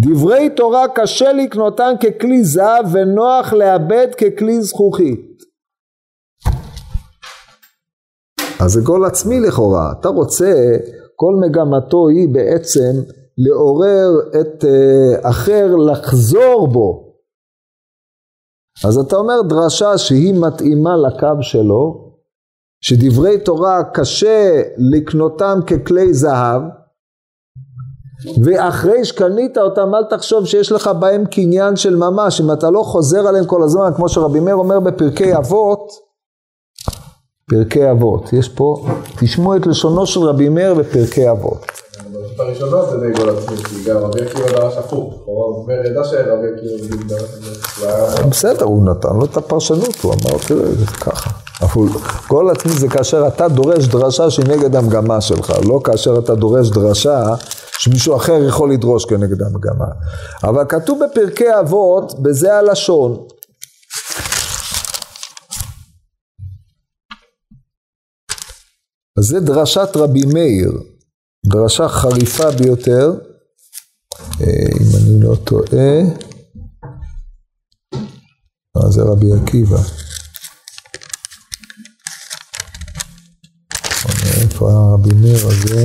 דברי 0.00 0.50
תורה 0.50 0.84
קשה 0.94 1.32
לקנותם 1.32 1.92
ככלי 2.00 2.44
זהב 2.44 2.86
ונוח 2.92 3.52
לאבד 3.52 4.06
ככלי 4.14 4.62
זכוכית. 4.62 5.34
אז 8.60 8.72
זה 8.72 8.80
גול 8.80 9.04
עצמי 9.04 9.40
לכאורה. 9.40 9.92
אתה 10.00 10.08
רוצה, 10.08 10.52
כל 11.16 11.34
מגמתו 11.40 12.08
היא 12.08 12.28
בעצם 12.34 13.12
לעורר 13.38 14.10
את 14.40 14.64
uh, 14.64 15.28
אחר 15.28 15.76
לחזור 15.76 16.68
בו. 16.72 17.14
אז 18.84 18.98
אתה 18.98 19.16
אומר 19.16 19.42
דרשה 19.48 19.98
שהיא 19.98 20.34
מתאימה 20.40 20.96
לקו 20.96 21.42
שלו, 21.42 22.03
שדברי 22.86 23.38
תורה 23.38 23.82
קשה 23.94 24.62
לקנותם 24.76 25.58
ככלי 25.66 26.14
זהב, 26.14 26.62
ואחרי 28.44 29.04
שקנית 29.04 29.58
אותם 29.58 29.94
אל 29.94 30.04
תחשוב 30.04 30.46
שיש 30.46 30.72
לך 30.72 30.88
בהם 30.88 31.24
קניין 31.26 31.76
של 31.76 31.96
ממש, 31.96 32.40
אם 32.40 32.52
אתה 32.52 32.70
לא 32.70 32.82
חוזר 32.82 33.26
עליהם 33.28 33.46
כל 33.46 33.62
הזמן, 33.62 33.90
כמו 33.96 34.08
שרבי 34.08 34.40
מאיר 34.40 34.56
אומר 34.56 34.80
בפרקי 34.80 35.36
אבות, 35.36 35.92
פרקי 37.50 37.90
אבות, 37.90 38.32
יש 38.32 38.48
פה, 38.48 38.86
תשמעו 39.20 39.56
את 39.56 39.66
לשונו 39.66 40.06
של 40.06 40.20
רבי 40.20 40.48
מאיר 40.48 40.74
בפרקי 40.74 41.30
אבות. 41.30 41.66
הראשונות 42.38 42.90
זה 42.90 42.96
די 42.96 43.12
גול 43.12 43.30
עצמי, 43.30 43.56
כי 43.56 43.90
גם 43.90 43.96
רבי 43.96 44.22
עקיבא 44.22 44.52
דרש 44.52 44.76
הפוך, 44.76 45.14
הוא 45.24 45.72
ידע 45.72 46.04
שרבי 46.04 46.46
עקיבא 46.54 47.04
דרש 47.08 48.20
בסדר, 48.30 48.64
הוא 48.64 48.86
נתן 48.90 49.16
לו 49.16 49.24
את 49.24 49.36
הפרשנות, 49.36 50.00
הוא 50.02 50.12
אמר, 50.12 50.38
תראה, 50.48 50.74
זה 50.74 50.86
ככה. 50.86 51.43
אבל 51.64 51.88
גול 52.28 52.50
עצמי 52.50 52.72
זה 52.72 52.88
כאשר 52.88 53.28
אתה 53.28 53.48
דורש 53.48 53.86
דרשה 53.86 54.30
שהיא 54.30 54.46
נגד 54.46 54.76
המגמה 54.76 55.20
שלך, 55.20 55.52
לא 55.68 55.80
כאשר 55.84 56.18
אתה 56.18 56.34
דורש 56.34 56.70
דרשה 56.70 57.24
שמישהו 57.78 58.16
אחר 58.16 58.44
יכול 58.48 58.72
לדרוש 58.72 59.04
כנגד 59.04 59.42
המגמה. 59.42 59.86
אבל 60.44 60.64
כתוב 60.68 61.00
בפרקי 61.04 61.58
אבות, 61.60 62.22
בזה 62.22 62.54
הלשון. 62.54 63.26
אז 69.18 69.24
זה 69.24 69.40
דרשת 69.40 69.88
רבי 69.96 70.24
מאיר. 70.26 70.72
דרשה 71.46 71.88
חריפה 71.88 72.50
ביותר, 72.50 73.12
אה, 74.40 74.46
אם 74.80 74.96
אני 74.96 75.20
לא 75.20 75.34
טועה, 75.44 76.00
אה, 78.76 78.90
זה 78.90 79.02
רבי 79.02 79.32
עקיבא. 79.32 79.78
הרבי 84.94 85.14
מאיר 85.14 85.46
הזה? 85.46 85.84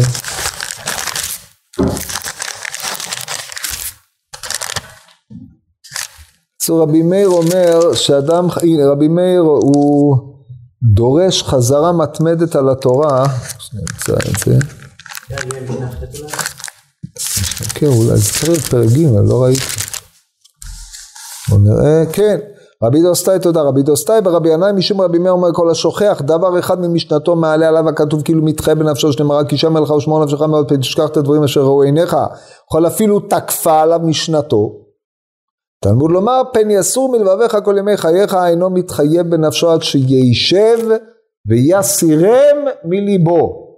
בקיצור 6.55 6.81
רבי 6.81 7.01
מאיר 7.01 7.27
אומר 7.27 7.93
שאדם, 7.93 8.47
הנה 8.61 8.91
רבי 8.91 9.07
מאיר 9.07 9.41
הוא 9.41 10.17
דורש 10.83 11.43
חזרה 11.43 11.91
מתמדת 11.91 12.55
על 12.55 12.69
התורה, 12.69 13.25
שנמצא 13.59 14.13
את 14.13 14.39
זה. 14.45 14.57
כן, 17.75 17.85
אולי 17.85 18.17
זה 18.17 18.33
צריך 18.33 18.49
להיות 18.49 18.63
פרק 18.63 18.89
ג', 18.89 19.29
לא 19.29 19.43
ראיתי. 19.43 19.65
בוא 21.49 21.57
נראה, 21.59 22.05
כן. 22.13 22.37
רבי 22.83 23.01
דוסטאי, 23.01 23.39
תודה. 23.39 23.61
רבי 23.61 23.83
דוסטאי 23.83 24.21
ברבי 24.21 24.49
ינאי 24.49 24.71
משום 24.71 25.01
רבי 25.01 25.17
מאיר 25.17 25.31
אומר 25.31 25.53
כל 25.53 25.69
השוכח 25.69 26.21
דבר 26.25 26.59
אחד 26.59 26.79
ממשנתו 26.79 27.35
מעלה 27.35 27.67
עליו 27.67 27.89
הכתוב 27.89 28.21
כאילו 28.21 28.43
מתחייב 28.43 28.79
בנפשו 28.79 29.13
שנאמר 29.13 29.45
רק 29.45 29.57
השמר 29.57 29.73
לך 29.73 29.89
ושמור 29.89 30.23
נפשך 30.23 30.41
מאוד 30.41 30.69
פן 30.69 30.79
תשכח 30.79 31.05
את 31.05 31.17
הדברים 31.17 31.43
אשר 31.43 31.61
ראו 31.61 31.83
עיניך. 31.83 32.17
יכול 32.69 32.87
אפילו 32.87 33.19
תקפה 33.19 33.81
עליו 33.81 33.99
משנתו. 34.03 34.71
תלמוד 35.83 36.11
לומר 36.11 36.41
פן 36.53 36.71
יסור 36.71 37.11
מלבביך 37.11 37.57
כל 37.65 37.75
ימי 37.77 37.97
חייך 37.97 38.33
אינו 38.33 38.69
מתחייב 38.69 39.27
בנפשו 39.29 39.71
עד 39.71 39.83
שישב 39.83 40.77
ויסירם 41.47 42.57
מליבו. 42.85 43.69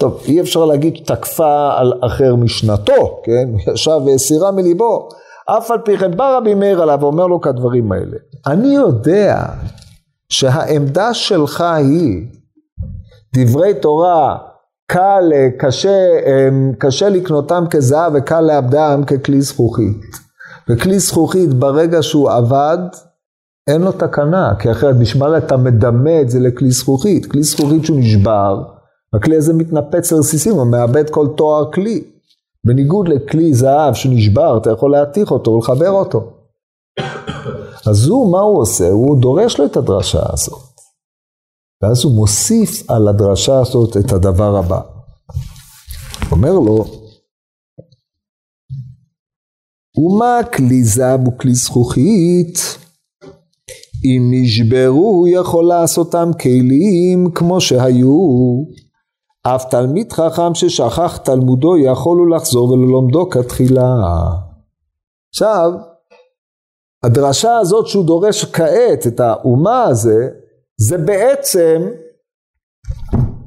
טוב, 0.00 0.22
אי 0.28 0.40
אפשר 0.40 0.64
להגיד 0.64 0.94
תקפה 1.06 1.70
על 1.76 1.92
אחר 2.06 2.34
משנתו, 2.34 3.22
כן? 3.24 3.72
ישב 3.72 4.00
והסירה 4.06 4.50
מליבו. 4.50 5.08
אף 5.46 5.70
על 5.70 5.78
פי 5.84 5.98
כן 5.98 6.16
בא 6.16 6.36
רבי 6.36 6.54
מאיר 6.54 6.82
עליו 6.82 6.98
ואומר 7.00 7.26
לו 7.26 7.40
כדברים 7.40 7.92
האלה. 7.92 8.16
אני 8.46 8.74
יודע 8.74 9.42
שהעמדה 10.28 11.14
שלך 11.14 11.60
היא 11.60 12.26
דברי 13.34 13.74
תורה 13.74 14.38
קל, 14.86 15.32
קשה, 15.58 15.98
אמ, 16.26 16.72
קשה 16.78 17.08
לקנותם 17.08 17.64
כזהב 17.70 18.12
וקל 18.14 18.40
לאבדם 18.40 19.02
ככלי 19.06 19.40
זכוכית. 19.40 19.96
וכלי 20.68 20.98
זכוכית 20.98 21.54
ברגע 21.54 22.02
שהוא 22.02 22.30
עבד, 22.30 22.78
אין 23.70 23.82
לו 23.82 23.92
תקנה, 23.92 24.54
כי 24.58 24.70
אחרת 24.70 24.98
בשביל 24.98 25.36
אתה 25.36 25.56
מדמה 25.56 26.20
את 26.20 26.30
זה 26.30 26.40
לכלי 26.40 26.70
זכוכית. 26.70 27.26
כלי 27.26 27.42
זכוכית 27.42 27.84
שהוא 27.84 27.98
נשבר, 28.00 28.62
הכלי 29.14 29.36
הזה 29.36 29.54
מתנפץ 29.54 30.12
לרסיסים, 30.12 30.54
הוא 30.54 30.66
מאבד 30.66 31.10
כל 31.10 31.26
תואר 31.36 31.72
כלי. 31.72 32.04
בניגוד 32.66 33.08
לכלי 33.08 33.54
זהב 33.54 33.94
שנשבר, 33.94 34.58
אתה 34.58 34.70
יכול 34.70 34.92
להתיך 34.92 35.30
אותו 35.30 35.50
ולחבר 35.50 35.90
אותו. 35.90 36.32
אז 37.86 38.06
הוא, 38.06 38.32
מה 38.32 38.40
הוא 38.40 38.60
עושה? 38.60 38.88
הוא 38.88 39.20
דורש 39.20 39.58
לו 39.58 39.66
את 39.66 39.76
הדרשה 39.76 40.22
הזאת. 40.32 40.62
ואז 41.82 42.04
הוא 42.04 42.12
מוסיף 42.12 42.90
על 42.90 43.08
הדרשה 43.08 43.60
הזאת 43.60 43.96
את 43.96 44.12
הדבר 44.12 44.56
הבא. 44.56 44.80
אומר 46.30 46.52
לו, 46.52 46.84
ומה 49.96 50.40
כלי 50.56 50.84
זהב 50.84 51.28
וכלי 51.28 51.54
זכוכית? 51.54 52.58
אם 54.04 54.30
נשברו 54.30 55.06
הוא 55.06 55.28
יכול 55.28 55.64
לעשותם 55.64 56.30
כלים 56.42 57.30
כמו 57.34 57.60
שהיו. 57.60 58.16
אף 59.54 59.64
תלמיד 59.70 60.12
חכם 60.12 60.54
ששכח 60.54 61.16
תלמודו 61.16 61.76
יכול 61.76 62.18
הוא 62.18 62.36
לחזור 62.36 62.70
וללומדו 62.70 63.30
כתחילה. 63.30 63.94
עכשיו, 65.30 65.72
הדרשה 67.02 67.56
הזאת 67.56 67.86
שהוא 67.86 68.04
דורש 68.04 68.44
כעת 68.44 69.06
את 69.06 69.20
האומה 69.20 69.82
הזה, 69.82 70.28
זה 70.80 70.98
בעצם 70.98 71.82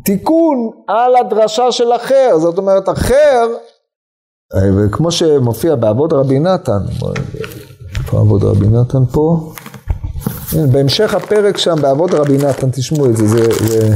תיקון 0.03 0.69
על 0.87 1.15
הדרשה 1.15 1.71
של 1.71 1.95
אחר, 1.95 2.37
זאת 2.39 2.57
אומרת 2.57 2.89
אחר, 2.89 3.47
כמו 4.91 5.11
שמופיע 5.11 5.75
בעבוד 5.75 6.13
רבי 6.13 6.39
נתן, 6.39 6.79
איפה 7.99 8.19
עבוד 8.19 8.43
רבי 8.43 8.67
נתן 8.67 9.05
פה? 9.11 9.53
בהמשך 10.71 11.13
הפרק 11.13 11.57
שם 11.57 11.75
בעבוד 11.81 12.13
רבי 12.13 12.37
נתן, 12.37 12.71
תשמעו 12.71 13.05
את 13.05 13.17
זה, 13.17 13.27
זה, 13.27 13.67
זה, 13.67 13.95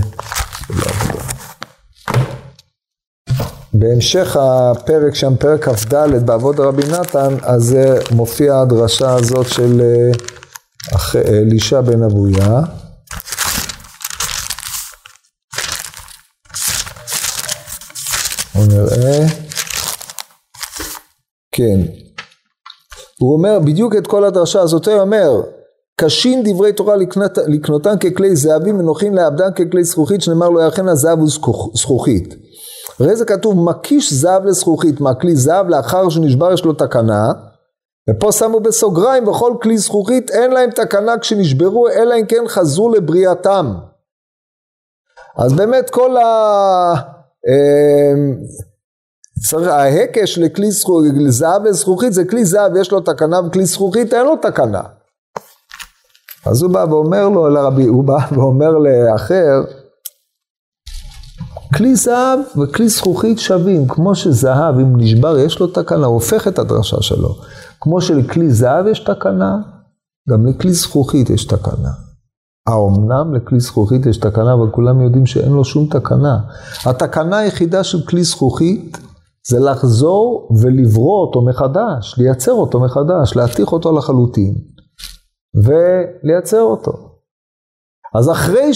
בהמשך 3.83 4.37
הפרק 4.39 5.15
שם, 5.15 5.35
פרק 5.35 5.69
כ"ד 5.69 6.25
בעבוד 6.25 6.59
רבי 6.59 6.83
נתן, 6.91 7.35
אז 7.41 7.63
זה 7.63 7.99
מופיע 8.11 8.59
הדרשה 8.59 9.13
הזאת 9.15 9.47
של 9.47 9.81
אה, 9.81 11.21
אלישע 11.27 11.81
בן 11.81 12.03
אבויה. 12.03 12.61
בואו 18.55 18.65
נראה. 18.67 19.25
כן. 21.51 21.79
הוא 23.19 23.33
אומר 23.33 23.59
בדיוק 23.59 23.95
את 23.95 24.07
כל 24.07 24.23
הדרשה 24.23 24.61
הזאת, 24.61 24.87
הוא 24.87 24.99
אומר, 24.99 25.41
קשים 26.01 26.43
דברי 26.45 26.73
תורה 26.73 26.95
לקנות, 26.95 27.37
לקנותן 27.47 27.97
ככלי 27.97 28.35
זהבים 28.35 28.79
ונוחים 28.79 29.15
לעבדן 29.15 29.51
ככלי 29.55 29.83
זכוכית, 29.83 30.21
שנאמר 30.21 30.49
לו 30.49 30.61
יאכן 30.61 30.87
הזהב 30.87 31.19
וזכוכית. 31.21 32.35
הרי 32.99 33.15
זה 33.15 33.25
כתוב 33.25 33.63
מקיש 33.69 34.13
זהב 34.13 34.45
לזכוכית, 34.45 35.01
מה 35.01 35.15
כלי 35.15 35.35
זהב 35.35 35.69
לאחר 35.69 36.09
שנשבר 36.09 36.53
יש 36.53 36.65
לו 36.65 36.73
תקנה, 36.73 37.31
ופה 38.09 38.31
שמו 38.31 38.59
בסוגריים, 38.59 39.25
בכל 39.25 39.53
כלי 39.61 39.77
זכוכית 39.77 40.31
אין 40.31 40.51
להם 40.51 40.71
תקנה 40.71 41.17
כשנשברו, 41.17 41.89
אלא 41.89 42.15
אם 42.15 42.25
כן 42.25 42.43
חזרו 42.47 42.93
לבריאתם. 42.93 43.73
אז 45.37 45.53
באמת 45.53 45.89
כל 45.89 46.17
ה... 46.17 46.93
אמ, 47.47 48.35
צריך, 49.49 49.67
ההקש 49.67 50.37
לכלי 50.37 50.71
זכוכית, 50.71 51.13
זהב 51.27 51.63
לזכוכית 51.65 52.13
זה 52.13 52.25
כלי 52.25 52.45
זהב, 52.45 52.75
יש 52.75 52.91
לו 52.91 52.99
תקנה, 52.99 53.39
וכלי 53.47 53.65
זכוכית 53.65 54.13
אין 54.13 54.25
לו 54.25 54.35
תקנה. 54.35 54.81
אז 56.45 56.63
הוא 56.63 56.71
בא 56.71 56.85
ואומר 56.89 57.29
לו, 57.29 57.49
לרבי, 57.49 57.85
הוא 57.85 58.03
בא 58.03 58.17
ואומר 58.31 58.69
לאחר, 58.69 59.63
כלי 61.77 61.95
זהב 61.95 62.39
וכלי 62.57 62.89
זכוכית 62.89 63.39
שווים, 63.39 63.87
כמו 63.87 64.15
שזהב 64.15 64.79
אם 64.79 64.93
נשבר 64.97 65.37
יש 65.37 65.59
לו 65.59 65.67
תקנה, 65.67 66.05
הוא 66.05 66.13
הופך 66.13 66.47
את 66.47 66.59
הדרשה 66.59 67.01
שלו. 67.01 67.35
כמו 67.81 68.01
שלכלי 68.01 68.51
זהב 68.51 68.87
יש 68.87 68.99
תקנה, 68.99 69.57
גם 70.29 70.45
לכלי 70.45 70.73
זכוכית 70.73 71.29
יש 71.29 71.45
תקנה. 71.45 71.89
האומנם 72.67 73.35
לכלי 73.35 73.59
זכוכית 73.59 74.05
יש 74.05 74.17
תקנה, 74.17 74.53
אבל 74.53 74.71
כולם 74.71 75.01
יודעים 75.01 75.25
שאין 75.25 75.51
לו 75.51 75.65
שום 75.65 75.87
תקנה. 75.87 76.39
התקנה 76.85 77.37
היחידה 77.37 77.83
של 77.83 78.05
כלי 78.07 78.23
זכוכית 78.23 78.97
זה 79.47 79.59
לחזור 79.59 80.49
ולברוא 80.61 81.21
אותו 81.21 81.41
מחדש, 81.41 82.15
לייצר 82.17 82.51
אותו 82.51 82.79
מחדש, 82.79 83.35
להתיך 83.35 83.71
אותו 83.71 83.97
לחלוטין, 83.97 84.53
ולייצר 85.63 86.61
אותו. 86.61 86.91
אז 88.15 88.31
אחרי 88.31 88.73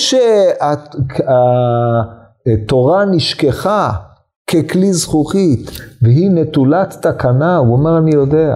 שהתורה 2.48 3.06
נשכחה 3.06 3.92
ככלי 4.48 4.94
זכוכית, 4.94 5.72
והיא 6.02 6.30
נטולת 6.32 6.98
תקנה, 7.02 7.58
הוא 7.58 7.74
אומר, 7.74 7.98
אני 7.98 8.12
יודע. 8.16 8.56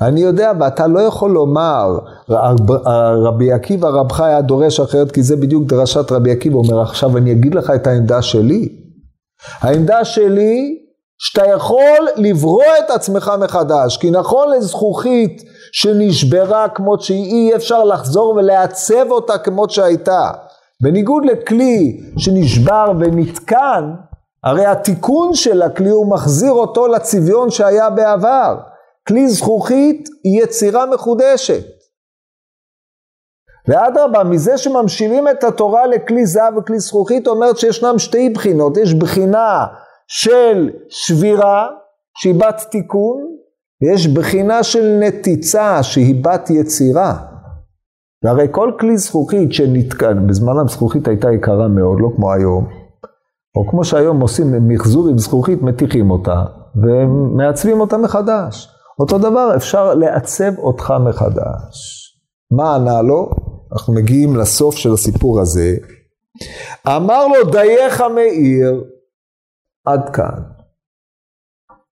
אני 0.00 0.20
יודע, 0.20 0.52
ואתה 0.60 0.86
לא 0.86 1.00
יכול 1.00 1.30
לומר, 1.30 1.98
רבי 3.26 3.52
עקיבא 3.52 3.88
רבך 3.88 4.20
היה 4.20 4.40
דורש 4.40 4.80
אחרת, 4.80 5.12
כי 5.12 5.22
זה 5.22 5.36
בדיוק 5.36 5.64
דרשת 5.64 6.12
רבי 6.12 6.30
עקיבא, 6.30 6.56
אומר, 6.56 6.80
עכשיו 6.80 7.16
אני 7.16 7.32
אגיד 7.32 7.54
לך 7.54 7.72
את 7.74 7.86
העמדה 7.86 8.22
שלי. 8.22 8.68
העמדה 9.60 10.04
שלי, 10.04 10.76
שאתה 11.18 11.46
יכול 11.46 12.08
לברוא 12.16 12.62
את 12.84 12.90
עצמך 12.90 13.32
מחדש, 13.40 13.96
כי 13.96 14.10
נכון 14.10 14.52
לזכוכית 14.56 15.42
שנשברה 15.72 16.68
כמות 16.68 17.00
שהיא, 17.02 17.24
אי 17.24 17.56
אפשר 17.56 17.84
לחזור 17.84 18.34
ולעצב 18.36 19.10
אותה 19.10 19.38
כמות 19.38 19.70
שהייתה. 19.70 20.30
בניגוד 20.82 21.24
לכלי 21.24 22.00
שנשבר 22.18 22.92
ונתקן, 23.00 23.90
הרי 24.44 24.66
התיקון 24.66 25.34
של 25.34 25.62
הכלי 25.62 25.90
הוא 25.90 26.10
מחזיר 26.10 26.52
אותו 26.52 26.86
לצביון 26.88 27.50
שהיה 27.50 27.90
בעבר. 27.90 28.58
כלי 29.08 29.28
זכוכית 29.28 30.08
היא 30.24 30.42
יצירה 30.42 30.86
מחודשת. 30.86 31.64
ואדרבה, 33.68 34.24
מזה 34.24 34.58
שממשילים 34.58 35.28
את 35.28 35.44
התורה 35.44 35.86
לכלי 35.86 36.26
זהב 36.26 36.56
וכלי 36.56 36.80
זכוכית, 36.80 37.26
אומרת 37.26 37.58
שישנם 37.58 37.98
שתי 37.98 38.28
בחינות. 38.28 38.76
יש 38.76 38.94
בחינה 38.94 39.66
של 40.06 40.70
שבירה, 40.88 41.66
שהיא 42.18 42.34
בת 42.34 42.62
תיקון, 42.70 43.36
ויש 43.82 44.06
בחינה 44.06 44.62
של 44.62 44.98
נתיצה, 45.00 45.82
שהיא 45.82 46.24
בת 46.24 46.50
יצירה. 46.50 47.29
והרי 48.24 48.46
כל 48.50 48.72
כלי 48.80 48.98
זכוכית 48.98 49.52
שנתקן, 49.52 50.26
בזמן 50.26 50.58
הזכוכית 50.64 51.08
הייתה 51.08 51.32
יקרה 51.32 51.68
מאוד, 51.68 51.98
לא 52.00 52.08
כמו 52.16 52.32
היום, 52.32 52.68
או 53.56 53.70
כמו 53.70 53.84
שהיום 53.84 54.20
עושים 54.20 54.68
מחזור 54.68 55.08
עם 55.08 55.18
זכוכית, 55.18 55.62
מתיכים 55.62 56.10
אותה, 56.10 56.44
ומעצבים 56.76 57.80
אותה 57.80 57.98
מחדש. 57.98 58.68
אותו 59.00 59.18
דבר, 59.18 59.52
אפשר 59.56 59.94
לעצב 59.94 60.58
אותך 60.58 60.92
מחדש. 61.08 62.06
מה 62.50 62.74
ענה 62.74 63.02
לו? 63.02 63.30
אנחנו 63.72 63.94
מגיעים 63.94 64.36
לסוף 64.36 64.76
של 64.76 64.92
הסיפור 64.92 65.40
הזה. 65.40 65.76
אמר 66.86 67.26
לו, 67.26 67.50
דייך 67.52 68.00
מאיר, 68.00 68.84
עד 69.86 70.10
כאן. 70.16 70.42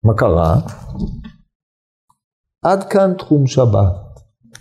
מה 0.05 0.14
קרה? 0.16 0.57
עד 2.64 2.85
כאן 2.85 3.14
תחום 3.18 3.47
שבת. 3.47 4.08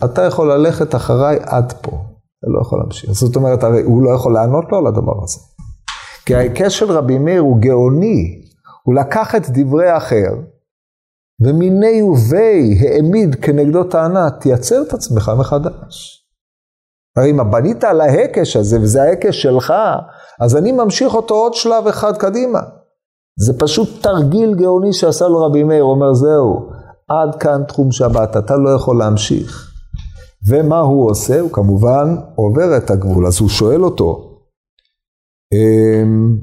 אתה 0.04 0.22
יכול 0.22 0.52
ללכת 0.52 0.94
אחריי 0.94 1.38
עד 1.42 1.72
פה. 1.72 1.90
אתה 1.90 2.46
לא 2.46 2.60
יכול 2.60 2.78
להמשיך. 2.78 3.12
זאת 3.12 3.36
אומרת, 3.36 3.64
הרי 3.64 3.82
הוא 3.82 4.02
לא 4.02 4.10
יכול 4.10 4.34
לענות 4.34 4.64
לו 4.72 4.78
על 4.78 4.86
הדבר 4.86 5.22
הזה. 5.22 5.38
כי 6.26 6.34
ההיקש 6.34 6.78
של 6.78 6.92
רבי 6.92 7.18
מאיר 7.18 7.40
הוא 7.40 7.58
גאוני. 7.60 8.48
הוא 8.82 8.94
לקח 8.94 9.34
את 9.34 9.42
דברי 9.48 9.88
האחר, 9.88 10.30
ומיני 11.46 12.02
ובי 12.02 12.78
העמיד 12.80 13.34
כנגדו 13.34 13.84
טענה, 13.84 14.30
תייצר 14.30 14.82
את 14.82 14.94
עצמך 14.94 15.32
מחדש. 15.38 16.24
הרי 17.16 17.30
אם 17.30 17.50
בנית 17.50 17.84
על 17.84 18.00
ההקש 18.00 18.56
הזה, 18.56 18.80
וזה 18.80 19.02
ההקש 19.02 19.42
שלך, 19.42 19.72
אז 20.40 20.56
אני 20.56 20.72
ממשיך 20.72 21.14
אותו 21.14 21.34
עוד 21.34 21.54
שלב 21.54 21.86
אחד 21.86 22.16
קדימה. 22.16 22.60
זה 23.40 23.58
פשוט 23.58 23.88
תרגיל 24.02 24.54
גאוני 24.54 24.92
שעשה 24.92 25.28
לו 25.28 25.46
רבי 25.46 25.62
מאיר, 25.62 25.84
אומר, 25.84 26.14
זהו, 26.14 26.70
עד 27.08 27.34
כאן 27.40 27.62
תחום 27.68 27.92
שבת, 27.92 28.36
אתה 28.36 28.56
לא 28.56 28.70
יכול 28.70 28.98
להמשיך. 28.98 29.68
ומה 30.46 30.78
הוא 30.78 31.10
עושה? 31.10 31.40
הוא 31.40 31.50
כמובן 31.52 32.16
עובר 32.34 32.76
את 32.76 32.90
הגבול, 32.90 33.26
אז 33.26 33.40
הוא 33.40 33.48
שואל 33.48 33.84
אותו, 33.84 34.28
אמ, 35.52 36.38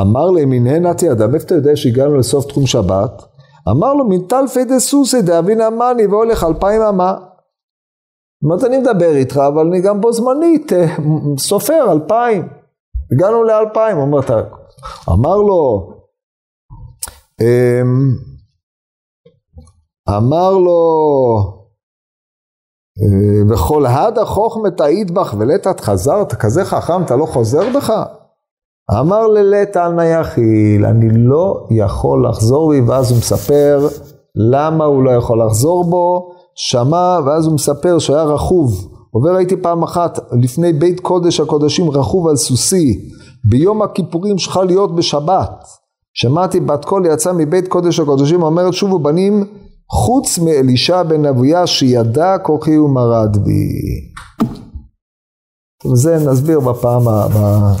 אמר 0.00 0.30
להם, 0.30 0.52
הנה 0.52 0.78
נתי 0.78 1.12
אדם, 1.12 1.34
איפה 1.34 1.46
אתה 1.46 1.54
יודע 1.54 1.76
שהגענו 1.76 2.16
לסוף 2.16 2.46
תחום 2.46 2.66
שבת? 2.66 3.22
אמר 3.70 3.94
לו, 3.94 4.08
מטלפי 4.08 4.64
דסוסי 4.64 5.22
דאבין 5.22 5.60
אמני 5.60 6.06
והולך 6.06 6.44
אלפיים 6.44 6.82
אמה. 6.82 7.14
זאת 7.14 8.44
אומרת, 8.44 8.64
אני 8.64 8.78
מדבר 8.78 9.16
איתך, 9.16 9.36
אבל 9.36 9.66
אני 9.66 9.80
גם 9.80 10.00
בו 10.00 10.12
זמנית 10.12 10.72
אה, 10.72 10.96
סופר 11.38 11.92
אלפיים. 11.92 12.48
הגענו 13.12 13.44
לאלפיים, 13.44 13.96
אומר, 13.96 14.20
אמר 15.08 15.36
לו, 15.36 15.92
אמ, 17.40 18.16
אמר 20.08 20.52
לו, 20.52 20.78
וכל 23.50 23.86
הדה 23.86 24.24
חוכמת 24.24 24.80
האידבך 24.80 25.34
ולטת 25.38 25.80
חזרת, 25.80 26.34
כזה 26.34 26.64
חכם, 26.64 27.02
אתה 27.02 27.16
לא 27.16 27.26
חוזר 27.26 27.62
בך? 27.76 27.92
אמר 29.00 29.26
ללטה 29.26 29.88
נייחיל, 29.88 30.84
אני 30.84 31.08
לא 31.12 31.66
יכול 31.70 32.28
לחזור 32.28 32.70
בי, 32.70 32.80
ואז 32.80 33.10
הוא 33.10 33.18
מספר 33.18 33.88
למה 34.50 34.84
הוא 34.84 35.02
לא 35.02 35.10
יכול 35.10 35.42
לחזור 35.46 35.84
בו, 35.84 36.30
שמע, 36.54 37.18
ואז 37.26 37.46
הוא 37.46 37.54
מספר 37.54 37.98
שהיה 37.98 38.22
רכוב, 38.22 38.88
עובר 39.10 39.36
הייתי 39.36 39.56
פעם 39.56 39.82
אחת 39.82 40.18
לפני 40.42 40.72
בית 40.72 41.00
קודש 41.00 41.40
הקודשים 41.40 41.90
רכוב 41.90 42.28
על 42.28 42.36
סוסי, 42.36 43.10
ביום 43.50 43.82
הכיפורים 43.82 44.38
שלך 44.38 44.60
להיות 44.66 44.96
בשבת, 44.96 45.64
שמעתי 46.14 46.60
בת 46.60 46.84
קול 46.84 47.06
יצא 47.06 47.32
מבית 47.32 47.68
קודש 47.68 48.00
הקודשים, 48.00 48.42
אומרת 48.42 48.72
שובו 48.72 48.98
בנים, 48.98 49.44
חוץ 49.90 50.38
מאלישע 50.38 51.02
בן 51.02 51.26
אבויה 51.26 51.66
שידע 51.66 52.38
כוחי 52.42 52.78
ומרד 52.78 53.36
בי. 53.36 53.68
זה 55.94 56.30
נסביר 56.30 56.60
בפעם 56.60 57.08
הבאה. 57.08 57.74